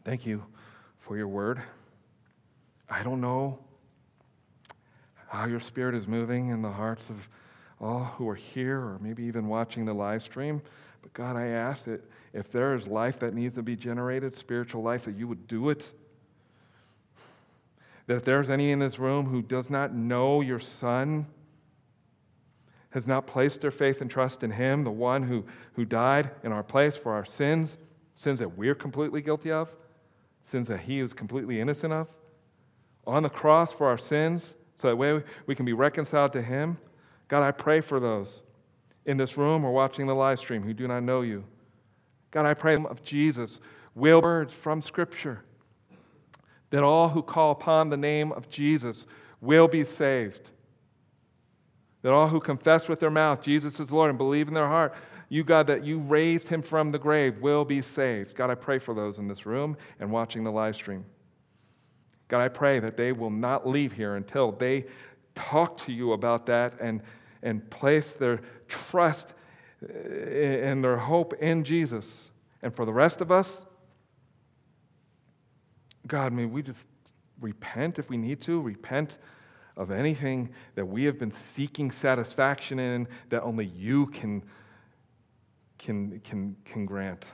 thank 0.05 0.25
you 0.25 0.43
for 1.01 1.17
your 1.17 1.27
word. 1.27 1.61
I 2.89 3.03
don't 3.03 3.19
know 3.19 3.59
how 5.27 5.45
your 5.45 5.59
spirit 5.59 5.95
is 5.95 6.07
moving 6.07 6.49
in 6.49 6.61
the 6.61 6.71
hearts 6.71 7.09
of 7.09 7.17
all 7.79 8.03
who 8.03 8.27
are 8.27 8.35
here 8.35 8.79
or 8.79 8.97
maybe 9.01 9.23
even 9.23 9.47
watching 9.47 9.85
the 9.85 9.93
live 9.93 10.23
stream. 10.23 10.61
But 11.01 11.13
God, 11.13 11.35
I 11.35 11.47
ask 11.47 11.85
that 11.85 12.01
if 12.33 12.51
there 12.51 12.75
is 12.75 12.87
life 12.87 13.19
that 13.19 13.33
needs 13.33 13.55
to 13.55 13.61
be 13.61 13.75
generated, 13.75 14.37
spiritual 14.37 14.81
life, 14.83 15.05
that 15.05 15.15
you 15.15 15.27
would 15.27 15.47
do 15.47 15.69
it 15.69 15.83
that 18.07 18.15
if 18.15 18.25
there's 18.25 18.49
any 18.49 18.71
in 18.71 18.79
this 18.79 18.97
room 18.97 19.25
who 19.25 19.41
does 19.41 19.69
not 19.69 19.93
know 19.93 20.41
your 20.41 20.61
Son, 20.61 21.27
has 22.91 23.05
not 23.05 23.27
placed 23.27 23.61
their 23.61 23.71
faith 23.71 24.01
and 24.01 24.09
trust 24.09 24.43
in 24.43 24.51
Him, 24.51 24.83
the 24.83 24.89
one 24.89 25.21
who, 25.21 25.43
who 25.73 25.85
died 25.85 26.31
in 26.43 26.53
our 26.53 26.63
place 26.63 26.95
for 26.95 27.13
our 27.13 27.25
sins, 27.25 27.77
sins 28.15 28.39
that 28.39 28.57
we're 28.57 28.75
completely 28.75 29.21
guilty 29.21 29.51
of, 29.51 29.69
sins 30.51 30.69
that 30.69 30.79
He 30.79 31.01
is 31.01 31.11
completely 31.11 31.59
innocent 31.59 31.91
of, 31.91 32.07
on 33.05 33.23
the 33.23 33.29
cross 33.29 33.73
for 33.73 33.87
our 33.87 33.97
sins, 33.97 34.53
so 34.81 34.87
that 34.87 34.95
way 34.95 35.23
we 35.45 35.55
can 35.55 35.65
be 35.65 35.73
reconciled 35.73 36.33
to 36.33 36.41
Him. 36.41 36.77
God, 37.27 37.43
I 37.43 37.51
pray 37.51 37.81
for 37.81 37.99
those 37.99 38.41
in 39.05 39.17
this 39.17 39.37
room 39.37 39.65
or 39.65 39.71
watching 39.71 40.07
the 40.07 40.15
live 40.15 40.39
stream 40.39 40.61
who 40.61 40.73
do 40.73 40.87
not 40.87 41.01
know 41.01 41.21
you. 41.21 41.43
God, 42.31 42.45
I 42.45 42.53
pray 42.53 42.75
of 42.75 43.03
Jesus, 43.03 43.59
will 43.95 44.21
words 44.21 44.53
from 44.61 44.81
Scripture 44.81 45.43
that 46.69 46.83
all 46.83 47.09
who 47.09 47.21
call 47.21 47.51
upon 47.51 47.89
the 47.89 47.97
name 47.97 48.31
of 48.31 48.49
Jesus 48.49 49.05
will 49.41 49.67
be 49.67 49.83
saved. 49.83 50.49
That 52.01 52.13
all 52.13 52.27
who 52.27 52.39
confess 52.39 52.87
with 52.87 52.99
their 52.99 53.09
mouth 53.09 53.41
Jesus 53.41 53.79
is 53.79 53.91
Lord 53.91 54.09
and 54.09 54.17
believe 54.17 54.47
in 54.47 54.53
their 54.53 54.67
heart, 54.67 54.93
you, 55.29 55.43
God, 55.43 55.67
that 55.67 55.85
you 55.85 55.99
raised 55.99 56.47
him 56.47 56.61
from 56.61 56.91
the 56.91 56.99
grave 56.99 57.39
will 57.41 57.65
be 57.65 57.81
saved. 57.81 58.35
God, 58.35 58.49
I 58.49 58.55
pray 58.55 58.79
for 58.79 58.93
those 58.93 59.17
in 59.17 59.27
this 59.27 59.45
room 59.45 59.75
and 59.99 60.11
watching 60.11 60.43
the 60.43 60.51
live 60.51 60.75
stream. 60.75 61.03
God, 62.27 62.41
I 62.41 62.49
pray 62.49 62.79
that 62.79 62.97
they 62.97 63.11
will 63.11 63.29
not 63.29 63.67
leave 63.67 63.93
here 63.93 64.15
until 64.15 64.51
they 64.51 64.85
talk 65.35 65.77
to 65.85 65.93
you 65.93 66.13
about 66.13 66.45
that 66.47 66.73
and, 66.81 67.01
and 67.43 67.67
place 67.69 68.13
their 68.19 68.41
trust 68.67 69.27
uh, 69.83 69.93
and 69.93 70.83
their 70.83 70.97
hope 70.97 71.33
in 71.35 71.63
Jesus. 71.63 72.05
And 72.63 72.75
for 72.75 72.85
the 72.85 72.93
rest 72.93 73.21
of 73.21 73.31
us, 73.31 73.47
God, 76.07 76.33
may 76.33 76.45
we 76.45 76.61
just 76.61 76.87
repent 77.39 77.99
if 77.99 78.09
we 78.09 78.17
need 78.17 78.41
to, 78.41 78.61
repent 78.61 79.17
of 79.75 79.91
anything 79.91 80.49
that 80.75 80.85
we 80.85 81.03
have 81.03 81.19
been 81.19 81.33
seeking 81.55 81.91
satisfaction 81.91 82.79
in 82.79 83.07
that 83.29 83.43
only 83.43 83.65
you 83.65 84.07
can, 84.07 84.43
can, 85.77 86.19
can, 86.23 86.55
can 86.65 86.85
grant. 86.85 87.25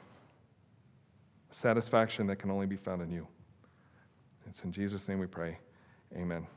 Satisfaction 1.61 2.27
that 2.27 2.37
can 2.37 2.51
only 2.51 2.65
be 2.65 2.75
found 2.75 3.01
in 3.01 3.09
you. 3.09 3.25
It's 4.49 4.63
in 4.63 4.71
Jesus' 4.71 5.07
name 5.07 5.19
we 5.19 5.27
pray. 5.27 5.57
Amen. 6.15 6.47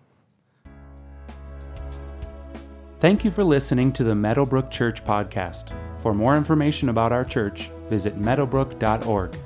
Thank 2.99 3.25
you 3.25 3.31
for 3.31 3.45
listening 3.45 3.93
to 3.93 4.05
the 4.05 4.15
Meadowbrook 4.15 4.71
Church 4.71 5.05
podcast. 5.05 5.71
For 6.01 6.15
more 6.15 6.37
information 6.37 6.89
about 6.89 7.13
our 7.13 7.25
church, 7.25 7.71
visit 7.89 8.19
meadowbrook.org. 8.19 9.37